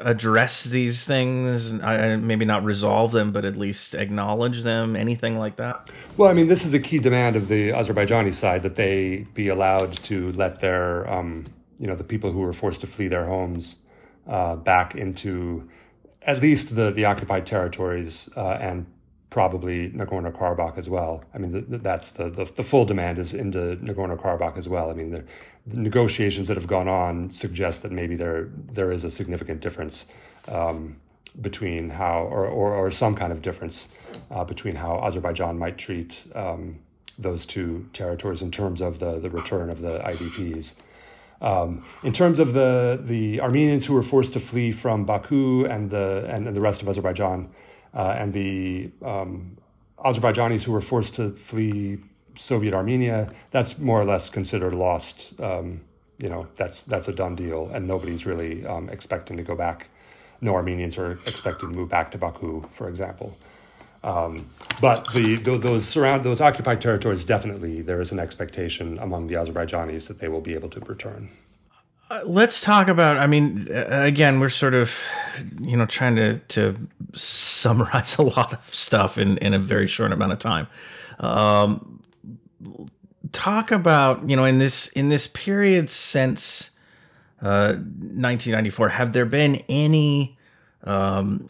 address 0.00 0.64
these 0.64 1.04
things 1.04 1.72
maybe 1.72 2.44
not 2.44 2.62
resolve 2.64 3.12
them 3.12 3.32
but 3.32 3.44
at 3.44 3.56
least 3.56 3.94
acknowledge 3.94 4.62
them 4.62 4.94
anything 4.94 5.36
like 5.36 5.56
that 5.56 5.90
well 6.16 6.30
i 6.30 6.32
mean 6.32 6.46
this 6.46 6.64
is 6.64 6.74
a 6.74 6.78
key 6.78 6.98
demand 6.98 7.34
of 7.34 7.48
the 7.48 7.70
azerbaijani 7.70 8.32
side 8.32 8.62
that 8.62 8.76
they 8.76 9.26
be 9.34 9.48
allowed 9.48 9.92
to 9.92 10.30
let 10.32 10.60
their 10.60 11.10
um, 11.10 11.46
you 11.78 11.86
know 11.86 11.94
the 11.94 12.04
people 12.04 12.30
who 12.30 12.38
were 12.38 12.52
forced 12.52 12.80
to 12.80 12.86
flee 12.86 13.08
their 13.08 13.26
homes 13.26 13.76
uh, 14.28 14.54
back 14.56 14.94
into 14.94 15.68
at 16.22 16.40
least 16.40 16.76
the, 16.76 16.90
the 16.90 17.04
occupied 17.04 17.46
territories 17.46 18.28
uh, 18.36 18.58
and 18.60 18.86
probably 19.30 19.90
Nagorno 19.90 20.32
Karabakh 20.32 20.78
as 20.78 20.88
well. 20.88 21.22
I 21.34 21.38
mean, 21.38 21.66
that's 21.82 22.12
the, 22.12 22.30
the, 22.30 22.44
the 22.44 22.62
full 22.62 22.84
demand 22.84 23.18
is 23.18 23.34
into 23.34 23.76
Nagorno 23.76 24.18
Karabakh 24.18 24.56
as 24.56 24.68
well. 24.68 24.90
I 24.90 24.94
mean, 24.94 25.26
negotiations 25.72 26.48
that 26.48 26.56
have 26.56 26.66
gone 26.66 26.88
on 26.88 27.30
suggest 27.30 27.82
that 27.82 27.92
maybe 27.92 28.16
there 28.16 28.48
there 28.72 28.90
is 28.92 29.04
a 29.04 29.10
significant 29.10 29.60
difference 29.60 30.06
um, 30.48 30.96
between 31.40 31.90
how, 31.90 32.22
or, 32.22 32.46
or, 32.46 32.74
or, 32.74 32.90
some 32.90 33.14
kind 33.14 33.32
of 33.32 33.42
difference 33.42 33.88
uh, 34.30 34.44
between 34.44 34.74
how 34.74 34.98
Azerbaijan 35.04 35.58
might 35.58 35.78
treat 35.78 36.26
um, 36.34 36.78
those 37.18 37.46
two 37.46 37.86
territories 37.92 38.42
in 38.42 38.50
terms 38.50 38.80
of 38.80 38.98
the, 38.98 39.18
the 39.20 39.30
return 39.30 39.70
of 39.70 39.80
the 39.80 39.98
IDPs. 40.00 40.74
Um, 41.40 41.84
in 42.02 42.12
terms 42.12 42.40
of 42.40 42.52
the 42.52 43.00
the 43.04 43.40
Armenians 43.40 43.86
who 43.86 43.94
were 43.94 44.02
forced 44.02 44.32
to 44.32 44.40
flee 44.40 44.72
from 44.72 45.04
Baku 45.04 45.66
and 45.66 45.88
the 45.88 46.26
and 46.28 46.46
the 46.46 46.60
rest 46.60 46.82
of 46.82 46.88
Azerbaijan, 46.88 47.48
uh, 47.94 48.16
and 48.18 48.32
the 48.32 48.90
um, 49.04 49.56
Azerbaijanis 50.04 50.64
who 50.64 50.72
were 50.72 50.80
forced 50.80 51.14
to 51.14 51.30
flee 51.30 51.98
Soviet 52.38 52.72
Armenia, 52.72 53.30
that's 53.50 53.78
more 53.78 54.00
or 54.00 54.04
less 54.04 54.30
considered 54.30 54.72
lost. 54.74 55.38
Um, 55.40 55.80
you 56.18 56.28
know, 56.28 56.46
that's 56.54 56.84
that's 56.84 57.08
a 57.08 57.12
done 57.12 57.34
deal, 57.34 57.68
and 57.72 57.86
nobody's 57.86 58.26
really 58.26 58.66
um, 58.66 58.88
expecting 58.88 59.36
to 59.36 59.42
go 59.42 59.54
back. 59.54 59.88
No 60.40 60.54
Armenians 60.54 60.96
are 60.96 61.18
expected 61.26 61.66
to 61.66 61.72
move 61.72 61.88
back 61.88 62.10
to 62.12 62.18
Baku, 62.18 62.64
for 62.72 62.88
example. 62.88 63.36
Um, 64.04 64.48
but 64.80 65.12
the, 65.12 65.36
those 65.36 65.88
surround 65.88 66.22
those 66.22 66.40
occupied 66.40 66.80
territories 66.80 67.24
definitely 67.24 67.82
there 67.82 68.00
is 68.00 68.12
an 68.12 68.20
expectation 68.20 68.96
among 69.00 69.26
the 69.26 69.34
Azerbaijanis 69.34 70.06
that 70.06 70.20
they 70.20 70.28
will 70.28 70.40
be 70.40 70.54
able 70.54 70.68
to 70.70 70.80
return. 70.80 71.30
Uh, 72.08 72.20
let's 72.24 72.60
talk 72.60 72.88
about. 72.88 73.16
I 73.16 73.26
mean, 73.26 73.68
uh, 73.70 73.86
again, 74.02 74.38
we're 74.38 74.48
sort 74.48 74.74
of, 74.74 74.96
you 75.60 75.76
know, 75.76 75.86
trying 75.86 76.14
to 76.16 76.38
to 76.38 76.76
summarize 77.14 78.16
a 78.18 78.22
lot 78.22 78.52
of 78.52 78.74
stuff 78.74 79.18
in 79.18 79.38
in 79.38 79.54
a 79.54 79.58
very 79.58 79.88
short 79.88 80.12
amount 80.12 80.32
of 80.32 80.38
time. 80.38 80.68
Um, 81.18 81.97
talk 83.32 83.70
about 83.70 84.28
you 84.28 84.36
know 84.36 84.44
in 84.44 84.58
this 84.58 84.88
in 84.88 85.08
this 85.08 85.26
period 85.26 85.90
since 85.90 86.70
uh, 87.40 87.74
1994. 87.74 88.88
Have 88.88 89.12
there 89.12 89.26
been 89.26 89.62
any 89.68 90.38
um, 90.84 91.48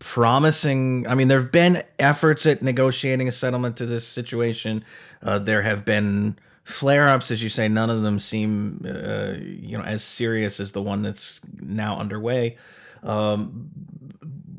promising. 0.00 1.06
I 1.06 1.14
mean, 1.14 1.28
there 1.28 1.40
have 1.40 1.52
been 1.52 1.82
efforts 1.98 2.46
at 2.46 2.62
negotiating 2.62 3.28
a 3.28 3.32
settlement 3.32 3.76
to 3.76 3.86
this 3.86 4.06
situation. 4.06 4.84
Uh, 5.22 5.38
there 5.38 5.62
have 5.62 5.84
been 5.84 6.36
flare-ups, 6.64 7.30
as 7.30 7.42
you 7.42 7.48
say. 7.48 7.68
None 7.68 7.90
of 7.90 8.02
them 8.02 8.18
seem, 8.18 8.84
uh, 8.84 9.34
you 9.38 9.78
know, 9.78 9.84
as 9.84 10.02
serious 10.02 10.58
as 10.58 10.72
the 10.72 10.82
one 10.82 11.02
that's 11.02 11.40
now 11.60 11.98
underway. 11.98 12.56
Um, 13.02 13.70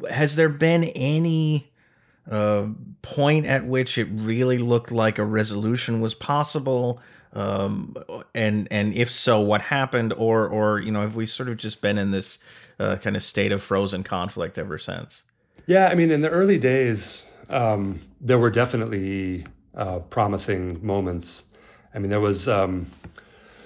has 0.10 0.36
there 0.36 0.50
been 0.50 0.86
any 0.96 1.71
uh, 2.30 2.68
point 3.02 3.46
at 3.46 3.66
which 3.66 3.98
it 3.98 4.08
really 4.12 4.58
looked 4.58 4.92
like 4.92 5.18
a 5.18 5.26
resolution 5.26 6.02
was 6.02 6.14
possible? 6.14 7.02
Um, 7.34 7.96
and 8.36 8.68
and 8.72 8.94
if 8.94 9.12
so, 9.12 9.40
what 9.40 9.62
happened? 9.62 10.14
Or 10.14 10.48
or 10.48 10.80
you 10.80 10.92
know, 10.92 11.02
have 11.02 11.16
we 11.16 11.26
sort 11.26 11.50
of 11.50 11.58
just 11.58 11.82
been 11.82 11.98
in 11.98 12.12
this 12.12 12.40
uh, 12.80 12.98
kind 12.98 13.16
of 13.16 13.24
state 13.24 13.52
of 13.52 13.64
frozen 13.64 14.04
conflict 14.04 14.58
ever 14.58 14.78
since? 14.78 15.22
Yeah, 15.68 15.88
I 15.88 15.96
mean, 15.96 16.12
in 16.12 16.22
the 16.22 16.30
early 16.30 16.58
days, 16.58 17.30
um, 17.50 18.02
there 18.20 18.38
were 18.38 18.50
definitely 18.50 19.46
uh, 19.76 20.00
promising 20.00 20.86
moments. 20.86 21.46
I 21.94 22.00
mean, 22.00 22.10
there 22.10 22.20
was. 22.20 22.48
Um, 22.48 22.92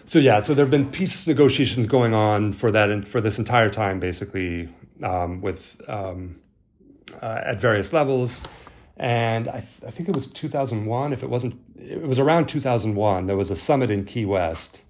so 0.06 0.20
yeah, 0.20 0.40
so 0.40 0.54
there 0.54 0.66
have 0.66 0.72
been 0.72 0.90
peace 0.92 1.26
negotiations 1.26 1.88
going 1.88 2.14
on 2.14 2.54
for 2.54 2.70
that 2.70 2.92
and 2.92 3.08
for 3.08 3.20
this 3.22 3.40
entire 3.40 3.72
time, 3.72 4.00
basically, 4.00 4.70
um, 5.02 5.42
with 5.42 5.82
um, 5.88 6.40
uh, 7.22 7.42
at 7.46 7.60
various 7.60 7.94
levels. 7.94 8.42
And 8.98 9.50
I, 9.50 9.60
th- 9.60 9.84
I, 9.88 9.92
think 9.92 10.08
it 10.08 10.16
was 10.16 10.28
2001. 10.28 11.12
If 11.12 11.22
it 11.22 11.30
wasn't, 11.30 11.60
it 11.78 12.02
was 12.02 12.20
around 12.20 12.48
2001. 12.48 13.26
There 13.26 13.36
was 13.36 13.52
a 13.52 13.56
summit 13.56 13.92
in 13.92 14.06
Key 14.06 14.26
West 14.26 14.84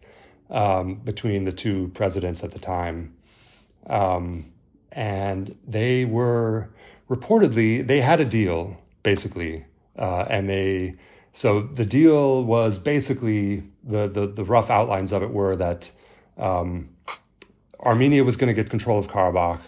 um, 0.50 0.96
between 0.96 1.44
the 1.44 1.52
two 1.52 1.92
presidents 1.96 2.44
at 2.44 2.52
the 2.52 2.60
time, 2.60 3.16
um, 3.88 4.46
and 4.92 5.58
they 5.68 6.06
were 6.06 6.70
reportedly 7.10 7.86
they 7.86 8.02
had 8.02 8.20
a 8.20 8.26
deal 8.26 8.78
basically, 9.04 9.66
uh, 9.98 10.26
and 10.30 10.50
they 10.50 10.96
so 11.34 11.62
the 11.62 11.86
deal 11.86 12.44
was 12.44 12.78
basically 12.78 13.64
the 13.84 14.08
the, 14.08 14.28
the 14.28 14.44
rough 14.44 14.70
outlines 14.70 15.12
of 15.12 15.24
it 15.24 15.32
were 15.32 15.56
that 15.56 15.92
um, 16.38 16.90
Armenia 17.80 18.24
was 18.24 18.38
going 18.38 18.48
to 18.48 18.54
get 18.54 18.70
control 18.70 19.00
of 19.00 19.08
Karabakh, 19.08 19.62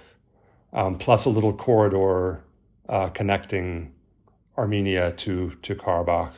um, 0.74 0.98
plus 0.98 1.26
a 1.26 1.30
little 1.30 1.54
corridor 1.54 2.44
uh, 2.90 3.10
connecting 3.10 3.94
Armenia 4.58 5.12
to 5.14 5.52
to 5.62 5.76
Karabakh. 5.76 6.34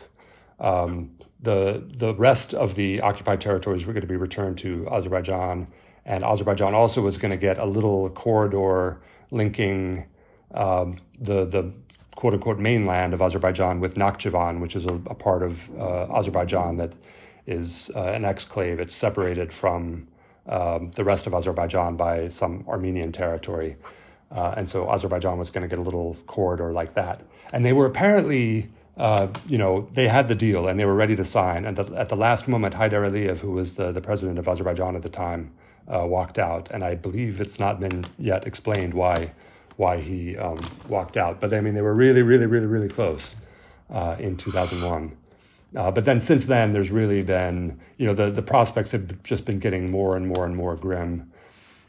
Um, 0.59 1.11
the 1.41 1.83
the 1.97 2.13
rest 2.15 2.53
of 2.53 2.75
the 2.75 3.01
occupied 3.01 3.41
territories 3.41 3.85
were 3.85 3.93
going 3.93 4.01
to 4.01 4.07
be 4.07 4.17
returned 4.17 4.57
to 4.59 4.87
Azerbaijan, 4.89 5.67
and 6.05 6.23
Azerbaijan 6.23 6.73
also 6.73 7.01
was 7.01 7.17
going 7.17 7.31
to 7.31 7.37
get 7.37 7.57
a 7.57 7.65
little 7.65 8.09
corridor 8.09 9.01
linking 9.31 10.05
um, 10.53 10.97
the 11.19 11.45
the 11.45 11.71
quote 12.15 12.33
unquote 12.33 12.59
mainland 12.59 13.13
of 13.13 13.21
Azerbaijan 13.21 13.79
with 13.79 13.95
Nakhchivan, 13.95 14.59
which 14.59 14.75
is 14.75 14.85
a, 14.85 14.93
a 15.05 15.15
part 15.15 15.43
of 15.43 15.69
uh, 15.77 16.13
Azerbaijan 16.13 16.75
that 16.77 16.93
is 17.47 17.89
uh, 17.95 18.03
an 18.03 18.23
exclave. 18.23 18.79
It's 18.79 18.95
separated 18.95 19.53
from 19.53 20.07
um, 20.47 20.91
the 20.95 21.03
rest 21.03 21.27
of 21.27 21.33
Azerbaijan 21.33 21.95
by 21.95 22.27
some 22.27 22.65
Armenian 22.67 23.11
territory. 23.11 23.77
Uh, 24.31 24.53
and 24.57 24.69
so 24.69 24.91
Azerbaijan 24.91 25.37
was 25.37 25.49
going 25.49 25.63
to 25.63 25.67
get 25.67 25.79
a 25.79 25.81
little 25.81 26.15
corridor 26.27 26.71
like 26.71 26.93
that. 26.93 27.21
And 27.51 27.65
they 27.65 27.73
were 27.73 27.85
apparently, 27.85 28.69
uh, 28.97 29.27
you 29.47 29.57
know, 29.57 29.87
they 29.93 30.07
had 30.07 30.27
the 30.27 30.35
deal 30.35 30.67
and 30.67 30.79
they 30.79 30.85
were 30.85 30.95
ready 30.95 31.15
to 31.15 31.25
sign. 31.25 31.65
And 31.65 31.77
the, 31.77 31.93
at 31.95 32.09
the 32.09 32.15
last 32.15 32.47
moment, 32.47 32.75
Haidar 32.75 33.09
Aliyev, 33.09 33.39
who 33.39 33.51
was 33.51 33.75
the, 33.75 33.91
the 33.91 34.01
president 34.01 34.37
of 34.37 34.47
Azerbaijan 34.47 34.95
at 34.95 35.01
the 35.01 35.09
time, 35.09 35.51
uh, 35.87 36.05
walked 36.05 36.37
out. 36.37 36.69
And 36.69 36.83
I 36.83 36.95
believe 36.95 37.41
it's 37.41 37.59
not 37.59 37.79
been 37.79 38.05
yet 38.17 38.45
explained 38.45 38.93
why 38.93 39.31
why 39.79 39.97
he 39.97 40.37
um, 40.37 40.59
walked 40.89 41.15
out. 41.15 41.39
But 41.39 41.53
I 41.53 41.61
mean, 41.61 41.73
they 41.73 41.81
were 41.81 41.95
really, 41.95 42.21
really, 42.21 42.45
really, 42.45 42.65
really 42.65 42.89
close 42.89 43.37
uh, 43.89 44.17
in 44.19 44.35
2001. 44.35 45.15
Uh, 45.73 45.89
but 45.89 46.03
then 46.03 46.19
since 46.19 46.47
then, 46.47 46.73
there's 46.73 46.91
really 46.91 47.21
been, 47.23 47.79
you 47.97 48.05
know, 48.05 48.13
the, 48.13 48.29
the 48.29 48.41
prospects 48.41 48.91
have 48.91 49.23
just 49.23 49.45
been 49.45 49.57
getting 49.57 49.89
more 49.89 50.17
and 50.17 50.27
more 50.27 50.45
and 50.45 50.53
more 50.53 50.75
grim. 50.75 51.31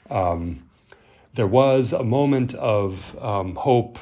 Um, 0.09 0.70
there 1.35 1.47
was 1.47 1.93
a 1.93 2.03
moment 2.03 2.55
of 2.55 3.17
um, 3.23 3.55
hope. 3.55 3.99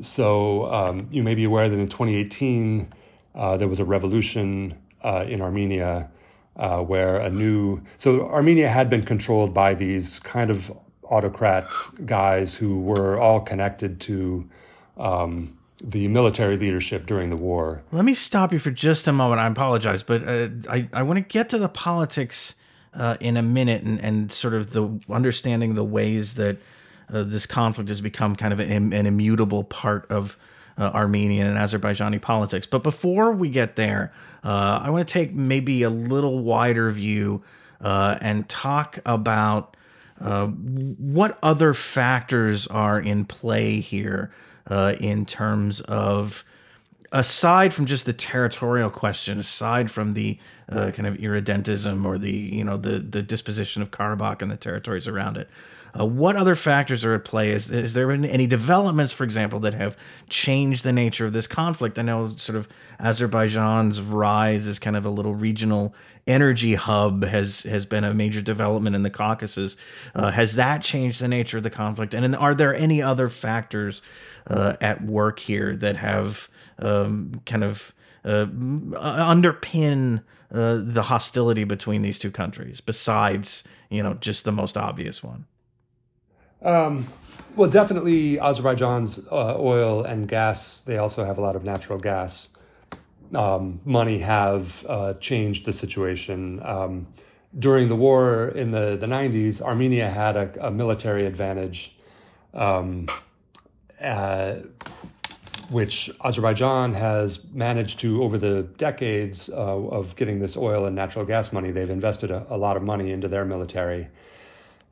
So 0.00 0.72
um, 0.72 1.08
you 1.10 1.22
may 1.22 1.34
be 1.34 1.44
aware 1.44 1.68
that 1.68 1.78
in 1.78 1.88
2018, 1.88 2.92
uh, 3.34 3.56
there 3.56 3.68
was 3.68 3.80
a 3.80 3.84
revolution 3.84 4.76
uh, 5.02 5.24
in 5.28 5.40
Armenia 5.40 6.10
uh, 6.56 6.80
where 6.82 7.16
a 7.16 7.30
new, 7.30 7.82
so 7.96 8.28
Armenia 8.28 8.68
had 8.68 8.88
been 8.88 9.02
controlled 9.02 9.52
by 9.52 9.74
these 9.74 10.20
kind 10.20 10.50
of 10.50 10.72
autocrat 11.04 11.72
guys 12.04 12.54
who 12.54 12.80
were 12.80 13.18
all 13.18 13.40
connected 13.40 14.00
to 14.00 14.48
um, 14.96 15.56
the 15.82 16.08
military 16.08 16.56
leadership 16.56 17.06
during 17.06 17.30
the 17.30 17.36
war. 17.36 17.82
Let 17.92 18.04
me 18.04 18.14
stop 18.14 18.52
you 18.52 18.58
for 18.58 18.70
just 18.70 19.06
a 19.06 19.12
moment. 19.12 19.40
I 19.40 19.46
apologize, 19.46 20.02
but 20.02 20.26
uh, 20.26 20.48
I, 20.68 20.88
I 20.92 21.02
want 21.02 21.18
to 21.18 21.20
get 21.20 21.48
to 21.50 21.58
the 21.58 21.68
politics 21.68 22.54
uh, 22.96 23.16
in 23.20 23.36
a 23.36 23.42
minute 23.42 23.82
and, 23.82 24.00
and 24.00 24.32
sort 24.32 24.54
of 24.54 24.72
the 24.72 25.00
understanding 25.08 25.74
the 25.74 25.84
ways 25.84 26.34
that 26.36 26.56
uh, 27.12 27.22
this 27.22 27.46
conflict 27.46 27.88
has 27.88 28.00
become 28.00 28.34
kind 28.34 28.52
of 28.52 28.60
an, 28.60 28.92
an 28.92 29.06
immutable 29.06 29.64
part 29.64 30.10
of 30.10 30.36
uh, 30.78 30.90
Armenian 30.92 31.46
and 31.46 31.56
Azerbaijani 31.56 32.20
politics. 32.20 32.66
But 32.66 32.82
before 32.82 33.32
we 33.32 33.48
get 33.48 33.76
there, 33.76 34.12
uh, 34.44 34.80
I 34.82 34.90
want 34.90 35.06
to 35.06 35.12
take 35.12 35.32
maybe 35.32 35.82
a 35.82 35.90
little 35.90 36.40
wider 36.40 36.90
view 36.90 37.42
uh, 37.80 38.18
and 38.20 38.48
talk 38.48 38.98
about 39.06 39.76
uh, 40.20 40.46
what 40.46 41.38
other 41.42 41.74
factors 41.74 42.66
are 42.66 42.98
in 42.98 43.24
play 43.24 43.80
here 43.80 44.32
in 44.98 45.24
terms 45.26 45.80
of 45.82 46.44
aside 47.12 47.72
from 47.72 47.86
just 47.86 48.06
the 48.06 48.12
territorial 48.12 48.90
question, 48.90 49.38
aside 49.38 49.90
from 49.90 50.12
the 50.12 50.38
uh, 50.68 50.90
kind 50.90 51.06
of 51.06 51.14
irredentism 51.14 52.04
or 52.04 52.18
the 52.18 52.32
you 52.32 52.64
know 52.64 52.76
the 52.76 52.98
the 52.98 53.22
disposition 53.22 53.82
of 53.82 53.90
Karabakh 53.90 54.42
and 54.42 54.50
the 54.50 54.56
territories 54.56 55.08
around 55.08 55.36
it, 55.36 55.48
uh, 55.98 56.04
what 56.04 56.36
other 56.36 56.54
factors 56.54 57.04
are 57.04 57.14
at 57.14 57.24
play? 57.24 57.50
Is, 57.50 57.70
is 57.70 57.94
there 57.94 58.08
been 58.08 58.24
any 58.24 58.46
developments, 58.46 59.12
for 59.12 59.24
example, 59.24 59.60
that 59.60 59.74
have 59.74 59.96
changed 60.28 60.84
the 60.84 60.92
nature 60.92 61.26
of 61.26 61.32
this 61.32 61.46
conflict? 61.46 61.98
I 61.98 62.02
know 62.02 62.34
sort 62.36 62.56
of 62.56 62.68
Azerbaijan's 63.00 64.00
rise 64.00 64.66
as 64.66 64.78
kind 64.78 64.96
of 64.96 65.06
a 65.06 65.10
little 65.10 65.34
regional 65.34 65.94
energy 66.26 66.74
hub 66.74 67.24
has 67.24 67.62
has 67.62 67.86
been 67.86 68.04
a 68.04 68.12
major 68.12 68.42
development 68.42 68.96
in 68.96 69.02
the 69.02 69.10
Caucasus. 69.10 69.76
Uh, 70.14 70.30
has 70.30 70.56
that 70.56 70.82
changed 70.82 71.20
the 71.20 71.28
nature 71.28 71.56
of 71.56 71.62
the 71.62 71.70
conflict? 71.70 72.14
And 72.14 72.34
are 72.36 72.54
there 72.54 72.74
any 72.74 73.00
other 73.00 73.28
factors 73.28 74.02
uh, 74.48 74.76
at 74.80 75.02
work 75.02 75.38
here 75.38 75.74
that 75.76 75.96
have 75.96 76.48
um, 76.78 77.40
kind 77.46 77.64
of 77.64 77.94
uh, 78.24 78.46
underpin 78.46 80.22
uh, 80.52 80.80
the 80.82 81.02
hostility 81.02 81.64
between 81.64 82.02
these 82.02 82.18
two 82.18 82.30
countries, 82.30 82.80
besides 82.80 83.64
you 83.90 84.02
know 84.02 84.14
just 84.14 84.44
the 84.44 84.52
most 84.52 84.76
obvious 84.76 85.22
one? 85.22 85.46
Um, 86.62 87.06
well, 87.54 87.70
definitely 87.70 88.40
Azerbaijan's 88.40 89.26
uh, 89.30 89.56
oil 89.58 90.04
and 90.04 90.28
gas. 90.28 90.80
They 90.80 90.98
also 90.98 91.24
have 91.24 91.38
a 91.38 91.40
lot 91.40 91.56
of 91.56 91.64
natural 91.64 91.98
gas. 91.98 92.48
Um, 93.34 93.80
money 93.84 94.18
have 94.18 94.84
uh, 94.88 95.14
changed 95.14 95.64
the 95.64 95.72
situation. 95.72 96.60
Um, 96.64 97.06
during 97.58 97.88
the 97.88 97.96
war 97.96 98.48
in 98.48 98.70
the, 98.70 98.96
the 99.00 99.06
90s, 99.06 99.60
Armenia 99.60 100.10
had 100.10 100.36
a, 100.36 100.66
a 100.66 100.70
military 100.70 101.26
advantage, 101.26 101.96
um, 102.54 103.08
uh, 104.00 104.56
which 105.70 106.10
Azerbaijan 106.24 106.94
has 106.94 107.44
managed 107.52 108.00
to, 108.00 108.22
over 108.22 108.38
the 108.38 108.62
decades 108.76 109.48
uh, 109.48 109.54
of 109.54 110.16
getting 110.16 110.38
this 110.38 110.56
oil 110.56 110.86
and 110.86 110.94
natural 110.94 111.24
gas 111.24 111.52
money, 111.52 111.70
they've 111.70 111.90
invested 111.90 112.30
a, 112.30 112.46
a 112.48 112.56
lot 112.56 112.76
of 112.76 112.82
money 112.82 113.10
into 113.10 113.28
their 113.28 113.44
military 113.44 114.08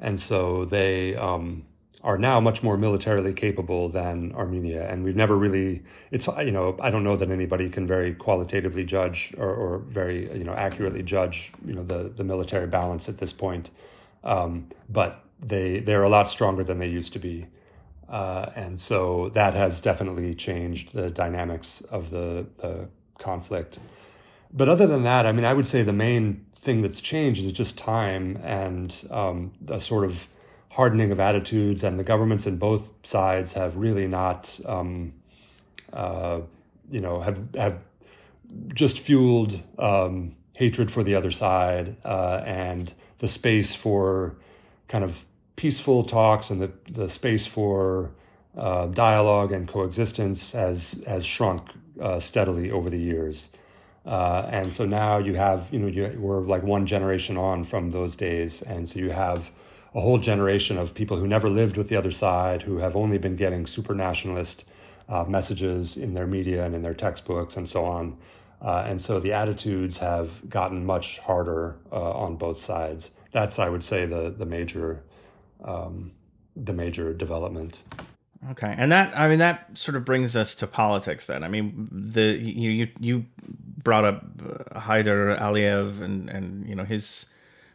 and 0.00 0.18
so 0.18 0.64
they 0.64 1.14
um, 1.16 1.64
are 2.02 2.18
now 2.18 2.40
much 2.40 2.62
more 2.62 2.76
militarily 2.76 3.32
capable 3.32 3.88
than 3.88 4.32
Armenia. 4.34 4.88
And 4.90 5.04
we've 5.04 5.16
never 5.16 5.36
really, 5.36 5.82
it's, 6.10 6.26
you 6.26 6.50
know, 6.50 6.76
I 6.80 6.90
don't 6.90 7.04
know 7.04 7.16
that 7.16 7.30
anybody 7.30 7.70
can 7.70 7.86
very 7.86 8.14
qualitatively 8.14 8.84
judge 8.84 9.34
or, 9.38 9.48
or 9.54 9.78
very, 9.78 10.30
you 10.36 10.44
know, 10.44 10.54
accurately 10.54 11.02
judge, 11.02 11.52
you 11.64 11.74
know, 11.74 11.82
the, 11.82 12.10
the 12.10 12.24
military 12.24 12.66
balance 12.66 13.08
at 13.08 13.18
this 13.18 13.32
point. 13.32 13.70
Um, 14.24 14.68
but 14.88 15.24
they, 15.40 15.80
they're 15.80 16.02
a 16.02 16.08
lot 16.08 16.28
stronger 16.28 16.64
than 16.64 16.78
they 16.78 16.88
used 16.88 17.12
to 17.14 17.18
be. 17.18 17.46
Uh, 18.08 18.50
and 18.54 18.78
so 18.78 19.30
that 19.30 19.54
has 19.54 19.80
definitely 19.80 20.34
changed 20.34 20.92
the 20.92 21.10
dynamics 21.10 21.80
of 21.90 22.10
the, 22.10 22.46
the 22.56 22.88
conflict. 23.18 23.78
But 24.52 24.68
other 24.68 24.86
than 24.86 25.02
that, 25.02 25.26
I 25.26 25.32
mean, 25.32 25.44
I 25.44 25.52
would 25.52 25.66
say 25.66 25.82
the 25.82 25.92
main 25.92 26.46
thing 26.52 26.82
that's 26.82 27.00
changed 27.00 27.44
is 27.44 27.52
just 27.52 27.76
time 27.76 28.36
and 28.42 28.94
um, 29.10 29.52
a 29.68 29.80
sort 29.80 30.04
of 30.04 30.28
hardening 30.70 31.12
of 31.12 31.20
attitudes, 31.20 31.84
and 31.84 31.98
the 31.98 32.04
governments 32.04 32.46
in 32.46 32.56
both 32.56 32.90
sides 33.04 33.52
have 33.52 33.76
really 33.76 34.08
not, 34.08 34.58
um, 34.66 35.12
uh, 35.92 36.40
you 36.90 37.00
know, 37.00 37.20
have 37.20 37.54
have 37.54 37.78
just 38.74 38.98
fueled 38.98 39.60
um, 39.78 40.34
hatred 40.54 40.90
for 40.90 41.02
the 41.02 41.14
other 41.14 41.30
side 41.30 41.96
uh, 42.04 42.42
and 42.44 42.92
the 43.18 43.28
space 43.28 43.74
for 43.74 44.36
kind 44.88 45.04
of 45.04 45.24
peaceful 45.56 46.04
talks 46.04 46.50
and 46.50 46.60
the 46.60 46.70
the 46.90 47.08
space 47.08 47.46
for 47.46 48.10
uh, 48.56 48.86
dialogue 48.86 49.52
and 49.52 49.68
coexistence 49.68 50.52
has 50.52 51.02
has 51.06 51.24
shrunk 51.24 51.60
uh, 52.00 52.18
steadily 52.18 52.70
over 52.70 52.90
the 52.90 52.98
years. 52.98 53.50
Uh, 54.06 54.46
and 54.50 54.72
so 54.72 54.84
now 54.84 55.18
you 55.18 55.34
have, 55.34 55.68
you 55.72 55.78
know, 55.78 55.86
you, 55.86 56.14
we're 56.18 56.40
like 56.40 56.62
one 56.62 56.84
generation 56.86 57.36
on 57.36 57.64
from 57.64 57.90
those 57.90 58.14
days. 58.16 58.60
And 58.62 58.86
so 58.88 58.98
you 58.98 59.10
have 59.10 59.50
a 59.94 60.00
whole 60.00 60.18
generation 60.18 60.76
of 60.76 60.94
people 60.94 61.16
who 61.16 61.26
never 61.26 61.48
lived 61.48 61.76
with 61.76 61.88
the 61.88 61.96
other 61.96 62.10
side, 62.10 62.60
who 62.60 62.78
have 62.78 62.96
only 62.96 63.16
been 63.16 63.36
getting 63.36 63.66
super 63.66 63.94
nationalist 63.94 64.66
uh, 65.08 65.24
messages 65.24 65.96
in 65.96 66.12
their 66.14 66.26
media 66.26 66.64
and 66.66 66.74
in 66.74 66.82
their 66.82 66.94
textbooks 66.94 67.56
and 67.56 67.68
so 67.68 67.84
on. 67.84 68.16
Uh, 68.60 68.84
and 68.86 69.00
so 69.00 69.20
the 69.20 69.32
attitudes 69.32 69.98
have 69.98 70.48
gotten 70.48 70.84
much 70.84 71.18
harder 71.20 71.76
uh, 71.92 72.12
on 72.12 72.36
both 72.36 72.58
sides. 72.58 73.10
That's, 73.32 73.58
I 73.58 73.68
would 73.68 73.84
say, 73.84 74.06
the 74.06 74.34
the 74.36 74.46
major 74.46 75.02
um, 75.64 76.12
the 76.56 76.72
major 76.72 77.12
development. 77.12 77.82
Okay, 78.50 78.74
and 78.76 78.92
that 78.92 79.16
I 79.16 79.28
mean 79.28 79.38
that 79.38 79.70
sort 79.74 79.96
of 79.96 80.04
brings 80.04 80.36
us 80.36 80.54
to 80.56 80.66
politics. 80.66 81.26
Then 81.26 81.42
I 81.42 81.48
mean 81.48 81.88
the 81.90 82.36
you 82.36 82.70
you 82.70 82.88
you 83.00 83.24
brought 83.82 84.04
up 84.04 84.24
uh, 84.40 84.80
Haider 84.80 85.38
Aliyev 85.38 86.02
and 86.02 86.28
and 86.28 86.68
you 86.68 86.74
know 86.74 86.84
his 86.84 87.26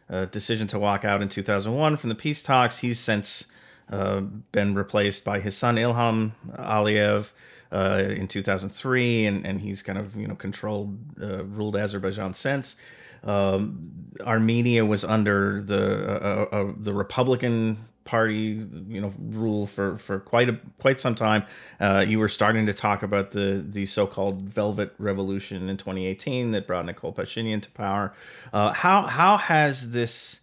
uh, 0.08 0.26
decision 0.26 0.68
to 0.68 0.78
walk 0.78 1.04
out 1.04 1.22
in 1.22 1.28
2001 1.28 1.96
from 1.96 2.08
the 2.08 2.14
peace 2.14 2.42
talks. 2.42 2.78
He's 2.78 3.00
since 3.00 3.46
uh, 3.90 4.20
been 4.20 4.74
replaced 4.74 5.24
by 5.24 5.40
his 5.40 5.56
son 5.56 5.76
Ilham 5.76 6.32
Aliyev 6.52 7.30
uh, 7.72 8.04
in 8.08 8.28
2003, 8.28 9.26
and 9.26 9.44
and 9.44 9.60
he's 9.60 9.82
kind 9.82 9.98
of 9.98 10.14
you 10.14 10.28
know 10.28 10.36
controlled 10.36 10.98
uh, 11.20 11.44
ruled 11.44 11.76
Azerbaijan 11.76 12.34
since. 12.34 12.76
Um, 13.24 14.12
Armenia 14.20 14.84
was 14.84 15.04
under 15.04 15.62
the 15.62 16.52
uh, 16.52 16.72
the 16.76 16.92
Republican 16.92 17.86
party 18.04 18.66
you 18.88 19.00
know 19.00 19.12
rule 19.18 19.66
for 19.66 19.96
for 19.96 20.18
quite 20.18 20.48
a 20.48 20.58
quite 20.78 21.00
some 21.00 21.14
time. 21.14 21.44
Uh, 21.78 22.04
you 22.06 22.18
were 22.18 22.28
starting 22.28 22.66
to 22.66 22.74
talk 22.74 23.02
about 23.02 23.30
the 23.30 23.64
the 23.66 23.86
so-called 23.86 24.42
velvet 24.42 24.92
revolution 24.98 25.68
in 25.68 25.76
2018 25.76 26.50
that 26.52 26.66
brought 26.66 26.86
Nikol 26.86 27.14
Pashinyan 27.14 27.62
to 27.62 27.70
power. 27.70 28.12
Uh, 28.52 28.72
how 28.72 29.02
how 29.02 29.36
has 29.36 29.92
this 29.92 30.40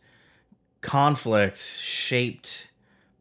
conflict 0.82 1.57
shaped 1.57 2.69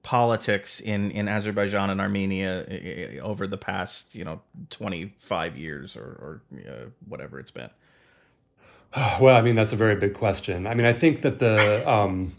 politics 0.02 0.78
in 0.78 1.10
in 1.10 1.26
Azerbaijan 1.28 1.90
and 1.90 2.00
Armenia 2.00 3.18
over 3.22 3.48
the 3.48 3.58
past 3.58 4.14
you 4.14 4.24
know 4.24 4.40
25 4.70 5.56
years 5.56 5.96
or 5.96 6.00
or 6.02 6.42
uh, 6.68 6.90
whatever 7.08 7.40
it's 7.40 7.50
been 7.50 7.70
well 9.20 9.36
i 9.36 9.42
mean 9.42 9.54
that's 9.54 9.72
a 9.72 9.76
very 9.76 9.96
big 9.96 10.14
question 10.14 10.66
i 10.66 10.74
mean 10.74 10.86
i 10.86 10.92
think 10.92 11.22
that 11.22 11.38
the 11.38 11.88
um 11.90 12.32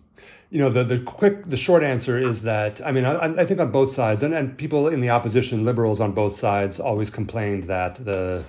you 0.50 0.60
know, 0.60 0.70
the, 0.70 0.84
the 0.84 1.00
quick, 1.00 1.50
the 1.50 1.58
short 1.58 1.84
answer 1.84 2.18
is 2.18 2.44
that, 2.44 2.80
I 2.86 2.92
mean, 2.92 3.04
I, 3.04 3.42
I 3.42 3.46
think 3.46 3.60
on 3.60 3.70
both 3.70 3.92
sides, 3.92 4.24
and, 4.24 4.34
and 4.34 4.58
people 4.58 4.88
in 4.88 5.02
the 5.02 5.10
opposition, 5.10 5.66
liberals 5.66 6.00
on 6.00 6.14
both 6.14 6.36
sides, 6.36 6.80
always 6.80 7.10
complained 7.10 7.66
that 7.66 7.96
the, 7.96 8.44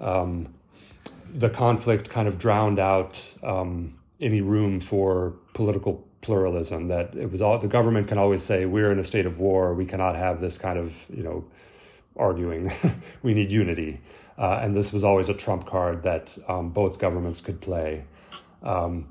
um, 0.00 0.52
the 1.34 1.48
conflict 1.48 2.10
kind 2.10 2.26
of 2.26 2.38
drowned 2.38 2.80
out 2.80 3.34
um, 3.44 3.94
any 4.20 4.40
room 4.40 4.80
for 4.80 5.34
political 5.52 6.04
pluralism. 6.22 6.88
That 6.88 7.14
it 7.14 7.30
was 7.30 7.40
all 7.42 7.58
the 7.58 7.68
government 7.68 8.08
can 8.08 8.18
always 8.18 8.42
say 8.42 8.66
we're 8.66 8.90
in 8.90 8.98
a 8.98 9.04
state 9.04 9.26
of 9.26 9.38
war. 9.38 9.74
We 9.74 9.84
cannot 9.84 10.16
have 10.16 10.40
this 10.40 10.56
kind 10.58 10.78
of 10.78 11.06
you 11.12 11.22
know 11.22 11.44
arguing. 12.16 12.72
we 13.22 13.34
need 13.34 13.50
unity, 13.50 14.00
uh, 14.38 14.60
and 14.62 14.76
this 14.76 14.92
was 14.92 15.04
always 15.04 15.28
a 15.28 15.34
trump 15.34 15.66
card 15.66 16.02
that 16.02 16.36
um, 16.48 16.70
both 16.70 16.98
governments 16.98 17.40
could 17.40 17.60
play. 17.60 18.04
Um, 18.62 19.06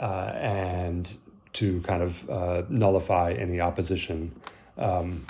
uh, 0.00 0.32
and 0.36 1.16
to 1.52 1.80
kind 1.80 2.04
of 2.04 2.30
uh, 2.30 2.62
nullify 2.68 3.32
any 3.32 3.60
opposition. 3.60 4.32
Um, 4.76 5.26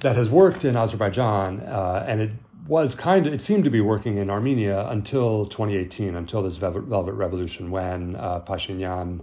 that 0.00 0.16
has 0.16 0.30
worked 0.30 0.64
in 0.64 0.74
Azerbaijan, 0.74 1.60
uh, 1.60 2.06
and 2.08 2.22
it 2.22 2.30
was 2.66 2.94
kind 2.94 3.26
of, 3.26 3.34
it 3.34 3.42
seemed 3.42 3.64
to 3.64 3.70
be 3.70 3.82
working 3.82 4.16
in 4.16 4.30
Armenia 4.30 4.88
until 4.88 5.44
2018, 5.44 6.16
until 6.16 6.42
this 6.42 6.56
Velvet, 6.56 7.12
Revolution, 7.12 7.70
when 7.70 8.16
uh, 8.16 8.40
Pashinyan 8.40 9.20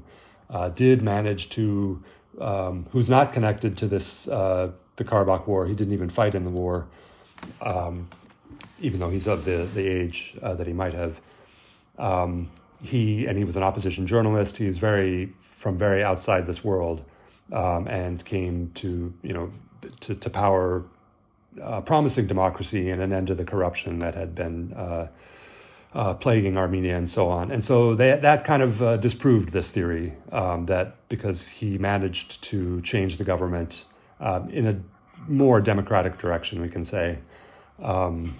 uh, 0.51 0.69
did 0.69 1.01
manage 1.01 1.49
to, 1.49 2.03
um, 2.39 2.85
who's 2.91 3.09
not 3.09 3.33
connected 3.33 3.75
to 3.77 3.87
this, 3.87 4.25
the 4.25 4.73
Karabakh 4.99 5.47
War, 5.47 5.65
he 5.65 5.73
didn't 5.73 5.93
even 5.93 6.09
fight 6.09 6.35
in 6.35 6.43
the 6.43 6.51
war, 6.51 6.85
um, 7.61 8.07
even 8.79 8.99
though 8.99 9.09
he's 9.09 9.27
of 9.27 9.45
the, 9.45 9.67
the 9.73 9.87
age 9.87 10.35
uh, 10.41 10.53
that 10.55 10.67
he 10.67 10.73
might 10.73 10.93
have. 10.93 11.21
Um, 11.97 12.49
he 12.83 13.25
and 13.25 13.37
he 13.37 13.43
was 13.43 13.55
an 13.55 13.63
opposition 13.63 14.05
journalist. 14.05 14.57
He 14.57 14.67
was 14.67 14.77
very 14.77 15.33
from 15.41 15.77
very 15.77 16.03
outside 16.03 16.45
this 16.45 16.63
world, 16.63 17.03
um, 17.51 17.87
and 17.87 18.23
came 18.23 18.71
to 18.75 19.13
you 19.23 19.33
know 19.33 19.51
to, 20.01 20.15
to 20.15 20.29
power, 20.29 20.85
uh, 21.61 21.81
promising 21.81 22.27
democracy 22.27 22.89
and 22.91 23.01
an 23.01 23.11
end 23.13 23.27
to 23.27 23.35
the 23.35 23.45
corruption 23.45 23.99
that 23.99 24.15
had 24.15 24.35
been. 24.35 24.73
Uh, 24.73 25.07
uh, 25.93 26.13
plaguing 26.13 26.57
Armenia 26.57 26.95
and 26.95 27.09
so 27.09 27.27
on. 27.27 27.49
And 27.49 27.63
so 27.63 27.95
they, 27.95 28.15
that 28.17 28.43
kind 28.43 28.61
of 28.61 28.81
uh, 28.81 28.97
disproved 28.97 29.49
this 29.49 29.71
theory 29.71 30.13
um, 30.31 30.65
that 30.67 30.95
because 31.09 31.47
he 31.47 31.77
managed 31.79 32.43
to 32.43 32.81
change 32.81 33.17
the 33.17 33.23
government 33.23 33.85
um, 34.19 34.49
in 34.49 34.67
a 34.67 34.79
more 35.27 35.59
democratic 35.59 36.17
direction, 36.19 36.61
we 36.61 36.69
can 36.69 36.85
say, 36.85 37.17
um, 37.81 38.35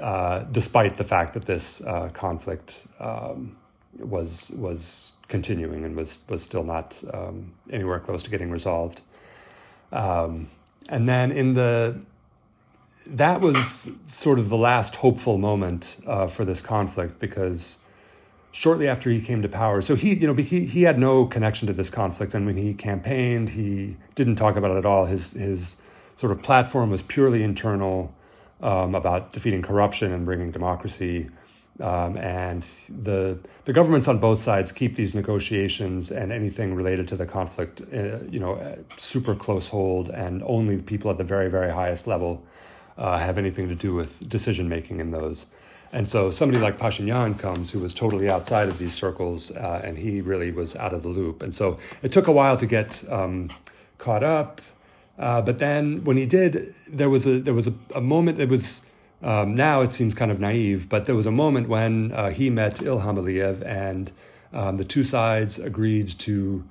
uh, 0.00 0.44
despite 0.52 0.96
the 0.96 1.04
fact 1.04 1.34
that 1.34 1.44
this 1.44 1.82
uh, 1.84 2.08
conflict 2.12 2.86
um, 3.00 3.56
was 3.98 4.50
was 4.50 5.12
continuing 5.28 5.84
and 5.84 5.96
was 5.96 6.20
was 6.28 6.42
still 6.42 6.64
not 6.64 7.02
um, 7.12 7.52
anywhere 7.70 8.00
close 8.00 8.22
to 8.22 8.30
getting 8.30 8.50
resolved. 8.50 9.02
Um, 9.92 10.48
and 10.88 11.08
then 11.08 11.32
in 11.32 11.54
the 11.54 11.98
that 13.06 13.40
was 13.40 13.88
sort 14.04 14.38
of 14.38 14.48
the 14.48 14.56
last 14.56 14.94
hopeful 14.96 15.38
moment 15.38 15.98
uh, 16.06 16.26
for 16.26 16.44
this 16.44 16.60
conflict 16.60 17.18
because 17.20 17.78
shortly 18.52 18.88
after 18.88 19.10
he 19.10 19.20
came 19.20 19.42
to 19.42 19.48
power, 19.48 19.80
so 19.80 19.94
he, 19.94 20.14
you 20.14 20.26
know, 20.26 20.34
he, 20.34 20.64
he 20.64 20.82
had 20.82 20.98
no 20.98 21.26
connection 21.26 21.66
to 21.68 21.74
this 21.74 21.90
conflict. 21.90 22.34
And 22.34 22.46
when 22.46 22.56
he 22.56 22.74
campaigned, 22.74 23.50
he 23.50 23.96
didn't 24.14 24.36
talk 24.36 24.56
about 24.56 24.72
it 24.72 24.78
at 24.78 24.86
all. 24.86 25.04
His, 25.04 25.32
his 25.32 25.76
sort 26.16 26.32
of 26.32 26.42
platform 26.42 26.90
was 26.90 27.02
purely 27.02 27.42
internal 27.42 28.14
um, 28.60 28.94
about 28.94 29.32
defeating 29.32 29.62
corruption 29.62 30.12
and 30.12 30.24
bringing 30.24 30.50
democracy. 30.50 31.28
Um, 31.78 32.16
and 32.16 32.62
the 32.88 33.38
the 33.66 33.72
governments 33.72 34.08
on 34.08 34.18
both 34.18 34.38
sides 34.38 34.72
keep 34.72 34.94
these 34.94 35.14
negotiations 35.14 36.10
and 36.10 36.32
anything 36.32 36.74
related 36.74 37.06
to 37.08 37.16
the 37.16 37.26
conflict, 37.26 37.82
uh, 37.92 38.18
you 38.30 38.38
know, 38.38 38.58
super 38.96 39.34
close 39.34 39.68
hold, 39.68 40.08
and 40.08 40.42
only 40.44 40.80
people 40.80 41.10
at 41.10 41.18
the 41.18 41.24
very 41.24 41.50
very 41.50 41.70
highest 41.70 42.06
level 42.06 42.42
uh, 42.96 43.18
have 43.18 43.36
anything 43.36 43.68
to 43.68 43.74
do 43.74 43.94
with 43.94 44.26
decision 44.28 44.68
making 44.68 45.00
in 45.00 45.10
those. 45.10 45.46
And 45.92 46.08
so 46.08 46.30
somebody 46.30 46.60
like 46.60 46.78
Pashinyan 46.78 47.38
comes 47.38 47.70
who 47.70 47.80
was 47.80 47.94
totally 47.94 48.28
outside 48.28 48.68
of 48.68 48.78
these 48.78 48.94
circles, 48.94 49.50
uh, 49.50 49.82
and 49.84 49.96
he 49.96 50.20
really 50.20 50.50
was 50.50 50.76
out 50.76 50.92
of 50.92 51.02
the 51.02 51.08
loop. 51.08 51.42
And 51.42 51.54
so 51.54 51.78
it 52.02 52.10
took 52.10 52.26
a 52.26 52.32
while 52.32 52.56
to 52.56 52.66
get 52.66 53.04
um, 53.10 53.50
caught 53.98 54.24
up. 54.24 54.60
Uh, 55.18 55.40
but 55.40 55.58
then 55.58 56.04
when 56.04 56.16
he 56.16 56.26
did, 56.26 56.74
there 56.88 57.08
was 57.08 57.26
a 57.26 57.40
there 57.40 57.54
was 57.54 57.66
a, 57.66 57.74
a 57.94 58.00
moment. 58.00 58.40
It 58.40 58.48
was 58.48 58.84
um, 59.22 59.54
now 59.54 59.80
it 59.80 59.92
seems 59.92 60.14
kind 60.14 60.30
of 60.30 60.40
naive, 60.40 60.88
but 60.88 61.06
there 61.06 61.14
was 61.14 61.26
a 61.26 61.30
moment 61.30 61.68
when 61.68 62.12
uh, 62.12 62.30
he 62.30 62.50
met 62.50 62.76
Ilham 62.76 63.16
Aliyev, 63.16 63.64
and 63.64 64.12
um, 64.52 64.76
the 64.76 64.84
two 64.84 65.04
sides 65.04 65.58
agreed 65.58 66.08
to 66.20 66.64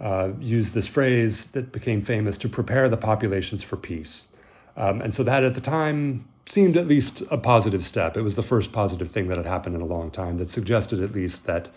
uh, 0.00 0.30
use 0.40 0.72
this 0.72 0.86
phrase 0.86 1.48
that 1.48 1.72
became 1.72 2.00
famous 2.00 2.38
to 2.38 2.48
prepare 2.48 2.88
the 2.88 2.96
populations 2.96 3.62
for 3.62 3.76
peace. 3.76 4.28
Um, 4.76 5.02
and 5.02 5.14
so 5.14 5.22
that 5.24 5.44
at 5.44 5.54
the 5.54 5.60
time 5.60 6.26
seemed 6.46 6.76
at 6.76 6.86
least 6.86 7.22
a 7.30 7.36
positive 7.36 7.84
step. 7.84 8.16
It 8.16 8.22
was 8.22 8.34
the 8.34 8.42
first 8.42 8.72
positive 8.72 9.10
thing 9.10 9.28
that 9.28 9.36
had 9.36 9.46
happened 9.46 9.74
in 9.76 9.82
a 9.82 9.86
long 9.86 10.10
time 10.10 10.38
that 10.38 10.48
suggested 10.48 11.02
at 11.02 11.12
least 11.12 11.46
that 11.46 11.68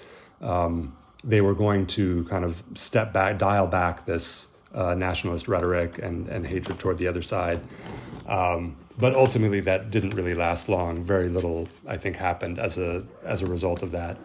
um, 0.41 0.95
they 1.23 1.41
were 1.41 1.53
going 1.53 1.85
to 1.87 2.23
kind 2.25 2.45
of 2.45 2.63
step 2.75 3.13
back, 3.13 3.37
dial 3.37 3.67
back 3.67 4.05
this 4.05 4.47
uh, 4.73 4.95
nationalist 4.95 5.47
rhetoric 5.47 5.99
and, 5.99 6.27
and 6.29 6.45
hatred 6.45 6.79
toward 6.79 6.97
the 6.97 7.07
other 7.07 7.21
side. 7.21 7.59
Um, 8.27 8.75
but 8.97 9.15
ultimately, 9.15 9.59
that 9.61 9.91
didn't 9.91 10.11
really 10.11 10.35
last 10.35 10.69
long. 10.69 11.03
Very 11.03 11.29
little, 11.29 11.67
I 11.87 11.97
think, 11.97 12.15
happened 12.15 12.59
as 12.59 12.77
a 12.77 13.03
as 13.23 13.41
a 13.41 13.45
result 13.45 13.81
of 13.81 13.91
that. 13.91 14.17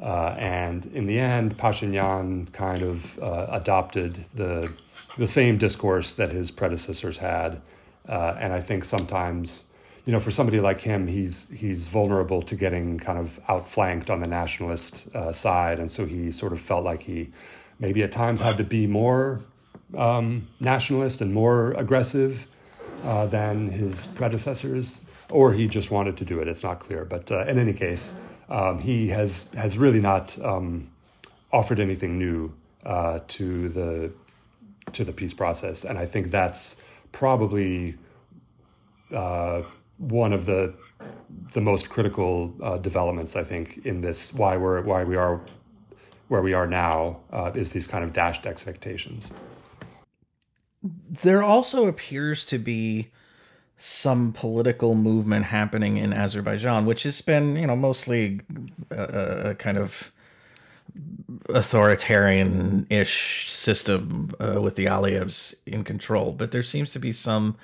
Uh, 0.00 0.34
and 0.38 0.86
in 0.86 1.06
the 1.06 1.18
end, 1.18 1.56
Pashinyan 1.56 2.52
kind 2.52 2.82
of 2.82 3.18
uh, 3.20 3.46
adopted 3.50 4.16
the 4.34 4.70
the 5.16 5.26
same 5.26 5.56
discourse 5.56 6.16
that 6.16 6.30
his 6.30 6.50
predecessors 6.50 7.16
had, 7.16 7.60
uh, 8.08 8.36
and 8.38 8.52
I 8.52 8.60
think 8.60 8.84
sometimes 8.84 9.64
you 10.04 10.12
know, 10.12 10.18
for 10.18 10.32
somebody 10.32 10.58
like 10.60 10.80
him, 10.80 11.06
he's 11.06 11.48
he's 11.50 11.86
vulnerable 11.86 12.42
to 12.42 12.56
getting 12.56 12.98
kind 12.98 13.18
of 13.18 13.38
outflanked 13.48 14.10
on 14.10 14.20
the 14.20 14.26
nationalist 14.26 15.06
uh, 15.14 15.32
side, 15.32 15.78
and 15.78 15.90
so 15.90 16.04
he 16.04 16.32
sort 16.32 16.52
of 16.52 16.60
felt 16.60 16.84
like 16.84 17.02
he 17.02 17.30
maybe 17.78 18.02
at 18.02 18.12
times 18.12 18.40
had 18.40 18.56
to 18.56 18.64
be 18.64 18.86
more 18.86 19.40
um, 19.96 20.46
nationalist 20.60 21.20
and 21.20 21.32
more 21.32 21.72
aggressive 21.72 22.46
uh, 23.04 23.26
than 23.26 23.68
his 23.68 24.06
predecessors, 24.06 25.00
or 25.30 25.52
he 25.52 25.66
just 25.66 25.90
wanted 25.90 26.16
to 26.18 26.24
do 26.24 26.40
it. 26.40 26.48
It's 26.48 26.62
not 26.62 26.80
clear, 26.80 27.04
but 27.04 27.30
uh, 27.30 27.44
in 27.44 27.58
any 27.58 27.72
case, 27.72 28.14
um, 28.48 28.78
he 28.78 29.08
has 29.08 29.48
has 29.56 29.78
really 29.78 30.00
not 30.00 30.38
um, 30.42 30.90
offered 31.52 31.80
anything 31.80 32.18
new 32.18 32.52
uh, 32.84 33.20
to 33.28 33.68
the 33.70 34.12
to 34.92 35.04
the 35.04 35.12
peace 35.12 35.32
process, 35.32 35.84
and 35.84 35.98
I 35.98 36.06
think 36.06 36.30
that's 36.30 36.76
probably 37.12 37.96
uh, 39.14 39.62
one 39.98 40.32
of 40.32 40.46
the 40.46 40.74
the 41.52 41.60
most 41.60 41.88
critical 41.88 42.54
uh, 42.62 42.78
developments 42.78 43.36
I 43.36 43.44
think 43.44 43.84
in 43.84 44.00
this 44.00 44.32
why 44.34 44.56
we're 44.56 44.82
why 44.82 45.04
we 45.04 45.16
are 45.16 45.40
where 46.28 46.42
we 46.42 46.54
are 46.54 46.66
now 46.66 47.20
uh, 47.32 47.50
is 47.54 47.72
these 47.72 47.86
kind 47.86 48.02
of 48.04 48.12
dashed 48.12 48.46
expectations. 48.46 49.32
There 50.82 51.42
also 51.42 51.86
appears 51.86 52.44
to 52.46 52.58
be 52.58 53.10
some 53.76 54.32
political 54.32 54.94
movement 54.94 55.46
happening 55.46 55.96
in 55.96 56.12
Azerbaijan, 56.12 56.86
which 56.86 57.04
has 57.04 57.20
been 57.20 57.56
you 57.56 57.66
know 57.66 57.76
mostly 57.76 58.40
a, 58.90 59.50
a 59.50 59.54
kind 59.54 59.78
of 59.78 60.12
authoritarian-ish 61.48 63.50
system 63.50 64.30
uh, 64.38 64.60
with 64.60 64.76
the 64.76 64.86
Aliyevs 64.86 65.54
in 65.66 65.84
control, 65.84 66.32
but 66.32 66.52
there 66.52 66.62
seems 66.62 66.92
to 66.92 66.98
be 66.98 67.12
some 67.12 67.56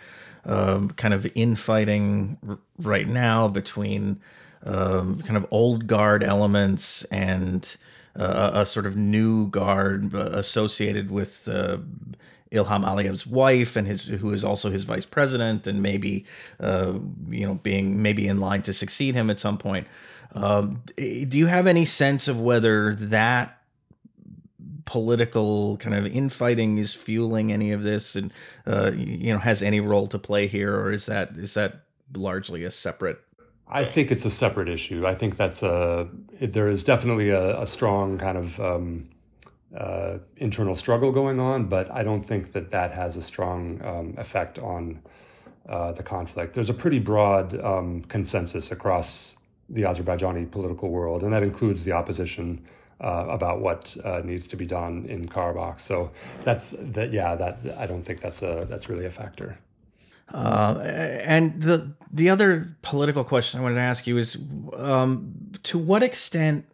um, 0.45 0.91
kind 0.91 1.15
of 1.15 1.27
infighting 1.35 2.39
r- 2.49 2.59
right 2.79 3.07
now 3.07 3.49
between 3.49 4.21
um, 4.65 5.23
kind 5.23 5.37
of 5.37 5.47
old 5.51 5.87
guard 5.87 6.25
elements 6.25 7.05
and 7.05 7.77
uh, 8.17 8.51
a 8.55 8.67
sort 8.67 8.87
of 8.87 8.97
new 8.97 9.49
guard 9.49 10.15
uh, 10.15 10.31
associated 10.33 11.11
with 11.11 11.49
uh, 11.49 11.79
Ilham 12.53 12.85
Aliyev's 12.85 13.27
wife 13.27 13.77
and 13.77 13.87
his 13.87 14.05
who 14.05 14.33
is 14.33 14.45
also 14.45 14.71
his 14.71 14.85
vice 14.85 15.07
president 15.07 15.67
and 15.67 15.83
maybe 15.83 16.25
uh, 16.61 16.95
you 17.29 17.47
know 17.47 17.55
being 17.55 18.03
maybe 18.03 18.27
in 18.27 18.41
line 18.41 18.63
to 18.63 18.73
succeed 18.73 19.15
him 19.15 19.31
at 19.31 19.41
some 19.41 19.59
point. 19.59 19.87
Um, 20.33 20.83
do 20.97 21.39
you 21.39 21.47
have 21.47 21.67
any 21.67 21.85
sense 21.85 22.29
of 22.29 22.39
whether 22.39 22.95
that 22.95 23.59
political 24.89 25.77
kind 25.77 25.95
of 25.95 26.07
infighting 26.07 26.79
is 26.79 26.95
fueling 26.95 27.53
any 27.53 27.73
of 27.73 27.83
this, 27.83 28.17
and 28.17 28.33
uh, 28.67 28.91
you 28.95 29.33
know 29.33 29.39
has 29.39 29.63
any 29.63 29.81
role 29.81 30.07
to 30.07 30.19
play 30.19 30.47
here, 30.47 30.75
or 30.75 30.91
is 30.91 31.07
that 31.07 31.37
is 31.37 31.55
that 31.55 31.83
largely 32.15 32.65
a 32.65 32.71
separate? 32.71 33.21
I 33.69 33.85
think 33.85 34.11
it's 34.11 34.25
a 34.25 34.31
separate 34.31 34.69
issue. 34.69 35.07
I 35.07 35.15
think 35.15 35.37
that's 35.37 35.63
a 35.63 36.09
there 36.41 36.69
is 36.69 36.83
definitely 36.83 37.29
a, 37.31 37.61
a 37.61 37.67
strong 37.67 38.17
kind 38.17 38.39
of 38.39 38.59
um, 38.61 39.05
uh, 39.77 40.19
internal 40.37 40.75
struggle 40.75 41.13
going 41.13 41.39
on, 41.41 41.67
but 41.67 41.91
I 41.91 42.03
don't 42.03 42.23
think 42.23 42.53
that 42.53 42.71
that 42.71 42.93
has 42.93 43.17
a 43.17 43.23
strong 43.23 43.81
um, 43.85 44.15
effect 44.17 44.59
on 44.59 45.01
uh, 45.69 45.93
the 45.93 46.03
conflict. 46.03 46.55
There's 46.55 46.71
a 46.71 46.75
pretty 46.75 46.99
broad 46.99 47.59
um, 47.63 48.03
consensus 48.05 48.71
across 48.71 49.37
the 49.69 49.83
Azerbaijani 49.83 50.51
political 50.51 50.89
world, 50.89 51.23
and 51.23 51.33
that 51.33 51.43
includes 51.43 51.85
the 51.85 51.93
opposition 51.93 52.65
uh, 53.01 53.27
about 53.29 53.61
what 53.61 53.95
uh, 54.05 54.23
needs 54.25 54.47
to 54.49 54.57
be 54.57 54.67
done 54.67 55.05
in 55.07 55.29
Karabakh. 55.29 55.81
So 55.81 56.11
that's 56.43 56.75
that. 56.79 57.13
Yeah, 57.13 57.35
that 57.37 57.59
I 57.77 57.87
don't 57.87 58.03
think 58.03 58.21
that's 58.21 58.43
a 58.43 58.67
that's 58.69 58.89
really 58.89 59.05
a 59.05 59.11
factor. 59.11 59.59
Uh, 60.33 60.81
and 61.25 61.63
the 61.63 61.93
the 62.13 62.31
other 62.31 62.77
political 62.83 63.25
question 63.25 63.61
I 63.61 63.63
wanted 63.63 63.77
to 63.77 63.83
ask 63.83 64.07
you 64.07 64.19
is, 64.19 64.37
um, 64.77 65.35
to 65.65 65.79
what 65.79 66.03
extent 66.03 66.65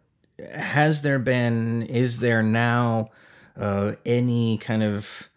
has 0.51 1.01
there 1.01 1.19
been, 1.19 1.83
is 1.83 2.19
there 2.19 2.43
now, 2.43 3.11
uh, 3.57 3.93
any 4.05 4.57
kind 4.57 4.83
of 4.83 5.29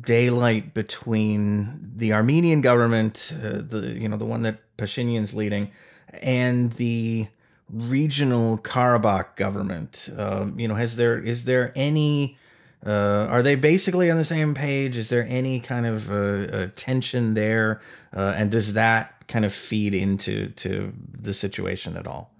daylight 0.00 0.72
between 0.74 1.92
the 1.96 2.12
Armenian 2.12 2.60
government, 2.60 3.32
uh, 3.36 3.60
the 3.60 3.96
you 3.98 4.08
know 4.08 4.16
the 4.16 4.24
one 4.24 4.42
that 4.42 4.58
Pashinyan's 4.76 5.34
leading, 5.34 5.70
and 6.12 6.72
the 6.72 7.26
regional 7.68 8.58
Karabakh 8.58 9.36
government? 9.36 10.08
Um, 10.16 10.58
you 10.58 10.68
know, 10.68 10.74
has 10.74 10.96
there 10.96 11.18
is 11.18 11.44
there 11.44 11.72
any 11.74 12.38
uh, 12.86 13.26
are 13.30 13.42
they 13.42 13.54
basically 13.54 14.10
on 14.10 14.18
the 14.18 14.24
same 14.24 14.54
page? 14.54 14.96
Is 14.96 15.08
there 15.08 15.26
any 15.28 15.60
kind 15.60 15.86
of 15.86 16.10
uh, 16.10 16.68
tension 16.76 17.34
there, 17.34 17.80
uh, 18.14 18.34
and 18.36 18.50
does 18.50 18.74
that 18.74 19.26
kind 19.26 19.44
of 19.44 19.52
feed 19.52 19.94
into 19.94 20.48
to 20.50 20.92
the 21.12 21.34
situation 21.34 21.96
at 21.96 22.06
all? 22.06 22.33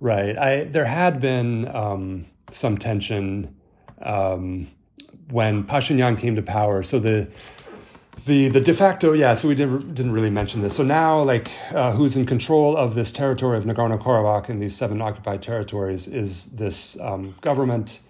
Right. 0.00 0.36
I 0.36 0.64
there 0.64 0.84
had 0.84 1.20
been 1.20 1.74
um, 1.74 2.26
some 2.50 2.76
tension 2.76 3.54
um, 4.02 4.68
when 5.30 5.64
Pashinyan 5.64 6.18
came 6.18 6.36
to 6.36 6.42
power. 6.42 6.82
So 6.82 6.98
the 6.98 7.28
the 8.24 8.48
the 8.48 8.60
de 8.60 8.72
facto 8.72 9.12
yeah 9.12 9.34
so 9.34 9.46
we 9.46 9.54
didn't 9.54 9.94
didn't 9.94 10.12
really 10.12 10.30
mention 10.30 10.62
this 10.62 10.74
so 10.74 10.82
now 10.82 11.20
like 11.20 11.50
uh, 11.72 11.92
who's 11.92 12.16
in 12.16 12.24
control 12.24 12.76
of 12.76 12.94
this 12.94 13.12
territory 13.12 13.58
of 13.58 13.64
Nagorno-Karabakh 13.64 14.48
and 14.48 14.60
these 14.60 14.74
seven 14.74 15.02
occupied 15.02 15.42
territories 15.42 16.06
is 16.06 16.46
this 16.52 16.98
um, 17.00 17.34
government 17.42 18.00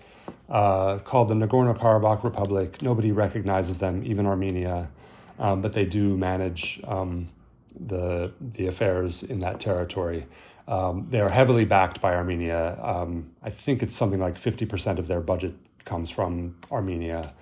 uh, 0.49 0.99
called 0.99 1.29
the 1.29 1.35
Nagorno-Karabakh 1.35 2.23
Republic 2.23 2.81
nobody 2.83 3.11
recognizes 3.11 3.81
them 3.81 4.03
even 4.07 4.27
Armenia 4.27 4.89
um, 5.41 5.61
but 5.61 5.73
they 5.73 5.85
do 5.85 6.17
manage 6.17 6.81
um, 6.87 7.29
the 7.89 8.33
the 8.55 8.69
affairs 8.69 9.25
in 9.25 9.41
that 9.41 9.59
territory 9.59 10.25
um, 10.69 11.07
they 11.11 11.21
are 11.21 11.29
heavily 11.29 11.65
backed 11.65 12.01
by 12.01 12.15
Armenia 12.15 12.79
um, 12.83 13.31
I 13.43 13.51
think 13.51 13.83
it's 13.83 13.97
something 13.97 14.21
like 14.21 14.37
50% 14.37 14.99
of 14.99 15.09
their 15.09 15.21
budget 15.21 15.55
comes 15.85 16.11
from 16.11 16.57
Armenia 16.71 17.33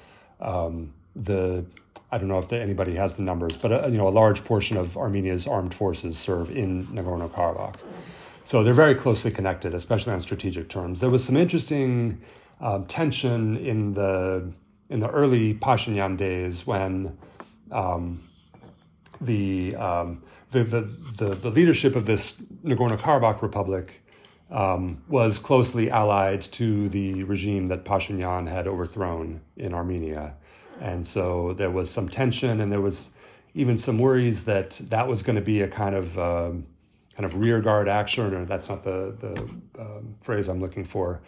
um, 0.41 0.93
the 1.17 1.65
I 2.13 2.19
don't 2.19 2.29
know 2.29 2.39
if 2.39 2.53
anybody 2.53 2.95
has 2.95 3.17
the 3.17 3.23
numbers, 3.23 3.57
but 3.57 3.73
uh, 3.73 3.89
you 3.89 3.99
know 3.99 4.07
a 4.07 4.11
large 4.11 4.45
portion 4.45 4.77
of 4.77 4.97
Armenia's 4.97 5.49
armed 5.49 5.75
forces 5.75 6.17
serve 6.17 6.49
in 6.51 6.87
Nagorno-Karabakh. 6.87 7.75
So 8.45 8.63
they're 8.63 8.73
very 8.73 8.95
closely 8.95 9.33
connected, 9.33 9.75
especially 9.75 10.13
on 10.13 10.21
strategic 10.21 10.69
terms. 10.69 11.01
There 11.01 11.11
was 11.11 11.25
some 11.25 11.37
interesting 11.37 12.21
um, 12.61 12.85
tension 12.85 13.57
in 13.57 13.95
the 13.95 14.49
in 14.91 15.01
the 15.01 15.09
early 15.09 15.55
Pashinyan 15.55 16.17
days 16.17 16.67
when 16.67 17.19
um, 17.73 18.21
the, 19.21 19.75
um, 19.77 20.23
the, 20.55 20.65
the, 20.65 20.81
the, 21.17 21.35
the, 21.35 21.51
leadership 21.51 21.97
of 21.97 22.07
this 22.07 22.35
Nagorno 22.65 22.97
Karabakh 22.97 23.43
Republic 23.43 24.01
um, 24.51 25.03
was 25.09 25.39
closely 25.39 25.91
allied 25.91 26.43
to 26.43 26.89
the 26.89 27.25
regime 27.25 27.67
that 27.69 27.85
Pashinyan 27.85 28.49
had 28.49 28.69
overthrown 28.69 29.41
in 29.57 29.75
Armenia. 29.75 30.35
And 30.81 31.05
so 31.07 31.55
there 31.55 31.71
was 31.71 31.91
some 31.91 32.09
tension, 32.09 32.61
and 32.61 32.71
there 32.71 32.81
was 32.81 33.11
even 33.55 33.77
some 33.77 33.99
worries 33.99 34.45
that 34.45 34.81
that 34.91 35.07
was 35.07 35.23
going 35.23 35.37
to 35.37 35.43
be 35.43 35.63
a 35.63 35.69
kind 35.69 35.95
of 35.95 36.19
um, 36.19 36.67
kind 37.17 37.25
of 37.25 37.39
rearguard 37.39 37.89
action, 37.89 38.33
or 38.33 38.45
that's 38.45 38.69
not 38.69 38.83
the 38.85 39.15
the 39.21 39.81
um, 39.81 40.15
phrase 40.21 40.49
I'm 40.49 40.61
looking 40.61 40.85
for. 40.85 41.21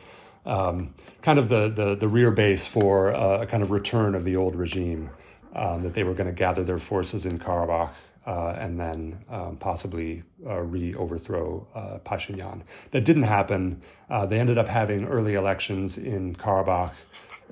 Um, 0.45 0.95
kind 1.23 1.39
of 1.39 1.49
the, 1.49 1.69
the 1.69 1.95
the 1.97 2.09
rear 2.09 2.31
base 2.31 2.67
for 2.67 3.11
a 3.11 3.47
kind 3.47 3.63
of 3.63 3.71
return 3.71 4.15
of 4.15 4.25
the 4.25 4.37
old 4.37 4.55
regime. 4.57 5.11
Um, 5.55 5.81
that 5.85 5.95
they 5.95 6.05
were 6.05 6.13
going 6.13 6.27
to 6.27 6.35
gather 6.35 6.65
their 6.65 6.77
forces 6.77 7.25
in 7.25 7.39
Karabakh 7.39 7.91
uh, 8.27 8.57
and 8.59 8.79
then 8.79 9.25
um, 9.31 9.57
possibly 9.57 10.23
uh, 10.47 10.59
re 10.59 10.95
overthrow 10.97 11.67
uh, 11.75 11.99
Pashinyan. 12.05 12.63
That 12.91 13.05
didn't 13.05 13.23
happen. 13.23 13.81
Uh, 14.11 14.27
they 14.27 14.41
ended 14.41 14.59
up 14.59 14.67
having 14.67 15.05
early 15.05 15.35
elections 15.35 15.97
in 15.97 16.35
Karabakh, 16.35 16.93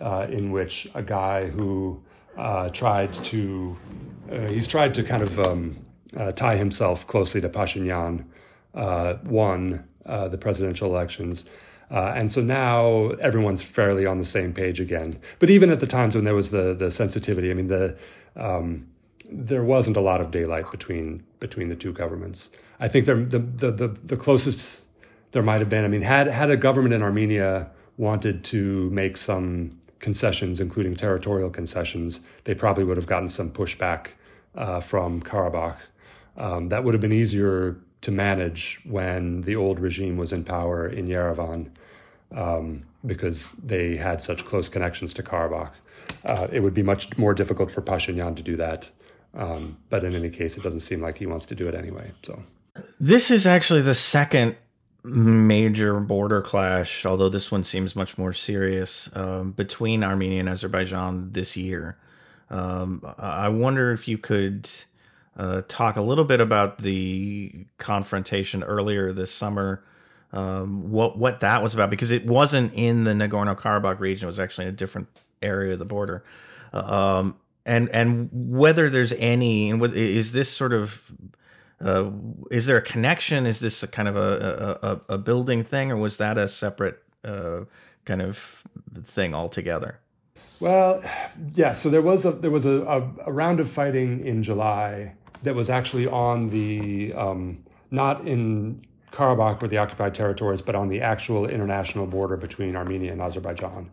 uh, 0.00 0.26
in 0.28 0.50
which 0.50 0.88
a 0.94 1.02
guy 1.02 1.46
who 1.46 2.02
uh, 2.36 2.70
tried 2.70 3.12
to 3.24 3.76
he's 4.48 4.66
tried 4.66 4.94
to 4.94 5.02
kind 5.04 5.22
of 5.22 5.38
um, 5.38 5.76
tie 6.34 6.56
himself 6.56 7.06
closely 7.06 7.40
to 7.40 7.48
Pashinyan 7.48 8.24
won 9.24 9.84
the 10.04 10.38
presidential 10.38 10.90
elections. 10.90 11.44
And 11.90 12.32
so 12.32 12.40
now 12.40 13.10
everyone's 13.20 13.62
fairly 13.62 14.06
on 14.06 14.18
the 14.18 14.24
same 14.24 14.52
page 14.52 14.80
again. 14.80 15.20
But 15.38 15.50
even 15.50 15.70
at 15.70 15.78
the 15.78 15.86
times 15.86 16.16
when 16.16 16.24
there 16.24 16.34
was 16.34 16.50
the 16.50 16.74
the 16.74 16.90
sensitivity, 16.90 17.52
I 17.52 17.54
mean 17.54 17.68
the 17.68 17.96
um, 18.34 18.88
there 19.30 19.64
wasn't 19.64 19.96
a 19.96 20.00
lot 20.00 20.20
of 20.20 20.30
daylight 20.30 20.70
between 20.70 21.22
between 21.40 21.68
the 21.68 21.76
two 21.76 21.92
governments. 21.92 22.50
I 22.80 22.88
think 22.88 23.06
the 23.06 23.14
the 23.14 23.38
the, 23.70 23.88
the 24.04 24.16
closest 24.16 24.84
there 25.32 25.42
might 25.42 25.60
have 25.60 25.70
been. 25.70 25.84
I 25.84 25.88
mean, 25.88 26.02
had 26.02 26.26
had 26.26 26.50
a 26.50 26.56
government 26.56 26.94
in 26.94 27.02
Armenia 27.02 27.70
wanted 27.96 28.44
to 28.44 28.90
make 28.90 29.16
some 29.16 29.78
concessions, 30.04 30.60
including 30.60 30.94
territorial 30.94 31.48
concessions, 31.50 32.20
they 32.44 32.54
probably 32.54 32.84
would 32.84 32.96
have 32.96 33.06
gotten 33.06 33.28
some 33.28 33.50
pushback 33.50 34.08
uh, 34.54 34.78
from 34.78 35.20
Karabakh. 35.22 35.78
Um, 36.36 36.68
that 36.68 36.84
would 36.84 36.92
have 36.92 37.00
been 37.00 37.12
easier 37.12 37.76
to 38.02 38.10
manage 38.10 38.80
when 38.84 39.40
the 39.42 39.56
old 39.56 39.80
regime 39.80 40.18
was 40.18 40.32
in 40.32 40.44
power 40.44 40.88
in 40.88 41.08
Yerevan, 41.08 41.70
um, 42.32 42.82
because 43.06 43.52
they 43.52 43.96
had 43.96 44.20
such 44.20 44.44
close 44.44 44.68
connections 44.68 45.14
to 45.14 45.22
Karabakh. 45.22 45.72
Uh, 46.26 46.48
it 46.52 46.60
would 46.60 46.74
be 46.74 46.82
much 46.82 47.16
more 47.16 47.32
difficult 47.32 47.70
for 47.70 47.80
Pashinyan 47.80 48.36
to 48.36 48.42
do 48.42 48.56
that. 48.56 48.90
Um, 49.34 49.76
but 49.90 50.04
in 50.04 50.14
any 50.14 50.30
case, 50.30 50.56
it 50.56 50.62
doesn't 50.62 50.80
seem 50.80 51.00
like 51.00 51.18
he 51.18 51.26
wants 51.26 51.46
to 51.46 51.54
do 51.54 51.68
it 51.68 51.74
anyway. 51.74 52.10
So 52.22 52.42
this 53.00 53.30
is 53.30 53.46
actually 53.46 53.82
the 53.82 53.94
second 53.94 54.56
major 55.02 56.00
border 56.00 56.40
clash, 56.40 57.04
although 57.04 57.28
this 57.28 57.50
one 57.50 57.62
seems 57.64 57.94
much 57.94 58.16
more 58.16 58.32
serious, 58.32 59.10
um, 59.14 59.52
between 59.52 60.02
Armenia 60.02 60.40
and 60.40 60.48
Azerbaijan 60.48 61.30
this 61.32 61.56
year. 61.56 61.98
Um, 62.48 63.02
I 63.18 63.48
wonder 63.48 63.92
if 63.92 64.08
you 64.08 64.18
could 64.18 64.70
uh, 65.36 65.62
talk 65.68 65.96
a 65.96 66.02
little 66.02 66.24
bit 66.24 66.40
about 66.40 66.78
the 66.78 67.66
confrontation 67.78 68.62
earlier 68.62 69.12
this 69.12 69.32
summer. 69.32 69.84
Um, 70.32 70.90
what 70.90 71.18
what 71.18 71.40
that 71.40 71.62
was 71.62 71.74
about 71.74 71.90
because 71.90 72.10
it 72.10 72.26
wasn't 72.26 72.72
in 72.74 73.04
the 73.04 73.12
Nagorno 73.12 73.56
Karabakh 73.56 74.00
region; 74.00 74.24
it 74.24 74.26
was 74.26 74.40
actually 74.40 74.66
in 74.66 74.70
a 74.70 74.76
different 74.76 75.08
area 75.42 75.74
of 75.74 75.78
the 75.78 75.84
border. 75.84 76.24
Uh, 76.72 76.78
um, 76.78 77.36
and 77.66 77.88
and 77.90 78.28
whether 78.32 78.90
there's 78.90 79.12
any 79.12 79.70
and 79.70 79.82
is 79.94 80.32
this 80.32 80.50
sort 80.50 80.72
of 80.72 81.12
uh, 81.84 82.10
is 82.50 82.66
there 82.66 82.76
a 82.76 82.82
connection? 82.82 83.46
Is 83.46 83.60
this 83.60 83.82
a 83.82 83.88
kind 83.88 84.08
of 84.08 84.16
a, 84.16 85.00
a, 85.08 85.14
a 85.14 85.18
building 85.18 85.62
thing, 85.62 85.90
or 85.90 85.96
was 85.96 86.16
that 86.16 86.38
a 86.38 86.48
separate 86.48 87.02
uh, 87.24 87.60
kind 88.04 88.22
of 88.22 88.62
thing 89.02 89.34
altogether? 89.34 89.98
Well, 90.60 91.02
yeah. 91.54 91.72
So 91.72 91.90
there 91.90 92.02
was 92.02 92.24
a 92.24 92.32
there 92.32 92.50
was 92.50 92.64
a, 92.64 92.82
a, 92.82 93.10
a 93.26 93.32
round 93.32 93.60
of 93.60 93.70
fighting 93.70 94.24
in 94.26 94.42
July 94.42 95.12
that 95.42 95.54
was 95.54 95.68
actually 95.68 96.06
on 96.06 96.48
the 96.50 97.12
um, 97.14 97.62
not 97.90 98.26
in 98.26 98.84
Karabakh 99.12 99.62
or 99.62 99.68
the 99.68 99.78
occupied 99.78 100.14
territories, 100.14 100.62
but 100.62 100.74
on 100.74 100.88
the 100.88 101.00
actual 101.00 101.46
international 101.46 102.06
border 102.06 102.36
between 102.36 102.76
Armenia 102.76 103.12
and 103.12 103.20
Azerbaijan 103.20 103.90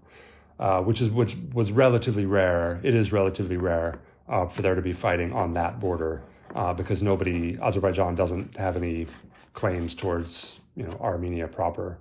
uh, 0.62 0.82
which 0.82 1.01
is 1.01 1.09
which 1.09 1.36
was 1.53 1.72
relatively 1.72 2.26
rare. 2.26 2.80
It 2.84 2.95
is 2.95 3.12
relatively 3.12 3.57
rare 3.57 3.99
uh, 4.30 4.45
for 4.45 4.62
there 4.62 4.76
to 4.76 4.82
be 4.82 4.93
fighting 4.93 5.34
on 5.34 5.53
that 5.55 5.80
border 5.80 6.22
uh, 6.55 6.74
because 6.74 7.03
nobody 7.03 7.57
Azerbaijan 7.62 8.16
doesn't 8.16 8.55
have 8.55 8.78
any 8.78 9.07
claims 9.53 9.95
towards 9.95 10.59
you 10.76 10.84
know 10.84 10.97
Armenia 11.01 11.47
proper. 11.47 11.97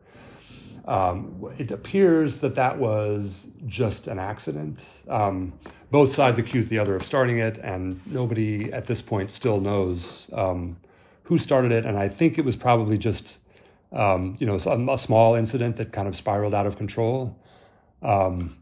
Um, 0.86 1.52
it 1.58 1.70
appears 1.70 2.38
that 2.40 2.54
that 2.54 2.76
was 2.76 3.48
just 3.66 4.08
an 4.08 4.18
accident. 4.18 5.02
Um, 5.08 5.52
both 5.90 6.12
sides 6.12 6.38
accuse 6.38 6.68
the 6.68 6.78
other 6.78 6.96
of 6.96 7.02
starting 7.02 7.38
it, 7.38 7.58
and 7.58 8.00
nobody 8.06 8.72
at 8.72 8.84
this 8.84 9.02
point 9.02 9.30
still 9.30 9.60
knows 9.60 10.28
um, 10.32 10.76
who 11.22 11.38
started 11.38 11.72
it. 11.72 11.86
And 11.86 11.98
I 11.98 12.08
think 12.08 12.38
it 12.38 12.44
was 12.44 12.56
probably 12.56 12.98
just, 12.98 13.38
um, 13.92 14.36
you 14.38 14.46
know, 14.46 14.58
a, 14.64 14.92
a, 14.92 14.98
small 14.98 15.34
incident 15.34 15.76
that 15.76 15.92
kind 15.92 16.08
of 16.08 16.16
spiraled 16.16 16.54
out 16.54 16.66
of 16.66 16.76
control. 16.76 17.36
Um, 18.02 18.56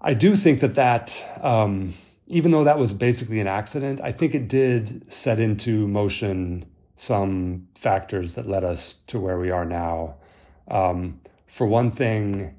I 0.00 0.14
do 0.14 0.36
think 0.36 0.60
that 0.60 0.74
that, 0.76 1.24
um, 1.42 1.94
even 2.28 2.50
though 2.50 2.64
that 2.64 2.78
was 2.78 2.92
basically 2.92 3.40
an 3.40 3.46
accident, 3.46 4.00
I 4.00 4.12
think 4.12 4.34
it 4.34 4.48
did 4.48 5.10
set 5.12 5.40
into 5.40 5.88
motion 5.88 6.66
some 6.96 7.68
factors 7.74 8.34
that 8.34 8.46
led 8.46 8.64
us 8.64 8.96
to 9.06 9.18
where 9.18 9.38
we 9.38 9.50
are 9.50 9.64
now. 9.64 10.16
Um, 10.68 11.20
for 11.46 11.66
one 11.66 11.90
thing, 11.90 12.54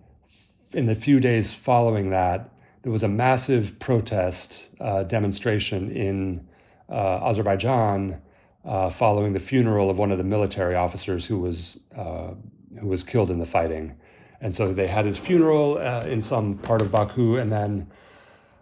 in 0.73 0.85
the 0.85 0.95
few 0.95 1.19
days 1.19 1.53
following 1.53 2.09
that, 2.11 2.49
there 2.81 2.91
was 2.91 3.03
a 3.03 3.07
massive 3.07 3.77
protest 3.79 4.69
uh, 4.79 5.03
demonstration 5.03 5.91
in 5.91 6.47
uh, 6.89 7.19
Azerbaijan 7.23 8.21
uh, 8.65 8.89
following 8.89 9.33
the 9.33 9.39
funeral 9.39 9.89
of 9.89 9.97
one 9.97 10.11
of 10.11 10.17
the 10.17 10.23
military 10.23 10.75
officers 10.75 11.25
who 11.25 11.39
was 11.39 11.79
uh, 11.95 12.31
who 12.79 12.87
was 12.87 13.03
killed 13.03 13.31
in 13.31 13.39
the 13.39 13.45
fighting. 13.45 13.95
And 14.41 14.55
so 14.55 14.73
they 14.73 14.87
had 14.87 15.05
his 15.05 15.17
funeral 15.17 15.77
uh, 15.77 16.05
in 16.05 16.21
some 16.21 16.57
part 16.57 16.81
of 16.81 16.91
Baku, 16.91 17.37
and 17.37 17.51
then 17.51 17.91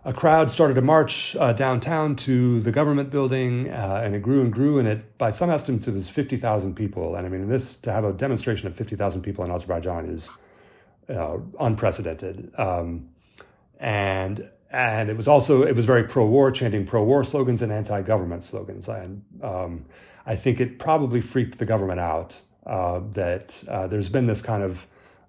a 0.06 0.14
crowd 0.14 0.50
started 0.52 0.74
to 0.76 0.82
march 0.82 1.36
uh, 1.36 1.54
downtown 1.54 2.16
to 2.16 2.62
the 2.62 2.72
government 2.72 3.10
building, 3.10 3.70
uh, 3.70 4.02
and 4.04 4.16
it 4.16 4.22
grew 4.22 4.42
and 4.42 4.54
grew. 4.54 4.80
And 4.80 4.88
it, 4.88 5.18
by 5.18 5.32
some 5.32 5.50
estimates, 5.50 5.88
it 5.88 5.94
was 5.94 6.10
fifty 6.10 6.38
thousand 6.38 6.76
people. 6.76 7.16
And 7.16 7.28
I 7.28 7.30
mean, 7.30 7.48
this 7.50 7.76
to 7.82 7.92
have 7.92 8.06
a 8.06 8.14
demonstration 8.14 8.68
of 8.68 8.76
fifty 8.76 8.96
thousand 8.96 9.22
people 9.22 9.46
in 9.46 9.52
Azerbaijan 9.52 10.06
is 10.10 10.32
uh, 11.10 11.38
unprecedented. 11.60 12.52
Um, 12.58 13.10
and 13.80 14.50
and 14.72 15.10
it 15.10 15.18
was 15.18 15.28
also 15.28 15.64
it 15.64 15.76
was 15.76 15.86
very 15.86 16.04
pro-war, 16.04 16.52
chanting 16.52 16.86
pro-war 16.86 17.24
slogans 17.24 17.62
and 17.62 17.72
anti-government 17.72 18.44
slogans. 18.44 18.88
And 18.88 19.24
um, 19.44 19.86
I 20.26 20.36
think 20.36 20.60
it 20.60 20.80
probably 20.80 21.22
freaked 21.22 21.60
the 21.60 21.66
government 21.66 22.00
out 22.00 22.42
uh, 22.66 23.02
that 23.12 23.64
uh, 23.70 23.88
there's 23.88 24.10
been 24.10 24.26
this 24.26 24.42
kind 24.42 24.64
of 24.64 24.88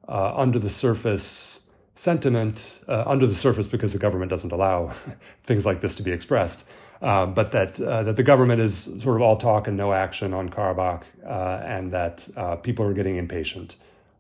uh, 0.09 0.33
under 0.35 0.59
the 0.59 0.71
surface 0.71 1.61
sentiment, 1.95 2.81
uh, 2.89 3.03
under 3.07 3.27
the 3.27 3.35
surface 3.35 3.67
because 3.67 3.93
the 3.93 3.99
government 3.99 4.31
doesn't 4.31 4.53
allow 4.53 4.93
things 5.45 5.67
like 5.67 5.81
this 5.81 5.95
to 5.97 6.03
be 6.03 6.13
expressed. 6.13 6.65
Uh, 7.01 7.27
but 7.27 7.53
that 7.53 7.81
uh, 7.81 8.03
that 8.03 8.17
the 8.17 8.23
government 8.25 8.61
is 8.61 8.91
sort 9.01 9.15
of 9.15 9.23
all 9.23 9.37
talk 9.37 9.69
and 9.69 9.77
no 9.77 9.93
action 9.93 10.35
on 10.35 10.49
Karabakh, 10.49 11.05
uh, 11.25 11.63
and 11.65 11.89
that 11.91 12.29
uh, 12.37 12.57
people 12.57 12.85
are 12.85 12.93
getting 12.93 13.17
impatient, 13.17 13.77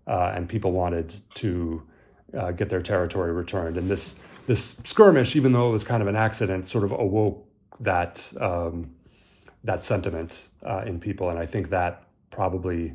and 0.07 0.49
people 0.49 0.71
wanted 0.71 1.15
to 1.35 1.83
get 2.55 2.69
their 2.69 2.83
territory 2.83 3.33
returned. 3.33 3.79
And 3.79 3.91
this 3.91 4.15
this 4.47 4.81
skirmish, 4.85 5.35
even 5.35 5.53
though 5.53 5.69
it 5.69 5.73
was 5.73 5.83
kind 5.83 6.03
of 6.03 6.07
an 6.07 6.15
accident, 6.15 6.69
sort 6.69 6.85
of 6.85 6.93
awoke 6.93 7.45
that 7.81 8.33
um, 8.41 8.95
that 9.65 9.83
sentiment 9.83 10.49
in 10.87 11.01
people, 11.01 11.31
and 11.31 11.39
I 11.39 11.47
think 11.47 11.71
that 11.71 12.05
probably 12.31 12.95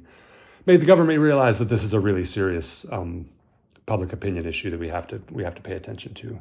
made 0.66 0.82
the 0.82 0.86
government 0.86 1.20
realize 1.20 1.60
that 1.60 1.70
this 1.70 1.84
is 1.84 1.94
a 1.94 2.00
really 2.00 2.26
serious 2.26 2.86
um, 2.92 3.30
public 3.86 4.14
opinion 4.14 4.46
issue 4.46 4.70
that 4.70 4.80
we 4.80 4.88
have 4.88 5.08
to 5.08 5.22
we 5.32 5.44
have 5.44 5.56
to 5.56 5.62
pay 5.62 5.74
attention 5.74 6.14
to. 6.14 6.40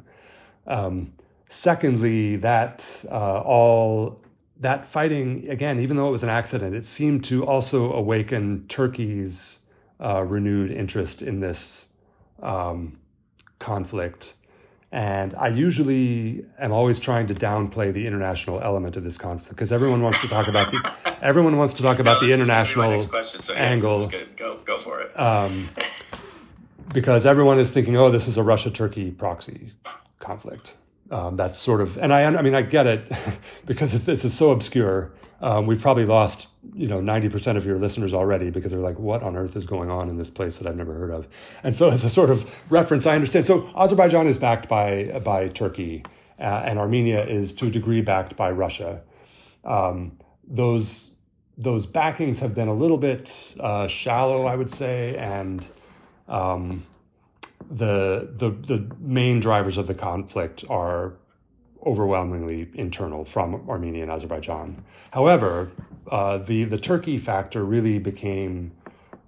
Um, 0.67 1.13
secondly, 1.49 2.37
that 2.37 3.03
uh, 3.11 3.41
all 3.41 4.21
that 4.59 4.85
fighting 4.85 5.49
again, 5.49 5.79
even 5.79 5.97
though 5.97 6.07
it 6.07 6.11
was 6.11 6.23
an 6.23 6.29
accident, 6.29 6.75
it 6.75 6.85
seemed 6.85 7.23
to 7.25 7.45
also 7.45 7.93
awaken 7.93 8.65
Turkey's 8.67 9.59
uh, 10.03 10.23
renewed 10.23 10.71
interest 10.71 11.21
in 11.21 11.39
this 11.39 11.87
um, 12.41 12.97
conflict. 13.59 14.35
And 14.93 15.33
I 15.33 15.47
usually 15.47 16.45
am 16.59 16.71
always 16.71 16.99
trying 16.99 17.25
to 17.25 17.33
downplay 17.33 17.91
the 17.91 18.05
international 18.05 18.61
element 18.61 18.95
of 18.95 19.03
this 19.03 19.17
conflict 19.17 19.49
because 19.49 19.71
everyone 19.71 20.03
wants 20.03 20.21
to 20.21 20.27
talk 20.27 20.47
about 20.47 20.69
the 20.69 21.17
everyone 21.23 21.57
wants 21.57 21.73
to 21.73 21.81
talk 21.81 21.97
about 21.97 22.21
the 22.21 22.31
international 22.31 23.03
question, 23.07 23.41
so 23.41 23.55
angle. 23.55 24.07
Go 24.37 24.59
go 24.63 24.77
for 24.77 25.01
it. 25.01 25.19
Um, 25.19 25.67
because 26.93 27.25
everyone 27.25 27.57
is 27.57 27.71
thinking, 27.71 27.97
oh, 27.97 28.11
this 28.11 28.27
is 28.27 28.37
a 28.37 28.43
Russia 28.43 28.69
Turkey 28.69 29.09
proxy 29.09 29.73
conflict. 30.19 30.77
Um, 31.11 31.35
that's 31.35 31.57
sort 31.57 31.81
of, 31.81 31.97
and 31.97 32.13
I, 32.13 32.23
I 32.23 32.41
mean, 32.41 32.55
I 32.55 32.61
get 32.61 32.87
it 32.87 33.11
because 33.65 34.03
this 34.03 34.25
is 34.25 34.33
so 34.33 34.51
obscure. 34.51 35.11
Um, 35.41 35.67
we've 35.67 35.81
probably 35.81 36.05
lost, 36.05 36.47
you 36.73 36.87
know, 36.87 36.99
90% 37.01 37.57
of 37.57 37.65
your 37.65 37.77
listeners 37.77 38.13
already 38.13 38.49
because 38.49 38.71
they're 38.71 38.79
like, 38.79 38.97
what 38.97 39.21
on 39.23 39.35
earth 39.35 39.57
is 39.57 39.65
going 39.65 39.89
on 39.89 40.09
in 40.09 40.17
this 40.17 40.29
place 40.29 40.57
that 40.57 40.67
I've 40.67 40.77
never 40.77 40.93
heard 40.93 41.11
of? 41.11 41.27
And 41.63 41.75
so 41.75 41.89
as 41.89 42.05
a 42.05 42.09
sort 42.09 42.29
of 42.29 42.49
reference, 42.69 43.05
I 43.05 43.15
understand. 43.15 43.45
So 43.45 43.69
Azerbaijan 43.75 44.27
is 44.27 44.37
backed 44.37 44.69
by, 44.69 45.19
by 45.23 45.49
Turkey 45.49 46.03
uh, 46.39 46.63
and 46.65 46.79
Armenia 46.79 47.25
is 47.25 47.51
to 47.53 47.67
a 47.67 47.69
degree 47.69 48.01
backed 48.01 48.37
by 48.37 48.51
Russia. 48.51 49.01
Um, 49.65 50.17
those, 50.47 51.15
those 51.57 51.85
backings 51.85 52.39
have 52.39 52.55
been 52.55 52.69
a 52.69 52.73
little 52.73 52.97
bit 52.97 53.55
uh, 53.59 53.87
shallow, 53.87 54.45
I 54.45 54.55
would 54.55 54.71
say, 54.71 55.17
and 55.17 55.67
um, 56.29 56.83
the, 57.69 58.29
the, 58.35 58.49
the 58.49 58.95
main 58.99 59.39
drivers 59.39 59.77
of 59.77 59.87
the 59.87 59.93
conflict 59.93 60.63
are 60.69 61.13
overwhelmingly 61.85 62.69
internal 62.75 63.25
from 63.25 63.69
Armenia 63.69 64.03
and 64.03 64.11
Azerbaijan. 64.11 64.83
However, 65.11 65.71
uh, 66.09 66.37
the 66.37 66.63
the 66.65 66.77
Turkey 66.77 67.17
factor 67.17 67.63
really 67.63 67.99
became 67.99 68.71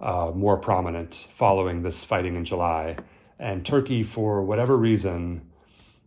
uh, 0.00 0.30
more 0.34 0.56
prominent 0.56 1.14
following 1.30 1.82
this 1.82 2.04
fighting 2.04 2.36
in 2.36 2.44
July, 2.44 2.96
and 3.38 3.64
Turkey, 3.64 4.02
for 4.02 4.42
whatever 4.42 4.76
reason, 4.76 5.42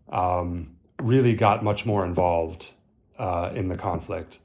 um, 0.09 0.75
really 1.01 1.36
got 1.36 1.63
much 1.63 1.86
more 1.86 2.05
involved 2.05 2.71
uh, 3.17 3.51
in 3.53 3.67
the 3.67 3.77
conflict, 3.77 4.39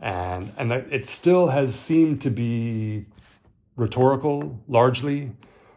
and 0.00 0.52
and 0.58 0.72
it 0.72 1.06
still 1.06 1.48
has 1.48 1.74
seemed 1.74 2.20
to 2.22 2.30
be 2.30 3.06
rhetorical 3.76 4.60
largely, 4.66 5.30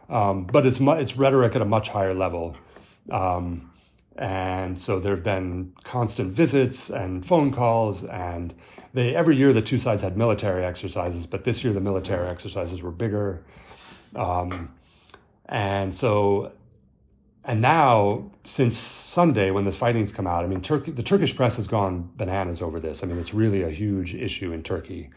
um, 0.08 0.44
but 0.44 0.66
it's 0.66 0.80
mu- 0.80 0.92
it's 0.92 1.16
rhetoric 1.16 1.56
at 1.56 1.62
a 1.62 1.66
much 1.66 1.88
higher 1.88 2.14
level. 2.14 2.56
Um, 3.10 3.72
and 4.16 4.78
so 4.78 5.00
there 5.00 5.14
have 5.14 5.24
been 5.24 5.72
constant 5.84 6.32
visits 6.32 6.90
and 6.90 7.24
phone 7.24 7.52
calls 7.52 8.04
and 8.04 8.54
they 8.92 9.14
every 9.14 9.36
year 9.36 9.52
the 9.52 9.62
two 9.62 9.78
sides 9.78 10.02
had 10.02 10.16
military 10.16 10.64
exercises 10.64 11.26
but 11.26 11.44
this 11.44 11.64
year 11.64 11.72
the 11.72 11.80
military 11.80 12.28
exercises 12.28 12.82
were 12.82 12.90
bigger. 12.90 13.42
Um, 14.14 14.74
and 15.46 15.94
so 15.94 16.52
and 17.44 17.60
now 17.60 18.30
since 18.44 18.76
sunday 18.76 19.50
when 19.50 19.64
the 19.64 19.72
fighting's 19.72 20.12
come 20.12 20.26
out 20.26 20.44
i 20.44 20.46
mean 20.46 20.60
turkey 20.60 20.90
the 20.92 21.02
turkish 21.02 21.34
press 21.34 21.56
has 21.56 21.66
gone 21.66 22.10
bananas 22.16 22.60
over 22.60 22.78
this. 22.78 23.02
I 23.02 23.06
mean 23.06 23.18
it's 23.18 23.32
really 23.32 23.62
a 23.62 23.70
huge 23.70 24.14
issue 24.14 24.52
in 24.52 24.62
turkey. 24.62 25.10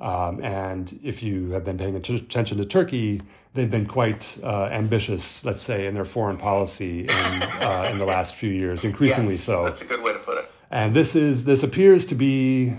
Um, 0.00 0.42
and 0.42 0.98
if 1.04 1.22
you 1.22 1.50
have 1.50 1.62
been 1.62 1.76
paying 1.76 1.94
attention 1.94 2.56
to 2.56 2.64
turkey 2.64 3.20
they've 3.54 3.70
been 3.70 3.86
quite 3.86 4.38
uh, 4.42 4.64
ambitious, 4.66 5.44
let's 5.44 5.62
say, 5.62 5.86
in 5.86 5.94
their 5.94 6.04
foreign 6.04 6.36
policy 6.36 7.00
in, 7.00 7.08
uh, 7.10 7.88
in 7.90 7.98
the 7.98 8.04
last 8.04 8.34
few 8.34 8.50
years, 8.50 8.84
increasingly 8.84 9.34
yes, 9.34 9.44
so. 9.44 9.64
That's 9.64 9.82
a 9.82 9.86
good 9.86 10.02
way 10.02 10.12
to 10.12 10.18
put 10.18 10.38
it. 10.38 10.50
And 10.70 10.94
this 10.94 11.16
is 11.16 11.44
this 11.44 11.62
appears 11.64 12.06
to 12.06 12.14
be, 12.14 12.74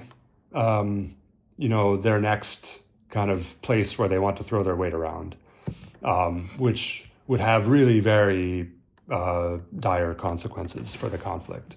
um, 0.53 1.15
you 1.57 1.67
know, 1.67 1.97
their 1.97 2.21
next 2.21 2.81
kind 3.09 3.29
of 3.29 3.61
place 3.61 3.97
where 3.97 4.07
they 4.07 4.19
want 4.19 4.37
to 4.37 4.43
throw 4.43 4.63
their 4.63 4.77
weight 4.77 4.93
around, 4.93 5.35
um, 6.03 6.49
which 6.57 7.09
would 7.27 7.41
have 7.41 7.67
really 7.67 7.99
very 7.99 8.69
uh, 9.09 9.57
dire 9.79 10.13
consequences 10.13 10.93
for 10.93 11.09
the 11.09 11.17
conflict. 11.17 11.75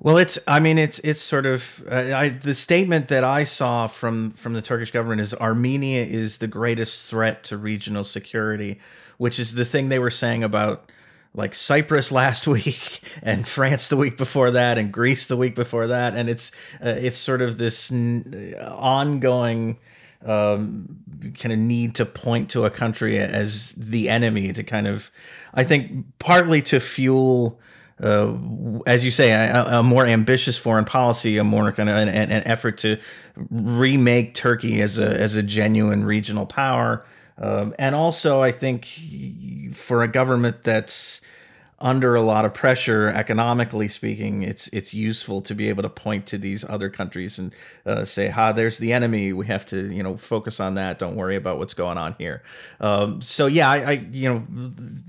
Well, 0.00 0.18
it's. 0.18 0.38
I 0.46 0.60
mean, 0.60 0.78
it's. 0.78 1.00
It's 1.00 1.20
sort 1.20 1.44
of. 1.44 1.82
Uh, 1.90 2.12
I, 2.14 2.28
the 2.28 2.54
statement 2.54 3.08
that 3.08 3.24
I 3.24 3.42
saw 3.44 3.88
from 3.88 4.32
from 4.32 4.52
the 4.52 4.62
Turkish 4.62 4.92
government 4.92 5.20
is 5.20 5.34
Armenia 5.34 6.04
is 6.04 6.38
the 6.38 6.46
greatest 6.46 7.06
threat 7.06 7.42
to 7.44 7.56
regional 7.56 8.04
security, 8.04 8.78
which 9.16 9.40
is 9.40 9.54
the 9.54 9.64
thing 9.64 9.88
they 9.88 9.98
were 9.98 10.10
saying 10.10 10.44
about 10.44 10.92
like 11.34 11.54
Cyprus 11.54 12.12
last 12.22 12.46
week 12.46 13.00
and 13.22 13.46
France 13.46 13.88
the 13.88 13.96
week 13.96 14.16
before 14.16 14.52
that 14.52 14.78
and 14.78 14.92
Greece 14.92 15.26
the 15.26 15.36
week 15.36 15.56
before 15.56 15.88
that, 15.88 16.14
and 16.14 16.28
it's 16.28 16.52
uh, 16.84 16.94
it's 16.96 17.18
sort 17.18 17.42
of 17.42 17.58
this 17.58 17.90
n- 17.90 18.54
ongoing 18.60 19.78
um, 20.24 20.96
kind 21.38 21.52
of 21.52 21.58
need 21.58 21.96
to 21.96 22.06
point 22.06 22.50
to 22.50 22.64
a 22.64 22.70
country 22.70 23.18
as 23.18 23.72
the 23.72 24.08
enemy 24.08 24.52
to 24.52 24.62
kind 24.62 24.86
of, 24.86 25.10
I 25.54 25.64
think, 25.64 26.06
partly 26.18 26.62
to 26.62 26.80
fuel 26.80 27.60
uh, 28.02 28.34
as 28.86 29.04
you 29.04 29.10
say, 29.10 29.32
a, 29.32 29.78
a, 29.78 29.82
more 29.82 30.06
ambitious 30.06 30.56
foreign 30.56 30.84
policy, 30.84 31.36
a 31.38 31.44
more 31.44 31.72
kind 31.72 31.88
of 31.88 31.96
an, 31.96 32.08
an, 32.08 32.42
effort 32.46 32.78
to 32.78 32.98
remake 33.50 34.34
Turkey 34.34 34.80
as 34.80 34.98
a 34.98 35.08
as 35.08 35.34
a 35.34 35.42
genuine 35.42 36.04
regional 36.04 36.46
power, 36.46 37.04
um, 37.38 37.74
and 37.78 37.94
also 37.94 38.40
I 38.40 38.52
think 38.52 38.86
for 39.74 40.02
a 40.02 40.08
government 40.08 40.62
that's 40.62 41.20
under 41.80 42.16
a 42.16 42.22
lot 42.22 42.44
of 42.44 42.52
pressure 42.54 43.08
economically 43.08 43.86
speaking, 43.88 44.42
it's 44.42 44.68
it's 44.68 44.92
useful 44.92 45.40
to 45.42 45.54
be 45.54 45.68
able 45.68 45.82
to 45.82 45.88
point 45.88 46.26
to 46.26 46.38
these 46.38 46.64
other 46.64 46.90
countries 46.90 47.38
and 47.38 47.54
uh, 47.86 48.04
say, 48.04 48.28
"Ha, 48.28 48.52
there's 48.52 48.78
the 48.78 48.92
enemy. 48.92 49.32
We 49.32 49.46
have 49.46 49.64
to 49.66 49.92
you 49.92 50.02
know 50.02 50.16
focus 50.16 50.60
on 50.60 50.74
that. 50.74 50.98
Don't 50.98 51.16
worry 51.16 51.36
about 51.36 51.58
what's 51.58 51.74
going 51.74 51.98
on 51.98 52.14
here." 52.18 52.42
Um, 52.80 53.22
so 53.22 53.46
yeah, 53.46 53.70
I, 53.70 53.76
I 53.76 53.92
you 54.12 54.28
know 54.28 54.44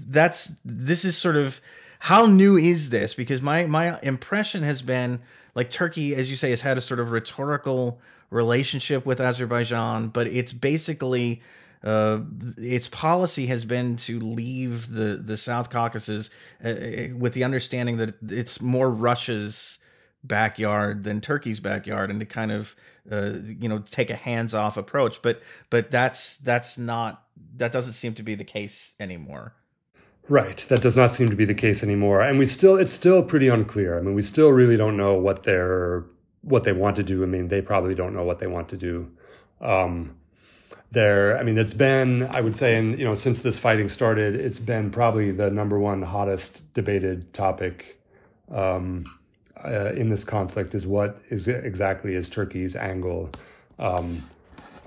that's 0.07 0.51
this 0.63 1.05
is 1.05 1.17
sort 1.17 1.37
of 1.37 1.59
how 1.99 2.25
new 2.25 2.57
is 2.57 2.89
this? 2.89 3.13
Because 3.13 3.41
my 3.41 3.65
my 3.65 3.99
impression 4.01 4.63
has 4.63 4.81
been 4.81 5.21
like 5.53 5.69
Turkey, 5.69 6.15
as 6.15 6.29
you 6.29 6.35
say, 6.35 6.49
has 6.49 6.61
had 6.61 6.77
a 6.77 6.81
sort 6.81 6.99
of 6.99 7.11
rhetorical 7.11 7.99
relationship 8.29 9.05
with 9.05 9.19
Azerbaijan, 9.19 10.07
but 10.07 10.27
it's 10.27 10.53
basically 10.53 11.41
uh, 11.83 12.19
its 12.57 12.87
policy 12.87 13.47
has 13.47 13.65
been 13.65 13.97
to 13.97 14.19
leave 14.19 14.91
the 14.93 15.15
the 15.17 15.37
South 15.37 15.69
Caucasus 15.69 16.29
uh, 16.63 16.69
uh, 16.69 17.07
with 17.17 17.33
the 17.33 17.43
understanding 17.43 17.97
that 17.97 18.15
it's 18.27 18.61
more 18.61 18.89
Russia's 18.89 19.79
backyard 20.23 21.03
than 21.03 21.21
Turkey's 21.21 21.59
backyard, 21.59 22.09
and 22.09 22.19
to 22.19 22.25
kind 22.25 22.51
of 22.51 22.75
uh, 23.11 23.33
you 23.45 23.67
know 23.67 23.79
take 23.79 24.09
a 24.09 24.15
hands 24.15 24.53
off 24.53 24.77
approach. 24.77 25.21
But 25.21 25.41
but 25.69 25.91
that's 25.91 26.37
that's 26.37 26.77
not 26.77 27.23
that 27.57 27.71
doesn't 27.71 27.93
seem 27.93 28.13
to 28.15 28.23
be 28.23 28.35
the 28.35 28.43
case 28.45 28.93
anymore. 28.99 29.53
Right. 30.29 30.63
That 30.69 30.83
does 30.83 30.95
not 30.95 31.11
seem 31.11 31.31
to 31.31 31.35
be 31.35 31.45
the 31.45 31.55
case 31.55 31.81
anymore. 31.81 32.21
And 32.21 32.37
we 32.37 32.45
still 32.45 32.77
it's 32.77 32.93
still 32.93 33.23
pretty 33.23 33.47
unclear. 33.47 33.97
I 33.97 34.01
mean, 34.01 34.13
we 34.13 34.21
still 34.21 34.51
really 34.51 34.77
don't 34.77 34.95
know 34.95 35.15
what 35.15 35.43
they're 35.43 36.05
what 36.41 36.63
they 36.63 36.71
want 36.71 36.95
to 36.97 37.03
do. 37.03 37.23
I 37.23 37.25
mean, 37.25 37.47
they 37.47 37.61
probably 37.61 37.95
don't 37.95 38.13
know 38.13 38.23
what 38.23 38.39
they 38.39 38.47
want 38.47 38.69
to 38.69 38.77
do. 38.77 39.11
Um, 39.59 40.15
there, 40.91 41.37
I 41.37 41.43
mean, 41.43 41.57
it's 41.57 41.73
been, 41.73 42.23
I 42.27 42.41
would 42.41 42.55
say, 42.55 42.75
and 42.75 42.97
you 42.97 43.05
know, 43.05 43.15
since 43.15 43.41
this 43.41 43.59
fighting 43.59 43.89
started, 43.89 44.35
it's 44.35 44.59
been 44.59 44.89
probably 44.91 45.31
the 45.31 45.49
number 45.49 45.79
one 45.79 46.01
hottest 46.01 46.73
debated 46.73 47.33
topic 47.33 47.99
um, 48.51 49.03
uh, 49.63 49.93
in 49.93 50.09
this 50.09 50.23
conflict 50.23 50.73
is 50.73 50.87
what 50.87 51.21
is 51.29 51.47
exactly 51.47 52.15
is 52.15 52.29
Turkey's 52.29 52.75
angle. 52.75 53.29
Um, 53.77 54.23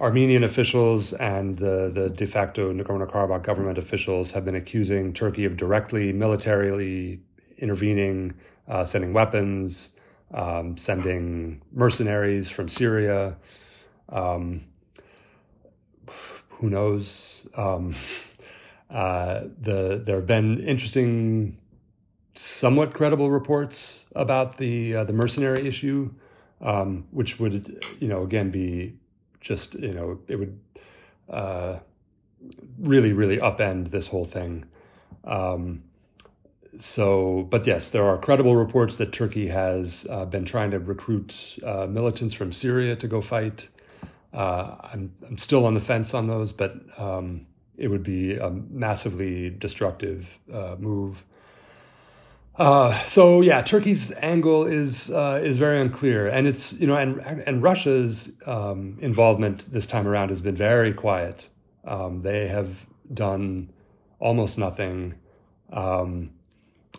Armenian 0.02 0.42
officials 0.42 1.12
and 1.12 1.56
the, 1.56 1.92
the 1.94 2.10
de 2.10 2.26
facto 2.26 2.72
Nagorno 2.72 3.08
Karabakh 3.08 3.44
government 3.44 3.78
officials 3.78 4.32
have 4.32 4.44
been 4.44 4.56
accusing 4.56 5.12
Turkey 5.12 5.44
of 5.44 5.56
directly 5.56 6.12
militarily 6.12 7.20
intervening, 7.58 8.34
uh, 8.66 8.84
sending 8.84 9.12
weapons, 9.12 9.90
um, 10.34 10.76
sending 10.76 11.62
mercenaries 11.70 12.50
from 12.50 12.68
Syria. 12.68 13.36
Um, 14.08 14.64
who 16.48 16.68
knows? 16.68 17.46
Um, 17.56 17.94
uh, 18.90 19.42
the 19.60 20.02
there 20.04 20.16
have 20.16 20.26
been 20.26 20.66
interesting, 20.66 21.56
somewhat 22.34 22.92
credible 22.92 23.30
reports 23.30 24.06
about 24.16 24.56
the 24.56 24.96
uh, 24.96 25.04
the 25.04 25.12
mercenary 25.12 25.64
issue, 25.68 26.10
um, 26.60 27.06
which 27.12 27.38
would 27.38 27.84
you 28.00 28.08
know 28.08 28.24
again 28.24 28.50
be 28.50 28.94
just 29.42 29.74
you 29.74 29.92
know 29.92 30.18
it 30.28 30.36
would 30.36 30.58
uh, 31.28 31.78
really 32.78 33.12
really 33.12 33.36
upend 33.36 33.90
this 33.90 34.06
whole 34.06 34.24
thing. 34.24 34.64
Um, 35.24 35.82
so, 36.78 37.46
but 37.50 37.66
yes, 37.66 37.90
there 37.90 38.04
are 38.04 38.16
credible 38.16 38.56
reports 38.56 38.96
that 38.96 39.12
Turkey 39.12 39.46
has 39.48 40.06
uh, 40.08 40.24
been 40.24 40.46
trying 40.46 40.70
to 40.70 40.78
recruit 40.78 41.58
uh, 41.62 41.86
militants 41.86 42.32
from 42.32 42.50
Syria 42.50 42.96
to 42.96 43.06
go 43.06 43.20
fight. 43.20 43.68
Uh, 44.32 44.76
I'm 44.82 45.12
I'm 45.28 45.36
still 45.36 45.66
on 45.66 45.74
the 45.74 45.80
fence 45.80 46.14
on 46.14 46.26
those, 46.26 46.52
but 46.52 46.74
um, 46.98 47.46
it 47.76 47.88
would 47.88 48.02
be 48.02 48.36
a 48.36 48.50
massively 48.50 49.50
destructive 49.50 50.38
uh, 50.52 50.76
move. 50.78 51.24
Uh, 52.56 52.98
so 53.04 53.40
yeah, 53.40 53.62
Turkey's 53.62 54.12
angle 54.16 54.66
is 54.66 55.10
uh, 55.10 55.40
is 55.42 55.58
very 55.58 55.80
unclear, 55.80 56.28
and 56.28 56.46
it's 56.46 56.72
you 56.74 56.86
know, 56.86 56.96
and 56.96 57.20
and 57.20 57.62
Russia's 57.62 58.38
um, 58.46 58.98
involvement 59.00 59.72
this 59.72 59.86
time 59.86 60.06
around 60.06 60.28
has 60.28 60.42
been 60.42 60.54
very 60.54 60.92
quiet. 60.92 61.48
Um, 61.84 62.22
they 62.22 62.48
have 62.48 62.86
done 63.14 63.70
almost 64.18 64.58
nothing. 64.58 65.14
Um, 65.72 66.30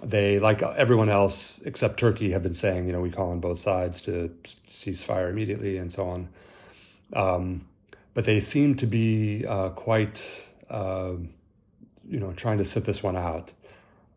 they, 0.04 0.40
like 0.40 0.62
everyone 0.62 1.10
else 1.10 1.62
except 1.66 1.98
Turkey, 1.98 2.32
have 2.32 2.44
been 2.44 2.54
saying, 2.54 2.88
you 2.88 2.94
know, 2.94 3.00
we 3.00 3.12
call 3.12 3.32
on 3.32 3.40
both 3.40 3.60
sides 3.60 4.02
to 4.02 4.36
cease 4.70 5.02
fire 5.02 5.30
immediately 5.30 5.78
and 5.78 5.92
so 5.92 6.10
on. 6.10 6.30
Um, 7.14 7.68
but 8.14 8.26
they 8.26 8.40
seem 8.40 8.76
to 8.76 8.88
be 8.88 9.46
uh, 9.48 9.70
quite, 9.70 10.48
uh, 10.70 11.14
you 12.08 12.20
know, 12.20 12.34
trying 12.34 12.58
to 12.58 12.66
sit 12.66 12.86
this 12.86 13.02
one 13.02 13.16
out. 13.16 13.54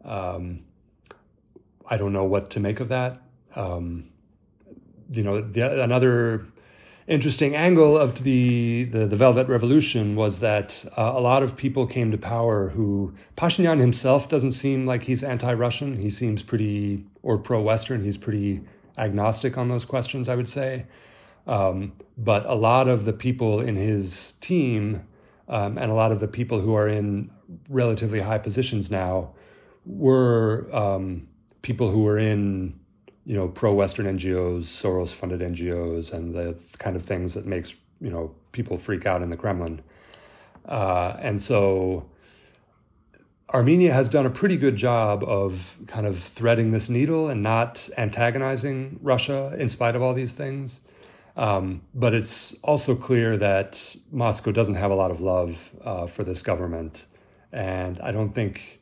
Um, 0.05 0.66
I 1.89 1.97
don't 1.97 2.13
know 2.13 2.25
what 2.25 2.51
to 2.51 2.61
make 2.61 2.81
of 2.81 2.89
that. 2.89 3.23
Um, 3.55 4.11
you 5.11 5.23
know, 5.23 5.41
the, 5.41 5.83
another 5.83 6.47
interesting 7.07 7.55
angle 7.55 7.97
of 7.97 8.23
the, 8.25 8.85
the, 8.85 9.07
the 9.07 9.17
Velvet 9.17 9.49
Revolution 9.49 10.17
was 10.17 10.41
that 10.41 10.85
uh, 10.99 11.13
a 11.15 11.21
lot 11.21 11.43
of 11.43 11.57
people 11.57 11.87
came 11.87 12.11
to 12.11 12.19
power 12.19 12.69
who 12.71 13.15
Pashinyan 13.37 13.79
himself 13.79 14.29
doesn't 14.29 14.53
seem 14.53 14.87
like 14.87 15.05
he's 15.05 15.23
anti-Russian. 15.23 15.97
He 15.97 16.11
seems 16.11 16.43
pretty 16.43 17.05
or 17.23 17.39
pro-Western. 17.39 18.03
He's 18.03 18.17
pretty 18.17 18.63
agnostic 18.99 19.57
on 19.57 19.69
those 19.69 19.85
questions, 19.85 20.29
I 20.29 20.35
would 20.35 20.49
say. 20.49 20.87
Um, 21.47 21.93
but 22.19 22.45
a 22.47 22.55
lot 22.55 22.89
of 22.89 23.05
the 23.05 23.13
people 23.13 23.61
in 23.61 23.77
his 23.77 24.33
team 24.41 25.07
um, 25.49 25.79
and 25.79 25.93
a 25.93 25.95
lot 25.95 26.11
of 26.11 26.19
the 26.19 26.27
people 26.27 26.61
who 26.61 26.75
are 26.75 26.89
in 26.89 27.31
relatively 27.69 28.21
high 28.21 28.39
positions 28.39 28.91
now 28.91 29.31
were 29.85 30.69
um, 30.73 31.29
people 31.67 31.91
who 31.91 32.05
were 32.05 32.17
in 32.17 32.79
you 33.25 33.35
know, 33.35 33.49
pro-Western 33.49 34.07
NGOs, 34.17 34.67
Soros-funded 34.67 35.41
NGOs, 35.41 36.13
and 36.13 36.33
the 36.33 36.77
kind 36.79 36.95
of 36.95 37.03
things 37.03 37.35
that 37.35 37.45
makes 37.45 37.75
you 38.01 38.09
know 38.09 38.33
people 38.53 38.79
freak 38.79 39.05
out 39.05 39.21
in 39.21 39.31
the 39.31 39.37
Kremlin. 39.37 39.83
Uh, 40.65 41.17
and 41.21 41.43
so, 41.43 42.09
Armenia 43.53 43.93
has 43.93 44.09
done 44.09 44.27
a 44.27 44.31
pretty 44.31 44.57
good 44.57 44.77
job 44.77 45.25
of 45.25 45.77
kind 45.89 46.07
of 46.07 46.17
threading 46.21 46.71
this 46.71 46.89
needle 46.89 47.29
and 47.29 47.43
not 47.43 47.89
antagonizing 47.99 49.01
Russia 49.03 49.53
in 49.59 49.69
spite 49.69 49.97
of 49.97 50.03
all 50.03 50.15
these 50.15 50.35
things. 50.35 50.83
Um, 51.37 51.83
but 51.95 52.15
it's 52.15 52.55
also 52.63 52.95
clear 52.95 53.37
that 53.39 53.97
Moscow 54.13 54.53
doesn't 54.53 54.77
have 54.77 54.93
a 54.93 54.95
lot 54.95 55.11
of 55.11 55.21
love 55.21 55.71
uh, 55.85 56.07
for 56.07 56.23
this 56.23 56.43
government, 56.43 57.07
and 57.53 57.99
I 58.01 58.13
don't 58.13 58.31
think 58.31 58.81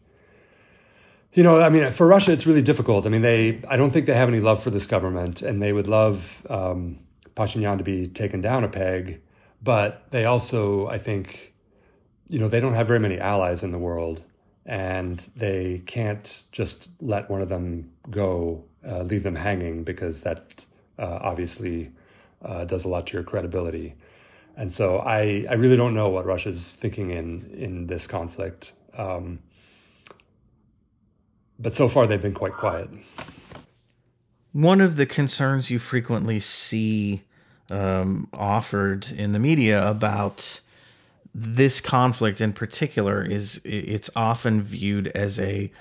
you 1.34 1.42
know, 1.42 1.60
I 1.60 1.68
mean, 1.68 1.90
for 1.92 2.06
Russia, 2.06 2.32
it's 2.32 2.46
really 2.46 2.62
difficult. 2.62 3.06
I 3.06 3.08
mean, 3.08 3.22
they, 3.22 3.60
I 3.68 3.76
don't 3.76 3.90
think 3.90 4.06
they 4.06 4.14
have 4.14 4.28
any 4.28 4.40
love 4.40 4.62
for 4.62 4.70
this 4.70 4.86
government, 4.86 5.42
and 5.42 5.60
they 5.60 5.72
would 5.72 5.88
love 5.88 6.46
um, 6.48 7.00
Pashinyan 7.34 7.78
to 7.78 7.84
be 7.84 8.06
taken 8.06 8.40
down 8.40 8.62
a 8.62 8.68
peg. 8.68 9.20
But 9.60 10.10
they 10.10 10.26
also, 10.26 10.86
I 10.86 10.98
think, 10.98 11.52
you 12.28 12.38
know, 12.38 12.46
they 12.46 12.60
don't 12.60 12.74
have 12.74 12.86
very 12.86 13.00
many 13.00 13.18
allies 13.18 13.64
in 13.64 13.72
the 13.72 13.78
world, 13.78 14.22
and 14.64 15.18
they 15.34 15.82
can't 15.86 16.44
just 16.52 16.88
let 17.00 17.28
one 17.28 17.42
of 17.42 17.48
them 17.48 17.90
go, 18.10 18.64
uh, 18.86 19.02
leave 19.02 19.24
them 19.24 19.34
hanging, 19.34 19.82
because 19.82 20.22
that 20.22 20.64
uh, 21.00 21.18
obviously 21.20 21.90
uh, 22.44 22.64
does 22.64 22.84
a 22.84 22.88
lot 22.88 23.08
to 23.08 23.14
your 23.14 23.24
credibility. 23.24 23.94
And 24.56 24.72
so 24.72 24.98
I, 24.98 25.46
I 25.50 25.54
really 25.54 25.76
don't 25.76 25.94
know 25.94 26.10
what 26.10 26.26
Russia's 26.26 26.74
thinking 26.74 27.10
in 27.10 27.50
in 27.58 27.88
this 27.88 28.06
conflict. 28.06 28.74
Um, 28.96 29.40
but 31.58 31.72
so 31.72 31.88
far 31.88 32.06
they've 32.06 32.22
been 32.22 32.34
quite 32.34 32.54
quiet. 32.54 32.88
One 34.52 34.80
of 34.80 34.96
the 34.96 35.06
concerns 35.06 35.70
you 35.70 35.78
frequently 35.78 36.38
see 36.40 37.22
um, 37.70 38.28
offered 38.32 39.10
in 39.10 39.32
the 39.32 39.38
media 39.38 39.86
about 39.88 40.60
this 41.34 41.80
conflict 41.80 42.40
in 42.40 42.52
particular 42.52 43.24
is 43.24 43.60
it's 43.64 44.08
often 44.14 44.62
viewed 44.62 45.08
as 45.08 45.40
a 45.40 45.72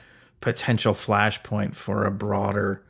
potential 0.41 0.93
flashpoint 0.93 1.76
for 1.76 2.05
a 2.05 2.11
broader 2.11 2.82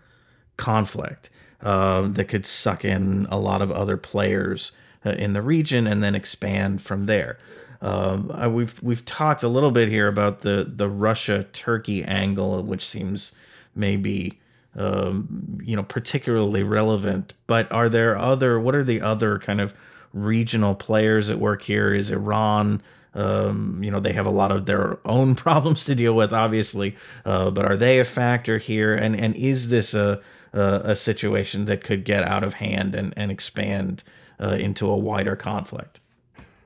conflict 0.55 1.29
uh, 1.61 2.03
that 2.03 2.25
could 2.25 2.45
suck 2.45 2.85
in 2.85 3.27
a 3.29 3.37
lot 3.37 3.61
of 3.61 3.71
other 3.71 3.97
players 3.97 4.71
uh, 5.05 5.11
in 5.11 5.33
the 5.33 5.41
region 5.41 5.85
and 5.85 6.01
then 6.01 6.15
expand 6.15 6.81
from 6.81 7.05
there. 7.05 7.37
Um, 7.83 8.53
we've 8.53 8.81
we've 8.81 9.03
talked 9.03 9.43
a 9.43 9.49
little 9.49 9.71
bit 9.71 9.89
here 9.89 10.07
about 10.07 10.41
the 10.41 10.71
the 10.73 10.89
Russia 10.89 11.43
Turkey 11.51 12.03
angle, 12.03 12.63
which 12.63 12.87
seems 12.87 13.33
maybe 13.75 14.39
um, 14.75 15.59
you 15.61 15.75
know 15.75 15.83
particularly 15.83 16.63
relevant. 16.63 17.33
But 17.45 17.69
are 17.71 17.89
there 17.89 18.17
other? 18.17 18.59
What 18.59 18.73
are 18.73 18.85
the 18.85 19.01
other 19.01 19.37
kind 19.37 19.59
of 19.59 19.73
regional 20.13 20.75
players 20.75 21.29
at 21.29 21.39
work 21.39 21.61
here? 21.61 21.93
Is 21.93 22.09
Iran? 22.09 22.81
Um, 23.15 23.83
you 23.83 23.91
know 23.91 23.99
they 23.99 24.13
have 24.13 24.25
a 24.25 24.31
lot 24.31 24.51
of 24.51 24.65
their 24.65 24.97
own 25.05 25.35
problems 25.45 25.83
to 25.85 25.93
deal 25.93 26.15
with, 26.15 26.31
obviously. 26.31 26.95
Uh, 27.25 27.51
but 27.51 27.65
are 27.65 27.75
they 27.75 27.99
a 27.99 28.05
factor 28.05 28.59
here? 28.59 28.95
And 28.95 29.13
and 29.13 29.35
is 29.35 29.67
this 29.67 29.93
a 29.93 30.21
a, 30.53 30.81
a 30.85 30.95
situation 30.95 31.65
that 31.65 31.83
could 31.83 32.05
get 32.05 32.23
out 32.23 32.45
of 32.45 32.55
hand 32.55 32.95
and 32.95 33.13
and 33.17 33.29
expand 33.29 34.03
uh, 34.41 34.51
into 34.57 34.89
a 34.89 34.95
wider 34.95 35.35
conflict? 35.35 35.99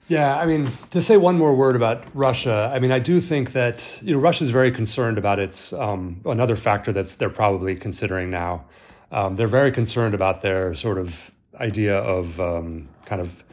Yeah, 0.09 0.37
I 0.37 0.45
mean, 0.45 0.71
to 0.91 1.01
say 1.01 1.17
one 1.17 1.37
more 1.37 1.53
word 1.53 1.75
about 1.75 2.05
Russia, 2.13 2.71
I 2.73 2.79
mean, 2.79 2.93
I 2.93 2.99
do 2.99 3.19
think 3.19 3.51
that 3.51 3.99
you 4.01 4.13
know 4.13 4.19
Russia 4.19 4.45
is 4.45 4.51
very 4.51 4.71
concerned 4.71 5.17
about 5.17 5.37
its 5.37 5.73
um, 5.73 6.21
another 6.25 6.55
factor 6.55 6.93
that's 6.93 7.15
they're 7.15 7.29
probably 7.29 7.75
considering 7.75 8.29
now. 8.29 8.63
Um, 9.11 9.35
they're 9.35 9.47
very 9.47 9.71
concerned 9.71 10.13
about 10.15 10.39
their 10.41 10.73
sort 10.75 10.97
of 10.97 11.31
idea 11.59 11.97
of 11.97 12.39
um, 12.39 12.87
kind 13.05 13.19
of 13.19 13.43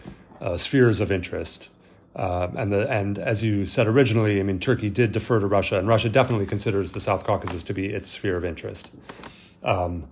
uh, 0.40 0.56
spheres 0.56 1.00
of 1.00 1.10
interest. 1.10 1.70
Uh, 2.14 2.46
and 2.56 2.72
the 2.72 2.88
and 2.88 3.18
as 3.18 3.42
you 3.42 3.66
said 3.66 3.88
originally, 3.88 4.38
I 4.38 4.44
mean, 4.44 4.60
Turkey 4.60 4.90
did 4.90 5.10
defer 5.10 5.40
to 5.40 5.48
Russia, 5.48 5.76
and 5.80 5.88
Russia 5.88 6.08
definitely 6.08 6.46
considers 6.46 6.92
the 6.92 7.00
South 7.00 7.24
Caucasus 7.24 7.64
to 7.64 7.74
be 7.74 7.86
its 7.86 8.10
sphere 8.10 8.36
of 8.36 8.44
interest. 8.44 8.92
Um, 9.64 10.06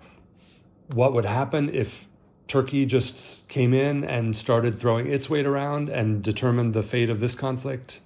what 0.88 1.12
would 1.12 1.24
happen 1.24 1.72
if 1.72 2.08
Turkey 2.52 2.84
just 2.84 3.48
came 3.48 3.72
in 3.72 4.04
and 4.04 4.36
started 4.36 4.78
throwing 4.78 5.06
its 5.06 5.30
weight 5.30 5.46
around 5.46 5.88
and 5.88 6.22
determined 6.22 6.74
the 6.74 6.82
fate 6.82 7.08
of 7.08 7.18
this 7.18 7.34
conflict, 7.34 8.02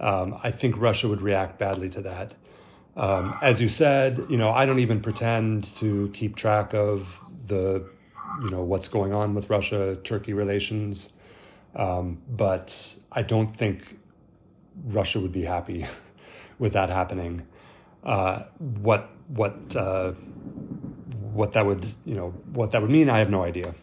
um, 0.00 0.38
I 0.42 0.50
think 0.50 0.78
Russia 0.78 1.06
would 1.06 1.20
react 1.20 1.58
badly 1.58 1.90
to 1.90 2.00
that. 2.00 2.34
Um, 2.96 3.36
as 3.42 3.60
you 3.60 3.68
said, 3.68 4.24
you 4.30 4.38
know, 4.38 4.52
I 4.52 4.64
don't 4.64 4.78
even 4.78 5.02
pretend 5.02 5.64
to 5.76 6.10
keep 6.14 6.34
track 6.34 6.72
of 6.72 7.20
the, 7.46 7.84
you 8.42 8.48
know, 8.48 8.62
what's 8.62 8.88
going 8.88 9.12
on 9.12 9.34
with 9.34 9.50
Russia-Turkey 9.50 10.32
relations, 10.32 11.10
um, 11.76 12.22
but 12.26 12.94
I 13.12 13.20
don't 13.20 13.54
think 13.54 13.98
Russia 14.86 15.20
would 15.20 15.32
be 15.32 15.44
happy 15.44 15.84
with 16.58 16.72
that 16.72 16.88
happening. 16.88 17.46
Uh, 18.02 18.44
what 18.80 19.10
what 19.28 19.76
uh, 19.76 20.12
what 21.32 21.52
that 21.52 21.66
would 21.66 21.86
you 22.04 22.14
know 22.14 22.30
what 22.52 22.72
that 22.72 22.82
would 22.82 22.90
mean, 22.90 23.10
I 23.10 23.18
have 23.18 23.30
no 23.30 23.42
idea, 23.42 23.74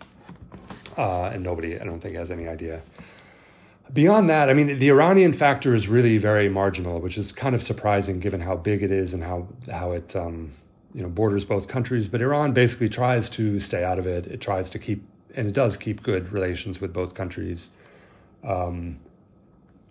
uh, 0.98 1.26
and 1.26 1.44
nobody 1.44 1.80
I 1.80 1.84
don't 1.84 2.00
think 2.00 2.16
has 2.16 2.32
any 2.32 2.48
idea. 2.48 2.82
Beyond 3.94 4.30
that, 4.30 4.50
I 4.50 4.54
mean, 4.54 4.80
the 4.80 4.90
Iranian 4.90 5.32
factor 5.32 5.74
is 5.74 5.88
really 5.88 6.18
very 6.18 6.50
marginal, 6.50 7.00
which 7.00 7.18
is 7.18 7.32
kind 7.32 7.56
of 7.56 7.64
surprising 7.64 8.20
given 8.20 8.42
how 8.42 8.58
big 8.58 8.84
it 8.84 8.92
is 8.92 9.14
and 9.14 9.24
how 9.24 9.48
how 9.72 9.92
it 9.94 10.16
um, 10.16 10.52
you 10.94 11.02
know 11.02 11.10
borders 11.10 11.46
both 11.46 11.68
countries. 11.68 12.08
But 12.08 12.22
Iran 12.22 12.52
basically 12.52 12.90
tries 12.90 13.30
to 13.32 13.60
stay 13.60 13.84
out 13.84 14.00
of 14.00 14.08
it. 14.08 14.28
It 14.28 14.42
tries 14.42 14.70
to 14.72 14.80
keep 14.80 15.04
and 15.36 15.48
it 15.48 15.54
does 15.54 15.78
keep 15.78 16.04
good 16.04 16.34
relations 16.34 16.82
with 16.82 16.92
both 16.92 17.14
countries. 17.14 17.70
Um, 18.44 19.00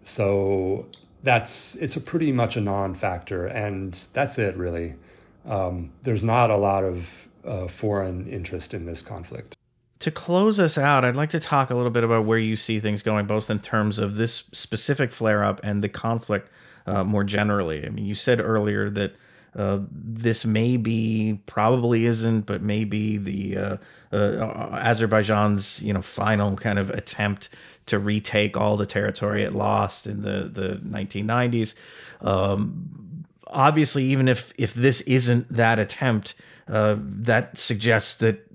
so 0.03 0.87
that's 1.23 1.77
it's 1.77 1.97
a 1.97 2.01
pretty 2.01 2.33
much 2.33 2.57
a 2.57 2.61
non-factor, 2.61 3.47
and 3.47 3.95
that's 4.13 4.39
it 4.39 4.57
really. 4.57 4.95
Um, 5.47 5.93
there's 6.03 6.25
not 6.25 6.51
a 6.51 6.57
lot 6.57 6.85
of 6.85 7.27
uh, 7.47 7.69
foreign 7.69 8.27
interest 8.29 8.75
in 8.75 8.87
this 8.87 9.03
conflict. 9.03 9.57
To 10.01 10.11
close 10.11 10.61
us 10.61 10.77
out, 10.77 11.05
I'd 11.05 11.17
like 11.17 11.31
to 11.31 11.41
talk 11.41 11.71
a 11.71 11.75
little 11.75 11.91
bit 11.91 12.05
about 12.05 12.27
where 12.27 12.39
you 12.39 12.55
see 12.55 12.81
things 12.81 13.03
going, 13.03 13.27
both 13.27 13.49
in 13.49 13.61
terms 13.61 13.99
of 13.99 14.17
this 14.17 14.45
specific 14.53 15.11
flare 15.11 15.43
up 15.43 15.61
and 15.63 15.83
the 15.83 15.89
conflict 15.89 16.51
uh, 16.87 17.03
more 17.03 17.25
generally. 17.25 17.87
I 17.87 17.89
mean, 17.89 18.05
you 18.05 18.15
said 18.15 18.41
earlier 18.41 18.91
that 18.91 19.15
uh, 19.57 19.81
this 19.91 20.45
may 20.45 20.77
be, 20.77 21.41
probably 21.47 22.05
isn't, 22.05 22.43
but 22.43 22.61
maybe 22.61 23.17
the 23.17 23.57
uh, 23.57 23.77
uh, 24.13 24.69
Azerbaijan's 24.73 25.83
you 25.83 25.95
know 25.95 26.03
final 26.03 26.57
kind 26.57 26.79
of 26.79 26.91
attempt 26.91 27.49
to 27.87 27.99
retake 27.99 28.57
all 28.57 28.77
the 28.77 28.85
territory 28.85 29.45
it 29.45 29.55
lost 29.55 30.07
in 30.07 30.23
the 30.23 30.51
the 30.53 30.81
1990s. 30.87 31.75
Um, 32.21 33.25
obviously, 33.47 34.05
even 34.05 34.29
if 34.29 34.53
if 34.59 34.75
this 34.75 35.01
isn't 35.03 35.51
that 35.51 35.79
attempt, 35.79 36.35
uh, 36.69 36.97
that 36.99 37.57
suggests 37.59 38.17
that 38.17 38.46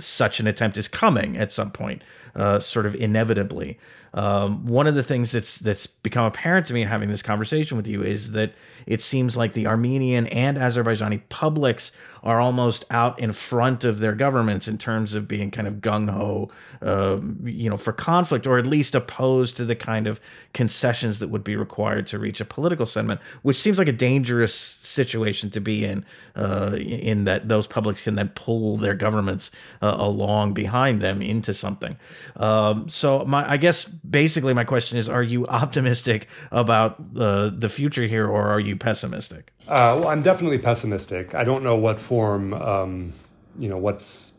such 0.00 0.40
an 0.40 0.46
attempt 0.46 0.76
is 0.76 0.88
coming 0.88 1.36
at 1.36 1.52
some 1.52 1.70
point, 1.70 2.02
uh, 2.34 2.58
sort 2.60 2.86
of 2.86 2.94
inevitably. 2.94 3.78
Um, 4.14 4.66
one 4.66 4.86
of 4.86 4.94
the 4.94 5.02
things 5.02 5.32
that's 5.32 5.58
that's 5.58 5.86
become 5.86 6.26
apparent 6.26 6.66
to 6.66 6.74
me 6.74 6.82
in 6.82 6.88
having 6.88 7.08
this 7.08 7.22
conversation 7.22 7.78
with 7.78 7.86
you 7.86 8.02
is 8.02 8.32
that 8.32 8.52
it 8.84 9.00
seems 9.00 9.38
like 9.38 9.54
the 9.54 9.66
Armenian 9.66 10.26
and 10.26 10.58
Azerbaijani 10.58 11.22
publics 11.30 11.92
are 12.22 12.38
almost 12.38 12.84
out 12.90 13.18
in 13.18 13.32
front 13.32 13.84
of 13.84 14.00
their 14.00 14.14
governments 14.14 14.68
in 14.68 14.76
terms 14.76 15.14
of 15.14 15.26
being 15.26 15.50
kind 15.50 15.66
of 15.66 15.76
gung 15.76 16.10
ho, 16.10 16.50
uh, 16.82 17.18
you 17.44 17.70
know, 17.70 17.78
for 17.78 17.92
conflict, 17.92 18.46
or 18.46 18.58
at 18.58 18.66
least 18.66 18.94
opposed 18.94 19.56
to 19.56 19.64
the 19.64 19.74
kind 19.74 20.06
of 20.06 20.20
concessions 20.52 21.18
that 21.18 21.28
would 21.28 21.42
be 21.42 21.56
required 21.56 22.06
to 22.06 22.18
reach 22.18 22.40
a 22.40 22.44
political 22.44 22.84
settlement, 22.84 23.20
which 23.40 23.58
seems 23.58 23.78
like 23.78 23.88
a 23.88 23.92
dangerous 23.92 24.54
situation 24.54 25.48
to 25.48 25.60
be 25.60 25.84
in. 25.84 26.04
Uh, 26.36 26.76
in 26.78 27.24
that 27.24 27.48
those 27.48 27.66
publics 27.66 28.02
can 28.02 28.14
then 28.14 28.28
pull 28.30 28.76
their 28.76 28.94
government 28.94 29.21
uh, 29.28 29.38
along 29.80 30.54
behind 30.54 31.00
them 31.00 31.22
into 31.22 31.54
something. 31.54 31.96
Um, 32.36 32.88
so 32.88 33.24
my, 33.24 33.50
I 33.50 33.56
guess 33.56 33.84
basically 33.84 34.54
my 34.54 34.64
question 34.64 34.98
is: 34.98 35.08
Are 35.08 35.22
you 35.22 35.46
optimistic 35.62 36.28
about 36.50 37.02
uh, 37.16 37.50
the 37.52 37.68
future 37.68 38.06
here, 38.06 38.26
or 38.26 38.48
are 38.48 38.60
you 38.60 38.76
pessimistic? 38.76 39.52
Uh, 39.68 39.96
well, 39.98 40.08
I'm 40.08 40.22
definitely 40.22 40.58
pessimistic. 40.58 41.34
I 41.34 41.44
don't 41.44 41.62
know 41.62 41.76
what 41.76 42.00
form, 42.00 42.52
um, 42.54 43.12
you 43.58 43.68
know, 43.68 43.78
what's 43.78 44.32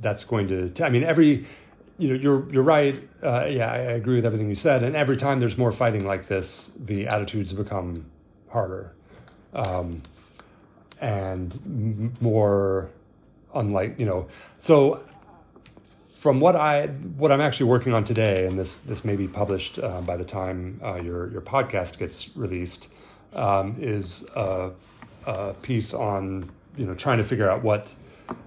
that's 0.00 0.24
going 0.24 0.48
to. 0.48 0.68
T- 0.70 0.82
I 0.82 0.88
mean, 0.88 1.04
every 1.04 1.46
you 1.98 2.08
know, 2.08 2.14
you're 2.14 2.52
you're 2.52 2.62
right. 2.62 3.08
Uh, 3.22 3.46
yeah, 3.46 3.70
I 3.70 3.78
agree 3.78 4.16
with 4.16 4.26
everything 4.26 4.48
you 4.48 4.54
said. 4.54 4.82
And 4.82 4.96
every 4.96 5.16
time 5.16 5.40
there's 5.40 5.56
more 5.56 5.72
fighting 5.72 6.06
like 6.06 6.26
this, 6.26 6.72
the 6.78 7.06
attitudes 7.06 7.52
become 7.52 8.04
harder, 8.48 8.94
um, 9.52 10.02
and 11.00 11.54
m- 11.64 12.14
more 12.20 12.90
unlike 13.54 13.98
you 13.98 14.06
know. 14.06 14.26
So, 14.60 15.04
from 16.12 16.40
what 16.40 16.56
I 16.56 16.86
what 17.16 17.32
I'm 17.32 17.40
actually 17.40 17.66
working 17.66 17.92
on 17.92 18.04
today, 18.04 18.46
and 18.46 18.58
this 18.58 18.80
this 18.80 19.04
may 19.04 19.16
be 19.16 19.28
published 19.28 19.78
uh, 19.78 20.00
by 20.00 20.16
the 20.16 20.24
time 20.24 20.80
uh, 20.82 20.96
your 20.96 21.30
your 21.30 21.40
podcast 21.40 21.98
gets 21.98 22.36
released, 22.36 22.88
um, 23.34 23.76
is 23.78 24.24
a, 24.36 24.70
a 25.26 25.54
piece 25.54 25.94
on 25.94 26.50
you 26.76 26.86
know 26.86 26.94
trying 26.94 27.18
to 27.18 27.24
figure 27.24 27.50
out 27.50 27.62
what 27.62 27.94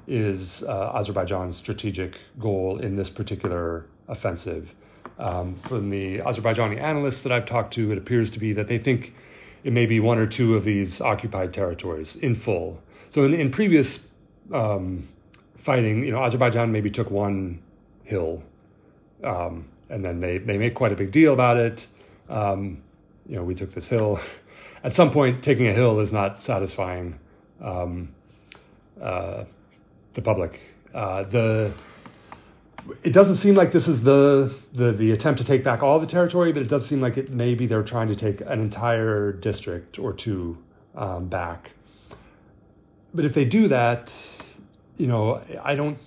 is 0.08 0.64
uh, 0.64 0.92
Azerbaijan's 0.96 1.56
strategic 1.56 2.18
goal 2.40 2.80
in 2.80 2.96
this 2.96 3.10
particular 3.10 3.86
offensive. 4.08 4.74
Um, 5.20 5.56
from 5.56 5.90
the 5.90 6.20
Azerbaijani 6.20 6.80
analysts 6.80 7.24
that 7.24 7.32
I've 7.32 7.46
talked 7.46 7.74
to, 7.74 7.92
it 7.92 7.98
appears 7.98 8.30
to 8.32 8.40
be 8.40 8.54
that 8.54 8.68
they 8.68 8.78
think 8.78 9.16
it 9.64 9.74
may 9.74 9.86
be 9.86 10.00
one 10.00 10.20
or 10.20 10.26
two 10.26 10.56
of 10.56 10.64
these 10.64 11.02
occupied 11.02 11.54
territories 11.54 12.16
in 12.16 12.36
full. 12.36 12.82
So 13.10 13.24
in, 13.24 13.34
in 13.34 13.50
previous 13.50 14.08
um, 14.54 15.08
fighting, 15.56 16.04
you 16.04 16.12
know, 16.12 16.24
Azerbaijan 16.24 16.72
maybe 16.72 16.90
took 16.90 17.12
one 17.12 17.62
hill, 18.04 18.44
um, 19.24 19.68
and 19.90 20.04
then 20.04 20.20
they 20.20 20.38
they 20.38 20.58
make 20.58 20.76
quite 20.76 20.92
a 20.92 20.96
big 20.96 21.12
deal 21.12 21.34
about 21.34 21.58
it. 21.58 21.88
Um, 22.30 22.82
you 23.28 23.36
know, 23.36 23.44
we 23.44 23.56
took 23.56 23.72
this 23.72 23.88
hill. 23.88 24.20
At 24.84 24.94
some 24.94 25.12
point, 25.12 25.44
taking 25.44 25.68
a 25.68 25.74
hill 25.74 26.00
is 26.00 26.14
not 26.14 26.44
satisfying. 26.44 27.20
Um, 27.60 28.14
uh, 29.02 29.44
the 30.14 30.22
public. 30.22 30.60
Uh, 30.94 31.24
the 31.24 31.72
it 33.04 33.12
doesn't 33.12 33.36
seem 33.36 33.56
like 33.56 33.72
this 33.72 33.88
is 33.88 34.04
the, 34.04 34.54
the 34.74 34.92
the 34.92 35.12
attempt 35.12 35.40
to 35.40 35.44
take 35.44 35.64
back 35.64 35.84
all 35.84 36.00
the 36.00 36.08
territory, 36.08 36.52
but 36.52 36.62
it 36.62 36.70
does 36.70 36.86
seem 36.86 37.02
like 37.02 37.18
it 37.18 37.32
maybe 37.32 37.66
they're 37.66 37.84
trying 37.84 38.08
to 38.08 38.16
take 38.16 38.42
an 38.42 38.60
entire 38.60 39.32
district 39.32 40.00
or 40.00 40.14
two 40.14 40.58
um, 40.96 41.28
back. 41.28 41.72
But 43.18 43.26
if 43.26 43.34
they 43.34 43.46
do 43.46 43.68
that, 43.70 44.14
you 44.98 45.08
know, 45.08 45.42
I 45.64 45.74
don't 45.74 45.98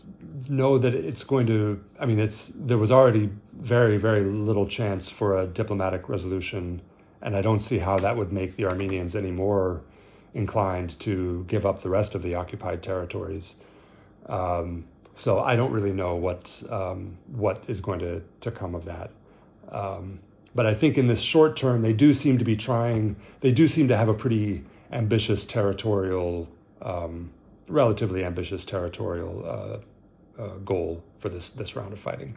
know 0.48 0.78
that 0.78 0.94
it's 0.94 1.24
going 1.24 1.44
to. 1.48 1.82
I 1.98 2.06
mean, 2.06 2.20
it's 2.20 2.52
there 2.54 2.78
was 2.78 2.92
already 2.92 3.30
very 3.54 3.96
very 3.96 4.22
little 4.22 4.64
chance 4.64 5.08
for 5.08 5.40
a 5.40 5.46
diplomatic 5.48 6.08
resolution, 6.08 6.80
and 7.22 7.34
I 7.34 7.42
don't 7.42 7.58
see 7.58 7.78
how 7.78 7.98
that 7.98 8.16
would 8.16 8.32
make 8.32 8.54
the 8.54 8.64
Armenians 8.66 9.16
any 9.16 9.32
more 9.32 9.82
inclined 10.34 11.00
to 11.00 11.44
give 11.48 11.66
up 11.66 11.80
the 11.80 11.88
rest 11.88 12.14
of 12.14 12.22
the 12.22 12.36
occupied 12.36 12.80
territories. 12.80 13.56
Um, 14.28 14.84
so 15.16 15.40
I 15.40 15.56
don't 15.56 15.72
really 15.72 15.92
know 15.92 16.14
what 16.14 16.62
um, 16.70 17.18
what 17.32 17.64
is 17.66 17.80
going 17.80 17.98
to 17.98 18.22
to 18.42 18.52
come 18.52 18.76
of 18.76 18.84
that. 18.84 19.10
Um, 19.72 20.20
but 20.54 20.64
I 20.64 20.74
think 20.74 20.96
in 20.96 21.08
this 21.08 21.20
short 21.20 21.56
term, 21.56 21.82
they 21.82 21.92
do 21.92 22.14
seem 22.14 22.38
to 22.38 22.44
be 22.44 22.54
trying. 22.54 23.16
They 23.40 23.50
do 23.50 23.66
seem 23.66 23.88
to 23.88 23.96
have 23.96 24.08
a 24.08 24.14
pretty 24.14 24.62
ambitious 24.92 25.44
territorial, 25.44 26.48
um, 26.82 27.30
relatively 27.68 28.24
ambitious 28.24 28.64
territorial 28.64 29.44
uh, 29.46 30.42
uh, 30.42 30.56
goal 30.64 31.02
for 31.18 31.28
this 31.28 31.50
this 31.50 31.76
round 31.76 31.92
of 31.92 31.98
fighting. 31.98 32.36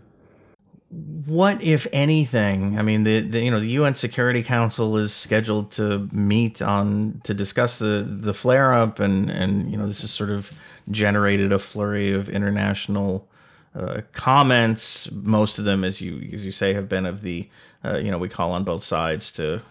What 1.26 1.64
if 1.64 1.88
anything 1.91 2.78
i 2.78 2.84
mean 2.84 3.04
the, 3.04 3.22
the, 3.22 3.39
you 3.39 3.50
know 3.50 3.60
the 3.60 3.78
un 3.80 3.96
security 3.96 4.44
council 4.44 4.96
is 4.98 5.12
scheduled 5.12 5.72
to 5.72 6.08
meet 6.12 6.62
on 6.62 7.20
to 7.24 7.34
discuss 7.34 7.80
the 7.80 8.08
the 8.08 8.34
flare 8.34 8.72
up 8.74 9.00
and 9.00 9.32
and 9.32 9.72
you 9.72 9.78
know 9.78 9.88
this 9.88 10.02
has 10.02 10.12
sort 10.12 10.30
of 10.30 10.52
generated 10.91 11.52
a 11.52 11.58
flurry 11.58 12.12
of 12.12 12.30
international 12.30 13.28
uh, 13.76 14.02
comments. 14.12 15.10
Most 15.12 15.58
of 15.58 15.66
them 15.66 15.84
as 15.84 16.00
you 16.00 16.30
as 16.32 16.46
you 16.46 16.52
say 16.52 16.74
have 16.74 16.88
been 16.88 17.06
of 17.06 17.22
the 17.22 17.50
uh, 17.84 17.98
you 17.98 18.12
know 18.12 18.20
we 18.20 18.30
call 18.30 18.52
on 18.52 18.64
both 18.64 18.84
sides 18.84 19.32
to 19.34 19.64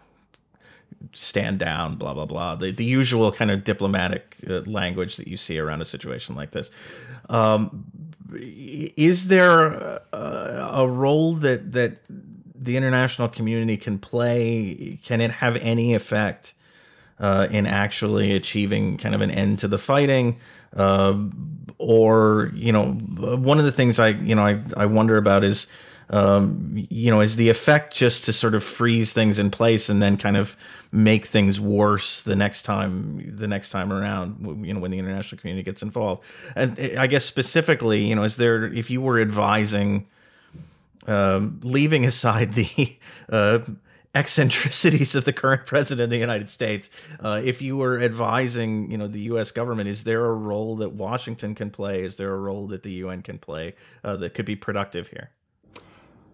stand 1.13 1.59
down 1.59 1.97
blah 1.97 2.15
blah 2.15 2.27
blah 2.27 2.55
the, 2.55 2.71
the 2.71 2.85
usual 2.85 3.33
kind 3.33 3.51
of 3.51 3.65
diplomatic 3.65 4.37
uh, 4.49 4.61
language 4.61 5.17
that 5.17 5.29
you 5.29 5.37
see 5.37 5.59
around 5.59 5.81
a 5.81 5.85
situation 5.85 6.35
like 6.35 6.51
this 6.53 6.71
um, 7.29 7.85
is 8.35 9.29
there 9.29 10.01
a, 10.13 10.71
a 10.75 10.89
role 10.89 11.35
that 11.35 11.73
that 11.73 11.99
the 12.63 12.77
international 12.77 13.29
community 13.29 13.77
can 13.77 13.99
play? 13.99 14.99
Can 15.05 15.21
it 15.21 15.31
have 15.31 15.57
any 15.57 15.95
effect 15.95 16.55
uh, 17.19 17.49
in 17.51 17.67
actually 17.67 18.35
achieving 18.35 18.97
kind 18.97 19.15
of 19.15 19.21
an 19.21 19.31
end 19.31 19.59
to 19.61 19.69
the 19.69 19.79
fighting? 19.79 20.39
Uh, 20.75 21.19
or 21.79 22.51
you 22.55 22.73
know, 22.73 22.93
one 22.93 23.59
of 23.59 23.65
the 23.65 23.73
things 23.73 23.99
I 23.99 24.09
you 24.09 24.35
know 24.35 24.45
I, 24.45 24.63
I 24.77 24.87
wonder 24.87 25.17
about 25.17 25.45
is 25.45 25.67
um, 26.13 26.87
you 26.91 27.11
know, 27.11 27.21
is 27.21 27.37
the 27.37 27.49
effect 27.49 27.95
just 27.95 28.25
to 28.25 28.33
sort 28.33 28.55
of 28.55 28.63
freeze 28.63 29.13
things 29.13 29.39
in 29.39 29.51
place 29.51 29.89
and 29.89 30.03
then 30.03 30.17
kind 30.17 30.37
of 30.37 30.57
make 30.93 31.25
things 31.25 31.59
worse 31.59 32.23
the 32.23 32.37
next 32.37 32.63
time 32.63 33.35
the 33.37 33.49
next 33.49 33.71
time 33.71 33.91
around 33.91 34.65
you 34.67 34.75
know 34.75 34.79
when 34.79 34.91
the 34.91 34.99
international 34.99 35.41
community 35.41 35.63
gets 35.63 35.83
involved 35.83 36.23
and 36.55 36.79
i 36.99 37.07
guess 37.07 37.25
specifically 37.25 38.05
you 38.05 38.15
know 38.15 38.25
is 38.25 38.37
there 38.37 38.67
if 38.75 38.91
you 38.91 39.01
were 39.01 39.19
advising 39.19 40.07
um, 41.07 41.61
leaving 41.63 42.05
aside 42.05 42.53
the 42.53 42.99
uh, 43.31 43.61
eccentricities 44.15 45.15
of 45.15 45.25
the 45.25 45.33
current 45.33 45.67
president 45.67 46.05
of 46.05 46.11
the 46.11 46.19
United 46.19 46.51
States. 46.51 46.91
Uh, 47.19 47.41
if 47.43 47.63
you 47.63 47.77
were 47.77 47.99
advising, 47.99 48.91
you 48.91 48.99
know, 48.99 49.09
the 49.09 49.21
U.S. 49.21 49.51
government, 49.51 49.89
is 49.89 50.05
there 50.05 50.25
a 50.27 50.35
role 50.35 50.77
that 50.77 50.93
Washington 50.93 51.55
can 51.55 51.71
play? 51.71 52.05
Is 52.05 52.17
there 52.17 52.33
a 52.33 52.39
role 52.39 52.67
that 52.69 52.83
the 52.83 52.93
UN 52.93 53.23
can 53.23 53.39
play 53.39 53.75
uh, 54.05 54.17
that 54.17 54.35
could 54.35 54.45
be 54.45 54.55
productive 54.55 55.09
here? 55.09 55.31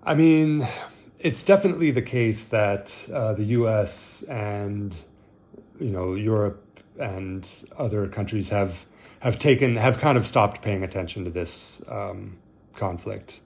I 0.05 0.15
mean, 0.15 0.67
it's 1.19 1.43
definitely 1.43 1.91
the 1.91 2.03
case 2.03 2.45
that 2.45 2.95
uh, 3.13 3.35
the 3.35 3.45
U.S. 3.45 4.23
and 4.29 4.97
you 5.81 5.91
know 5.91 6.15
Europe 6.15 6.65
and 6.99 7.49
other 7.77 8.07
countries 8.09 8.49
have 8.51 8.87
have 9.21 9.39
taken 9.39 9.77
have 9.77 9.99
kind 9.99 10.17
of 10.17 10.25
stopped 10.27 10.63
paying 10.63 10.85
attention 10.85 11.25
to 11.25 11.31
this 11.31 11.83
um, 11.89 12.39
conflict. 12.75 13.41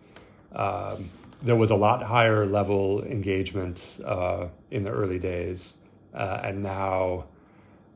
Um, 0.54 1.08
there 1.42 1.56
was 1.56 1.70
a 1.70 1.74
lot 1.74 2.02
higher 2.02 2.46
level 2.46 3.02
engagement 3.04 3.98
uh, 4.04 4.48
in 4.70 4.84
the 4.84 4.90
early 4.90 5.18
days, 5.18 5.78
uh, 6.14 6.40
and 6.44 6.62
now, 6.62 7.24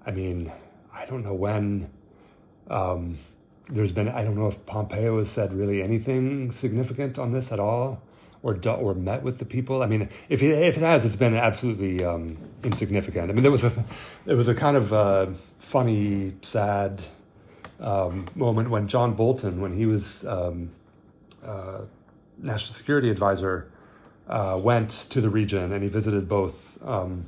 I 0.05 0.11
mean, 0.11 0.51
I 0.93 1.05
don't 1.07 1.23
know 1.25 1.35
when. 1.35 1.91
Um, 2.69 3.19
there's 3.69 3.93
been 3.93 4.09
I 4.09 4.25
don't 4.25 4.37
know 4.37 4.47
if 4.47 4.65
Pompeo 4.65 5.19
has 5.19 5.31
said 5.31 5.53
really 5.53 5.83
anything 5.83 6.53
significant 6.53 7.19
on 7.19 7.33
this 7.33 7.53
at 7.53 7.61
all 7.61 8.01
or 8.47 8.57
or 8.69 8.95
met 8.95 9.23
with 9.23 9.39
the 9.39 9.45
people? 9.45 9.83
I 9.83 9.87
mean, 9.87 10.09
if 10.29 10.43
it, 10.43 10.53
if 10.53 10.77
it 10.77 10.83
has, 10.83 11.05
it's 11.05 11.17
been 11.17 11.35
absolutely 11.35 12.05
um, 12.05 12.39
insignificant. 12.63 13.31
I 13.31 13.33
mean, 13.33 13.43
there 13.43 13.53
was 13.53 13.65
a 13.65 13.85
there 14.25 14.37
was 14.37 14.49
a 14.49 14.55
kind 14.55 14.77
of 14.77 14.93
uh, 14.93 15.27
funny, 15.59 16.33
sad 16.43 17.03
um, 17.81 18.29
moment 18.37 18.71
when 18.71 18.87
John 18.87 19.15
Bolton, 19.15 19.61
when 19.61 19.73
he 19.73 19.87
was 19.87 20.25
um, 20.27 20.71
uh, 21.45 21.87
national 22.39 22.73
security 22.73 23.11
advisor, 23.11 23.71
uh, 24.29 24.61
went 24.63 24.91
to 25.11 25.21
the 25.21 25.29
region 25.29 25.73
and 25.73 25.83
he 25.83 25.89
visited 25.89 26.29
both 26.29 26.79
um, 26.87 27.27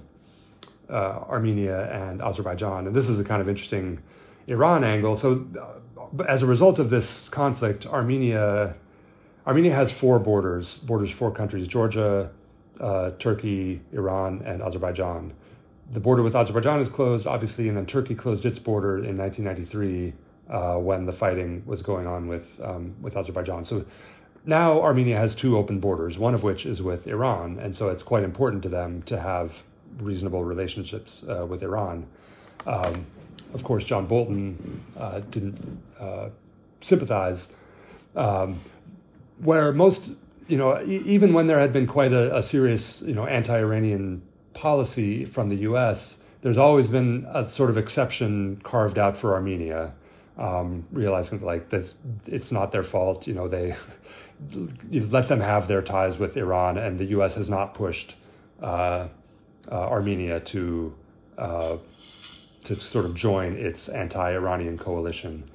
uh, 0.89 1.25
Armenia 1.29 1.91
and 1.91 2.23
Azerbaijan. 2.23 2.87
And 2.87 2.95
this 2.95 3.09
is 3.09 3.19
a 3.19 3.25
kind 3.25 3.41
of 3.41 3.49
interesting 3.49 4.01
Iran 4.47 4.85
angle. 4.85 5.17
So, 5.17 5.47
uh, 5.61 6.23
as 6.27 6.43
a 6.43 6.47
result 6.47 6.79
of 6.79 6.91
this 6.91 7.29
conflict, 7.29 7.87
Armenia 7.87 8.75
Armenia 9.49 9.75
has 9.75 9.91
four 9.91 10.19
borders, 10.19 10.77
borders 10.77 11.11
four 11.11 11.31
countries: 11.31 11.67
Georgia, 11.67 12.31
uh, 12.81 13.13
Turkey, 13.19 13.81
Iran, 13.93 14.43
and 14.45 14.63
Azerbaijan. 14.63 15.33
The 15.93 16.01
border 16.01 16.23
with 16.23 16.37
Azerbaijan 16.37 16.81
is 16.81 16.89
closed, 16.91 17.27
obviously, 17.27 17.69
and 17.69 17.77
then 17.79 17.87
Turkey 17.87 18.15
closed 18.15 18.45
its 18.45 18.59
border 18.59 18.99
in 18.99 19.17
1993 19.17 20.13
uh, 20.51 20.75
when 20.75 21.07
the 21.07 21.15
fighting 21.15 21.63
was 21.65 21.81
going 21.81 22.07
on 22.07 22.29
with 22.29 22.61
um, 22.63 22.95
with 23.01 23.17
Azerbaijan. 23.17 23.65
So 23.65 23.87
now 24.45 24.83
Armenia 24.83 25.17
has 25.17 25.35
two 25.35 25.57
open 25.57 25.81
borders, 25.81 26.19
one 26.19 26.35
of 26.35 26.43
which 26.43 26.67
is 26.67 26.83
with 26.83 27.07
Iran, 27.07 27.59
and 27.59 27.75
so 27.75 27.89
it's 27.89 28.03
quite 28.03 28.25
important 28.25 28.63
to 28.65 28.69
them 28.69 29.01
to 29.05 29.19
have 29.19 29.63
reasonable 29.99 30.45
relationships 30.45 31.25
uh, 31.27 31.47
with 31.47 31.63
Iran. 31.63 32.07
Um, 32.67 33.07
of 33.55 33.65
course, 33.65 33.85
John 33.85 34.07
Bolton 34.07 34.85
uh, 34.99 35.21
didn't 35.31 35.57
uh, 35.99 36.29
sympathize. 36.83 37.55
Um, 38.15 38.61
where 39.41 39.73
most, 39.73 40.11
you 40.49 40.57
know, 40.59 40.81
e- 40.83 41.03
even 41.07 41.33
when 41.33 41.47
there 41.47 41.59
had 41.59 41.73
been 41.73 41.87
quite 41.87 42.13
a, 42.13 42.37
a 42.37 42.43
serious, 42.43 43.03
you 43.03 43.15
know, 43.15 43.27
anti-Iranian 43.27 44.23
policy 44.55 45.25
from 45.25 45.49
the 45.49 45.57
U.S., 45.57 46.23
there's 46.43 46.59
always 46.59 46.87
been 46.87 47.27
a 47.33 47.47
sort 47.47 47.71
of 47.71 47.77
exception 47.77 48.61
carved 48.63 48.99
out 48.99 49.17
for 49.17 49.35
Armenia. 49.35 49.93
um, 50.39 50.85
realizing 50.93 51.41
like 51.41 51.69
this, 51.69 51.95
it's 52.27 52.53
not 52.53 52.71
their 52.71 52.85
fault. 52.85 53.27
You 53.27 53.35
know, 53.35 53.49
they 53.49 53.75
you 54.91 55.05
let 55.07 55.29
them 55.29 55.41
have 55.41 55.67
their 55.67 55.83
ties 55.83 56.19
with 56.19 56.37
Iran, 56.37 56.79
and 56.79 56.99
the 56.99 57.07
U.S. 57.07 57.35
has 57.35 57.51
not 57.51 57.75
pushed 57.75 58.15
uh, 58.63 58.65
uh, 58.67 59.09
Armenia 59.71 60.41
to 60.41 60.95
uh, 61.37 61.77
to 62.65 62.81
sort 62.81 63.05
of 63.05 63.15
join 63.15 63.55
its 63.55 63.89
anti-Iranian 63.89 64.79
coalition. 64.79 65.49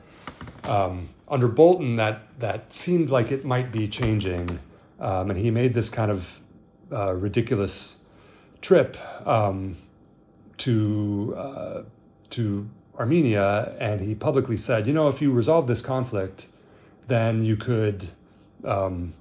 Um, 0.64 1.10
under 1.28 1.48
Bolton, 1.48 1.96
that 1.96 2.22
that 2.40 2.74
seemed 2.74 3.10
like 3.10 3.32
it 3.32 3.44
might 3.46 3.72
be 3.72 3.88
changing, 3.88 4.60
um, 5.00 5.30
and 5.30 5.40
he 5.40 5.52
made 5.52 5.74
this 5.74 5.90
kind 5.90 6.12
of 6.12 6.40
uh, 6.92 7.14
ridiculous 7.14 7.98
trip 8.62 8.98
um, 9.28 9.78
to 10.60 11.34
uh, 11.38 11.82
to 12.32 12.70
Armenia, 12.98 13.76
and 13.80 14.02
he 14.02 14.16
publicly 14.16 14.58
said, 14.58 14.86
you 14.88 14.94
know, 14.94 15.08
if 15.08 15.22
you 15.22 15.32
resolve 15.32 15.68
this 15.68 15.82
conflict, 15.82 16.48
then 17.08 17.44
you 17.44 17.56
could 17.56 18.10
um, 18.64 19.14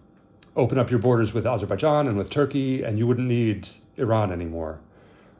open 0.54 0.78
up 0.78 0.90
your 0.90 1.00
borders 1.00 1.32
with 1.32 1.46
Azerbaijan 1.46 2.06
and 2.06 2.16
with 2.16 2.30
Turkey, 2.30 2.82
and 2.82 2.98
you 2.98 3.06
wouldn't 3.06 3.28
need 3.28 3.68
Iran 3.96 4.30
anymore. 4.30 4.80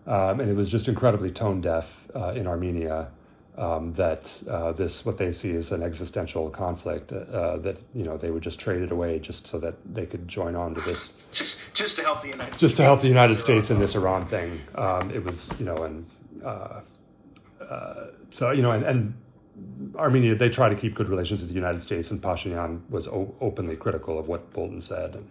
Um, 0.06 0.40
and 0.40 0.50
it 0.50 0.56
was 0.56 0.68
just 0.68 0.88
incredibly 0.88 1.30
tone 1.30 1.60
deaf 1.60 2.08
uh, 2.16 2.32
in 2.34 2.46
Armenia 2.46 3.10
um, 3.58 3.92
that 3.94 4.42
uh, 4.48 4.72
this 4.72 5.04
what 5.04 5.18
they 5.18 5.30
see 5.30 5.54
as 5.56 5.72
an 5.72 5.82
existential 5.82 6.48
conflict 6.48 7.12
uh, 7.12 7.58
that 7.58 7.78
you 7.94 8.04
know 8.04 8.16
they 8.16 8.30
would 8.30 8.42
just 8.42 8.58
trade 8.58 8.82
it 8.82 8.90
away 8.90 9.18
just 9.18 9.46
so 9.46 9.58
that 9.58 9.74
they 9.94 10.06
could 10.06 10.26
join 10.26 10.56
on 10.56 10.74
to 10.74 10.80
this 10.82 11.22
just 11.32 11.60
just 11.74 11.96
to 11.96 12.02
help 12.02 12.22
the 12.22 12.28
United 12.28 12.52
just 12.52 12.58
States 12.60 12.76
to 12.76 12.82
help 12.82 13.00
the 13.00 13.08
United 13.08 13.36
States 13.36 13.70
in 13.70 13.78
this 13.78 13.94
Iran 13.94 14.26
thing. 14.26 14.60
Um, 14.74 15.10
it 15.10 15.22
was 15.22 15.52
you 15.58 15.66
know 15.66 15.82
and 15.84 16.06
uh, 16.42 16.80
uh, 17.60 18.06
so 18.30 18.50
you 18.52 18.62
know 18.62 18.70
and, 18.72 18.84
and 18.84 19.14
Armenia, 19.96 20.34
they 20.34 20.48
try 20.48 20.68
to 20.68 20.74
keep 20.74 20.94
good 20.94 21.08
relations 21.08 21.40
with 21.40 21.48
the 21.48 21.54
United 21.54 21.80
States, 21.80 22.10
and 22.10 22.20
Pashinyan 22.20 22.80
was 22.88 23.06
o- 23.06 23.34
openly 23.40 23.76
critical 23.76 24.18
of 24.18 24.28
what 24.28 24.50
Bolton 24.52 24.80
said. 24.80 25.16
And, 25.16 25.30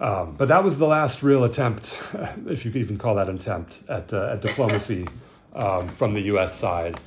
um, 0.00 0.34
but 0.36 0.48
that 0.48 0.62
was 0.62 0.78
the 0.78 0.86
last 0.86 1.22
real 1.22 1.44
attempt, 1.44 2.02
if 2.46 2.64
you 2.64 2.70
could 2.70 2.80
even 2.80 2.96
call 2.96 3.16
that 3.16 3.28
an 3.28 3.36
attempt, 3.36 3.82
at, 3.88 4.12
uh, 4.12 4.30
at 4.32 4.40
diplomacy 4.40 5.06
um, 5.54 5.88
from 5.88 6.14
the 6.14 6.22
U.S. 6.22 6.54
side. 6.54 6.98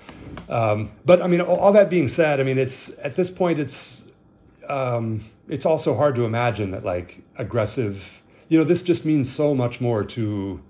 Um, 0.49 0.91
but 1.05 1.21
I 1.21 1.27
mean, 1.27 1.41
all, 1.41 1.71
that 1.73 1.89
being 1.89 2.07
said, 2.07 2.39
I 2.39 2.43
mean, 2.43 2.57
it's 2.57 2.97
at 2.99 3.15
this 3.15 3.29
point, 3.29 3.59
it's 3.59 4.05
um, 4.69 5.23
it's 5.47 5.65
also 5.65 5.95
hard 5.95 6.15
to 6.15 6.25
imagine 6.25 6.71
that 6.71 6.83
like 6.83 7.21
aggressive. 7.37 8.21
You 8.49 8.57
know, 8.57 8.63
this 8.63 8.81
just 8.81 9.05
means 9.05 9.31
so 9.31 9.53
much 9.53 9.81
more 9.81 10.03
to 10.03 10.61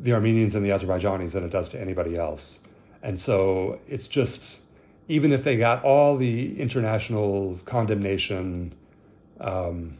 the 0.00 0.12
Armenians 0.12 0.54
and 0.54 0.64
the 0.64 0.70
Azerbaijanis 0.70 1.32
than 1.32 1.44
it 1.44 1.50
does 1.50 1.68
to 1.70 1.80
anybody 1.80 2.16
else. 2.16 2.60
And 3.02 3.18
so 3.18 3.80
it's 3.88 4.08
just 4.08 4.60
even 5.08 5.32
if 5.32 5.44
they 5.44 5.56
got 5.56 5.82
all 5.84 6.16
the 6.16 6.58
international 6.58 7.58
condemnation, 7.64 8.72
um, 9.40 9.98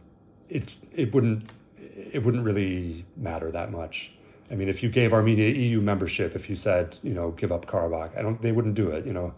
it 0.48 0.74
it 0.92 1.12
wouldn't 1.14 1.50
it 1.78 2.22
wouldn't 2.22 2.44
really 2.44 3.04
matter 3.16 3.50
that 3.50 3.70
much. 3.70 4.12
I 4.52 4.54
mean, 4.54 4.68
if 4.68 4.82
you 4.82 4.90
gave 4.90 5.12
Armenia 5.12 5.48
EU 5.48 5.80
membership, 5.80 6.36
if 6.36 6.48
you 6.48 6.56
said 6.56 6.96
you 7.02 7.14
know 7.14 7.30
give 7.30 7.50
up 7.50 7.66
Karabakh, 7.66 8.16
I 8.16 8.22
don't 8.22 8.40
they 8.40 8.52
wouldn't 8.52 8.74
do 8.74 8.90
it. 8.90 9.06
You 9.06 9.12
know, 9.14 9.34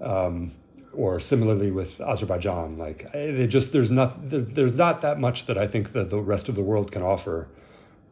um, 0.00 0.52
or 0.92 1.18
similarly 1.18 1.70
with 1.70 2.00
Azerbaijan, 2.00 2.78
like 2.78 3.10
they 3.12 3.46
just 3.46 3.72
there's 3.72 3.90
not 3.90 4.28
there's, 4.28 4.46
there's 4.50 4.74
not 4.74 5.00
that 5.00 5.18
much 5.18 5.46
that 5.46 5.58
I 5.58 5.66
think 5.66 5.92
that 5.92 6.10
the 6.10 6.20
rest 6.20 6.48
of 6.48 6.54
the 6.54 6.62
world 6.62 6.92
can 6.92 7.02
offer 7.02 7.48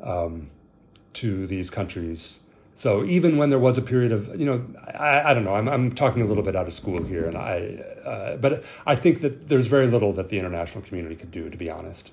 um, 0.00 0.50
to 1.14 1.46
these 1.46 1.70
countries 1.70 2.40
so 2.74 3.04
even 3.04 3.36
when 3.36 3.50
there 3.50 3.58
was 3.58 3.76
a 3.76 3.82
period 3.82 4.12
of, 4.12 4.28
you 4.38 4.46
know, 4.46 4.64
I, 4.98 5.30
I 5.30 5.34
don't 5.34 5.44
know, 5.44 5.54
I'm, 5.54 5.68
I'm 5.68 5.92
talking 5.92 6.22
a 6.22 6.24
little 6.24 6.42
bit 6.42 6.56
out 6.56 6.66
of 6.66 6.74
school 6.74 7.02
here, 7.02 7.26
and 7.26 7.36
I, 7.36 7.82
uh, 8.04 8.36
but 8.36 8.64
I 8.86 8.96
think 8.96 9.20
that 9.20 9.48
there's 9.48 9.66
very 9.66 9.86
little 9.86 10.12
that 10.14 10.30
the 10.30 10.38
international 10.38 10.82
community 10.82 11.16
could 11.16 11.30
do, 11.30 11.50
to 11.50 11.56
be 11.56 11.68
honest. 11.70 12.12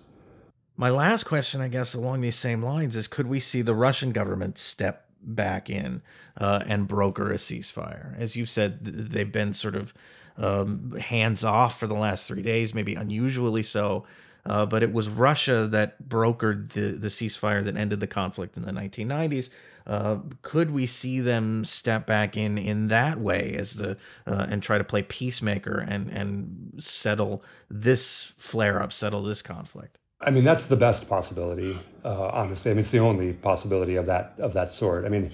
My 0.79 0.91
last 0.91 1.25
question, 1.25 1.59
I 1.59 1.67
guess, 1.67 1.93
along 1.93 2.21
these 2.21 2.37
same 2.37 2.63
lines 2.63 2.95
is: 2.95 3.09
Could 3.09 3.27
we 3.27 3.41
see 3.41 3.61
the 3.61 3.75
Russian 3.75 4.13
government 4.13 4.57
step 4.57 5.07
back 5.21 5.69
in 5.69 6.01
uh, 6.37 6.63
and 6.65 6.87
broker 6.87 7.33
a 7.33 7.35
ceasefire? 7.35 8.17
As 8.17 8.37
you 8.37 8.45
said, 8.45 8.85
they've 8.85 9.29
been 9.29 9.53
sort 9.53 9.75
of 9.75 9.93
um, 10.37 10.95
hands 10.97 11.43
off 11.43 11.77
for 11.77 11.85
the 11.85 11.95
last 11.95 12.29
three 12.29 12.41
days, 12.41 12.73
maybe 12.73 12.95
unusually 12.95 13.61
so. 13.61 14.05
Uh, 14.45 14.65
but 14.65 14.81
it 14.81 14.93
was 14.93 15.09
Russia 15.09 15.67
that 15.69 16.01
brokered 16.07 16.69
the, 16.71 16.91
the 16.91 17.09
ceasefire 17.09 17.61
that 17.65 17.75
ended 17.75 17.99
the 17.99 18.07
conflict 18.07 18.55
in 18.55 18.63
the 18.63 18.71
1990s. 18.71 19.49
Uh, 19.85 20.19
could 20.43 20.71
we 20.71 20.85
see 20.85 21.19
them 21.19 21.65
step 21.65 22.07
back 22.07 22.37
in 22.37 22.57
in 22.57 22.87
that 22.87 23.19
way 23.19 23.53
as 23.53 23.73
the 23.73 23.97
uh, 24.25 24.47
and 24.49 24.63
try 24.63 24.77
to 24.77 24.85
play 24.85 25.01
peacemaker 25.03 25.77
and 25.77 26.07
and 26.07 26.75
settle 26.81 27.43
this 27.69 28.31
flare 28.37 28.81
up, 28.81 28.93
settle 28.93 29.23
this 29.23 29.41
conflict? 29.41 29.98
I 30.21 30.31
mean, 30.31 30.43
that's 30.43 30.65
the 30.65 30.75
best 30.75 31.07
possibility. 31.07 31.79
Uh, 32.03 32.27
honestly, 32.27 32.71
I 32.71 32.73
mean, 32.73 32.79
it's 32.79 32.91
the 32.91 32.99
only 32.99 33.33
possibility 33.33 33.95
of 33.95 34.05
that 34.07 34.33
of 34.37 34.51
that 34.53 34.69
sort. 34.69 35.05
I 35.05 35.09
mean, 35.09 35.31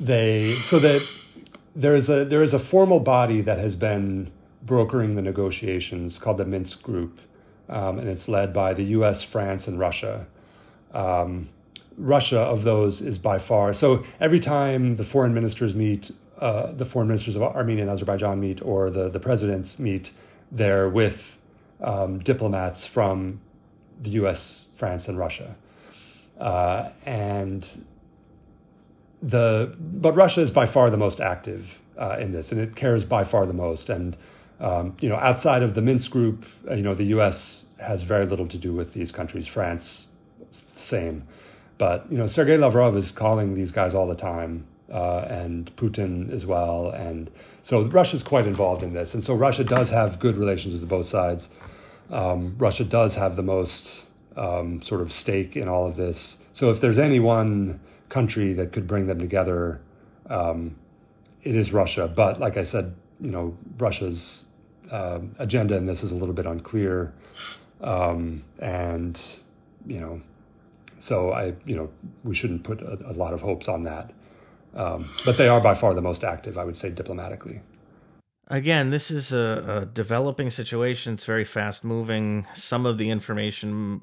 they 0.00 0.54
so 0.54 0.80
that 0.80 1.08
there 1.76 1.94
is 1.94 2.08
a 2.08 2.24
there 2.24 2.42
is 2.42 2.52
a 2.52 2.58
formal 2.58 2.98
body 2.98 3.40
that 3.42 3.58
has 3.58 3.76
been 3.76 4.32
brokering 4.62 5.14
the 5.14 5.22
negotiations 5.22 6.18
called 6.18 6.38
the 6.38 6.44
Minsk 6.44 6.82
Group, 6.82 7.20
um, 7.68 8.00
and 8.00 8.08
it's 8.08 8.28
led 8.28 8.52
by 8.52 8.74
the 8.74 8.84
U.S., 8.98 9.22
France, 9.22 9.68
and 9.68 9.78
Russia. 9.78 10.26
Um, 10.92 11.48
Russia 11.96 12.40
of 12.40 12.64
those 12.64 13.00
is 13.00 13.18
by 13.18 13.38
far. 13.38 13.72
So 13.72 14.04
every 14.18 14.40
time 14.40 14.96
the 14.96 15.04
foreign 15.04 15.32
ministers 15.32 15.76
meet, 15.76 16.10
uh, 16.40 16.72
the 16.72 16.84
foreign 16.84 17.06
ministers 17.06 17.36
of 17.36 17.42
Armenia 17.42 17.82
and 17.82 17.90
Azerbaijan 17.90 18.40
meet, 18.40 18.62
or 18.62 18.90
the, 18.90 19.08
the 19.08 19.20
presidents 19.20 19.78
meet, 19.78 20.10
they're 20.50 20.88
with 20.88 21.38
um, 21.80 22.18
diplomats 22.18 22.84
from 22.84 23.40
the 24.00 24.10
US, 24.10 24.68
France, 24.74 25.08
and 25.08 25.18
Russia. 25.18 25.54
Uh, 26.38 26.90
and 27.06 27.84
the 29.22 29.74
but 29.78 30.14
Russia 30.14 30.40
is 30.40 30.50
by 30.50 30.66
far 30.66 30.90
the 30.90 30.96
most 30.96 31.20
active 31.20 31.80
uh, 31.98 32.16
in 32.18 32.32
this, 32.32 32.52
and 32.52 32.60
it 32.60 32.76
cares 32.76 33.04
by 33.04 33.24
far 33.24 33.46
the 33.46 33.52
most. 33.52 33.88
And 33.88 34.16
um, 34.60 34.96
you 35.00 35.08
know, 35.08 35.16
outside 35.16 35.62
of 35.62 35.74
the 35.74 35.82
Minsk 35.82 36.10
group, 36.10 36.44
uh, 36.68 36.74
you 36.74 36.82
know, 36.82 36.94
the 36.94 37.04
U.S. 37.04 37.66
has 37.80 38.02
very 38.02 38.26
little 38.26 38.46
to 38.48 38.58
do 38.58 38.72
with 38.72 38.92
these 38.92 39.10
countries. 39.10 39.46
France, 39.46 40.06
same. 40.50 41.26
But 41.78 42.06
you 42.10 42.18
know, 42.18 42.26
Sergei 42.26 42.56
Lavrov 42.56 42.96
is 42.96 43.10
calling 43.10 43.54
these 43.54 43.70
guys 43.70 43.94
all 43.94 44.06
the 44.06 44.14
time, 44.14 44.66
uh, 44.92 45.26
and 45.28 45.74
Putin 45.76 46.32
as 46.32 46.46
well, 46.46 46.90
and 46.90 47.30
so 47.62 47.82
Russia's 47.82 48.22
quite 48.22 48.46
involved 48.46 48.82
in 48.82 48.92
this. 48.92 49.14
And 49.14 49.24
so 49.24 49.34
Russia 49.34 49.64
does 49.64 49.88
have 49.90 50.18
good 50.18 50.36
relations 50.36 50.74
with 50.74 50.88
both 50.88 51.06
sides. 51.06 51.48
Um, 52.10 52.54
Russia 52.58 52.84
does 52.84 53.14
have 53.14 53.36
the 53.36 53.42
most 53.42 54.08
um, 54.36 54.82
sort 54.82 55.00
of 55.00 55.12
stake 55.12 55.56
in 55.56 55.68
all 55.68 55.86
of 55.86 55.96
this. 55.96 56.38
So 56.52 56.70
if 56.70 56.80
there's 56.80 56.98
any 56.98 57.20
one 57.20 57.80
country 58.08 58.52
that 58.54 58.72
could 58.72 58.86
bring 58.86 59.06
them 59.06 59.18
together, 59.18 59.80
um, 60.28 60.76
it 61.42 61.54
is 61.54 61.72
Russia. 61.72 62.08
But 62.08 62.40
like 62.40 62.56
I 62.56 62.64
said, 62.64 62.94
you 63.20 63.30
know, 63.30 63.56
Russia's 63.78 64.46
uh, 64.90 65.20
agenda 65.38 65.76
in 65.76 65.86
this 65.86 66.02
is 66.02 66.10
a 66.10 66.14
little 66.14 66.34
bit 66.34 66.46
unclear, 66.46 67.14
um, 67.80 68.44
and 68.58 69.20
you 69.86 70.00
know, 70.00 70.20
so 70.98 71.32
I, 71.32 71.54
you 71.64 71.76
know, 71.76 71.90
we 72.22 72.34
shouldn't 72.34 72.64
put 72.64 72.80
a, 72.82 72.98
a 73.06 73.12
lot 73.12 73.34
of 73.34 73.40
hopes 73.40 73.68
on 73.68 73.82
that. 73.82 74.12
Um, 74.74 75.08
but 75.24 75.36
they 75.36 75.48
are 75.48 75.60
by 75.60 75.74
far 75.74 75.94
the 75.94 76.02
most 76.02 76.24
active, 76.24 76.58
I 76.58 76.64
would 76.64 76.76
say, 76.76 76.90
diplomatically. 76.90 77.60
Again, 78.48 78.90
this 78.90 79.10
is 79.10 79.32
a, 79.32 79.82
a, 79.82 79.86
developing 79.86 80.50
situation. 80.50 81.14
It's 81.14 81.24
very 81.24 81.44
fast 81.44 81.82
moving. 81.82 82.46
Some 82.54 82.84
of 82.84 82.98
the 82.98 83.08
information 83.08 84.00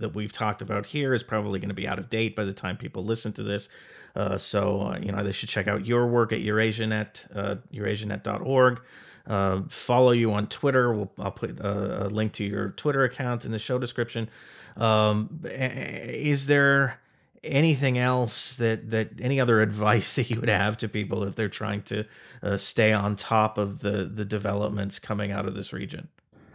that 0.00 0.12
we've 0.12 0.32
talked 0.32 0.60
about 0.60 0.86
here 0.86 1.14
is 1.14 1.22
probably 1.22 1.60
going 1.60 1.68
to 1.68 1.74
be 1.74 1.86
out 1.86 2.00
of 2.00 2.10
date 2.10 2.34
by 2.34 2.44
the 2.44 2.52
time 2.52 2.76
people 2.76 3.04
listen 3.04 3.32
to 3.34 3.44
this. 3.44 3.68
Uh, 4.16 4.38
so, 4.38 4.82
uh, 4.82 4.98
you 4.98 5.12
know, 5.12 5.22
they 5.22 5.30
should 5.30 5.48
check 5.48 5.68
out 5.68 5.86
your 5.86 6.08
work 6.08 6.32
at 6.32 6.40
EurasiaNet, 6.40 7.26
uh, 7.36 7.56
eurasianet.org. 7.72 8.80
Uh, 9.24 9.62
follow 9.68 10.10
you 10.10 10.32
on 10.32 10.48
Twitter. 10.48 10.92
We'll, 10.92 11.12
I'll 11.18 11.30
put 11.30 11.60
a, 11.60 12.06
a, 12.06 12.08
link 12.08 12.32
to 12.34 12.44
your 12.44 12.70
Twitter 12.70 13.04
account 13.04 13.44
in 13.44 13.52
the 13.52 13.58
show 13.58 13.78
description. 13.78 14.28
Um, 14.76 15.40
is 15.44 16.46
there 16.46 17.00
anything 17.46 17.98
else 17.98 18.56
that 18.56 18.90
that 18.90 19.10
any 19.20 19.40
other 19.40 19.60
advice 19.70 20.14
that 20.14 20.30
you 20.30 20.40
would 20.40 20.48
have 20.48 20.76
to 20.78 20.88
people 20.88 21.24
if 21.24 21.34
they're 21.34 21.48
trying 21.48 21.82
to 21.82 22.04
uh, 22.42 22.56
stay 22.56 22.92
on 22.92 23.16
top 23.16 23.58
of 23.58 23.80
the 23.80 24.04
the 24.04 24.24
developments 24.24 24.98
coming 24.98 25.32
out 25.32 25.46
of 25.46 25.54
this 25.54 25.72
region? 25.72 26.08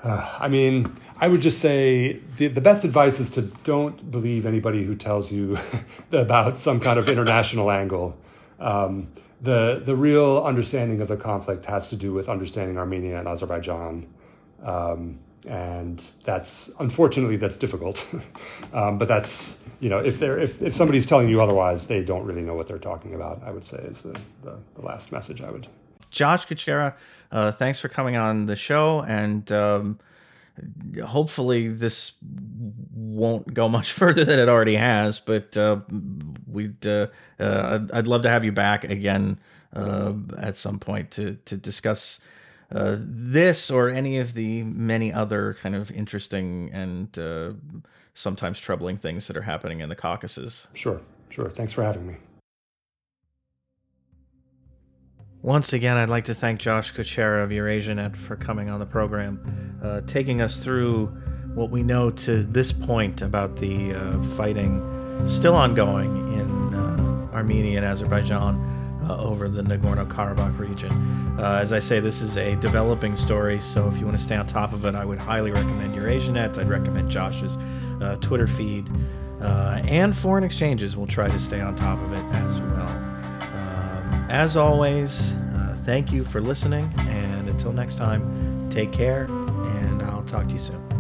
Uh, 0.04 0.30
I 0.40 0.48
mean, 0.48 0.96
I 1.20 1.28
would 1.28 1.42
just 1.42 1.60
say 1.60 2.14
the, 2.38 2.48
the 2.48 2.62
best 2.62 2.84
advice 2.84 3.20
is 3.20 3.30
to 3.32 3.44
don't 3.64 4.12
believe 4.12 4.46
anybody 4.46 4.84
who 4.84 4.96
tells 4.96 5.32
you 5.32 5.58
about 6.12 6.60
some 6.60 6.80
kind 6.80 7.00
of 7.00 7.10
international 7.10 7.72
angle. 7.82 8.18
Um, 8.60 9.12
the 9.42 9.82
the 9.84 9.96
real 9.96 10.44
understanding 10.44 11.02
of 11.02 11.08
the 11.08 11.18
conflict 11.18 11.66
has 11.66 11.88
to 11.88 11.96
do 11.96 12.14
with 12.14 12.30
understanding 12.30 12.78
Armenia 12.78 13.20
and 13.20 13.28
Azerbaijan. 13.28 14.08
Um, 14.64 15.20
and 15.48 16.12
that's 16.24 16.70
unfortunately 16.80 17.36
that's 17.36 17.58
difficult 17.58 18.08
um, 18.74 18.98
but 18.98 19.08
that's 19.08 19.60
you 19.80 19.90
know 19.90 19.98
if 19.98 20.20
they're 20.20 20.40
if, 20.40 20.62
if 20.62 20.76
somebody's 20.76 21.06
telling 21.06 21.28
you 21.28 21.42
otherwise 21.42 21.88
they 21.88 22.04
don't 22.04 22.26
really 22.26 22.44
know 22.44 22.54
what 22.54 22.68
they're 22.68 22.78
talking 22.78 23.16
about 23.16 23.42
i 23.44 23.52
would 23.52 23.66
say 23.66 23.78
is 23.80 24.04
the, 24.04 24.14
the, 24.44 24.58
the 24.76 24.82
last 24.82 25.12
message 25.12 25.42
i 25.42 25.50
would 25.50 25.68
Josh 26.12 26.46
Kucera, 26.46 26.94
uh, 27.32 27.52
thanks 27.54 27.80
for 27.80 27.88
coming 27.88 28.18
on 28.18 28.46
the 28.46 28.56
show, 28.56 29.02
and 29.02 29.50
um, 29.52 30.00
hopefully 31.04 31.70
this 31.70 32.12
won't 32.94 33.54
go 33.54 33.68
much 33.78 33.94
further 33.94 34.24
than 34.26 34.38
it 34.38 34.50
already 34.50 34.76
has. 34.76 35.20
But 35.20 35.58
uh, 35.58 35.80
we'd 36.46 36.86
uh, 36.86 37.08
uh, 37.40 37.80
I'd, 37.82 37.92
I'd 37.92 38.08
love 38.08 38.24
to 38.24 38.30
have 38.30 38.46
you 38.46 38.52
back 38.52 38.84
again 38.84 39.40
uh, 39.74 40.14
at 40.38 40.58
some 40.58 40.78
point 40.78 41.12
to 41.12 41.36
to 41.46 41.58
discuss. 41.58 42.20
Uh, 42.72 42.98
this 43.00 43.70
or 43.70 43.90
any 43.90 44.18
of 44.18 44.34
the 44.34 44.64
many 44.64 45.12
other 45.12 45.58
kind 45.62 45.76
of 45.76 45.92
interesting 45.92 46.70
and 46.72 47.20
uh, 47.20 47.52
sometimes 48.14 48.60
troubling 48.60 48.96
things 48.96 49.28
that 49.28 49.36
are 49.36 49.42
happening 49.42 49.82
in 49.82 49.90
the 49.90 49.96
Caucasus. 49.96 50.68
Sure, 50.74 51.02
sure. 51.30 51.50
Thanks 51.50 51.74
for 51.74 51.84
having 51.84 52.08
me. 52.08 52.16
Once 55.42 55.74
again, 55.74 55.98
I'd 55.98 56.10
like 56.10 56.26
to 56.26 56.36
thank 56.36 56.60
Josh 56.60 56.94
Kucera 56.94 57.44
of 57.44 57.50
EurasiaNet 57.50 58.16
for 58.16 58.36
coming 58.36 58.70
on 58.70 58.80
the 58.80 58.86
program, 58.86 59.80
uh, 59.84 60.02
taking 60.02 60.40
us 60.40 60.64
through 60.64 61.08
what 61.56 61.72
we 61.72 61.84
know 61.84 62.12
to 62.12 62.44
this 62.44 62.72
point 62.72 63.22
about 63.22 63.58
the 63.58 63.94
uh, 63.94 64.24
fighting 64.24 65.28
still 65.28 65.56
ongoing 65.56 66.16
in 66.34 66.74
uh, 66.74 67.36
Armenia 67.36 67.78
and 67.78 67.86
Azerbaijan 67.86 68.81
uh, 69.12 69.24
over 69.24 69.50
the 69.50 69.62
Nagorno 69.62 70.08
Karabakh 70.08 70.58
region. 70.58 70.92
Uh, 71.40 71.60
as 71.62 71.74
I 71.74 71.80
say, 71.80 72.00
this 72.00 72.22
is 72.22 72.38
a 72.38 72.56
developing 72.58 73.16
story, 73.16 73.60
so 73.60 73.88
if 73.88 73.98
you 73.98 74.06
want 74.06 74.18
to 74.18 74.24
stay 74.24 74.36
on 74.36 74.46
top 74.46 74.74
of 74.74 74.86
it, 74.86 74.96
I 74.96 75.06
would 75.06 75.20
highly 75.20 75.52
recommend 75.52 75.96
EurasiaNet. 75.96 76.58
I'd 76.58 76.70
recommend 76.70 77.10
Josh's 77.10 77.58
uh, 78.02 78.18
Twitter 78.22 78.48
feed. 78.48 78.90
and 79.42 80.16
foreign 80.16 80.44
exchanges, 80.44 80.96
we'll 80.96 81.08
try 81.08 81.28
to 81.28 81.40
stay 81.40 81.62
on 81.62 81.76
top 81.76 82.02
of 82.02 82.14
it 82.14 82.24
as 82.36 82.60
well. 82.60 83.12
As 84.32 84.56
always, 84.56 85.34
uh, 85.34 85.76
thank 85.80 86.10
you 86.10 86.24
for 86.24 86.40
listening, 86.40 86.94
and 87.00 87.50
until 87.50 87.74
next 87.74 87.96
time, 87.96 88.70
take 88.70 88.94
care, 88.94 89.26
and 89.26 90.02
I'll 90.04 90.24
talk 90.24 90.48
to 90.48 90.54
you 90.54 90.60
soon. 90.60 90.91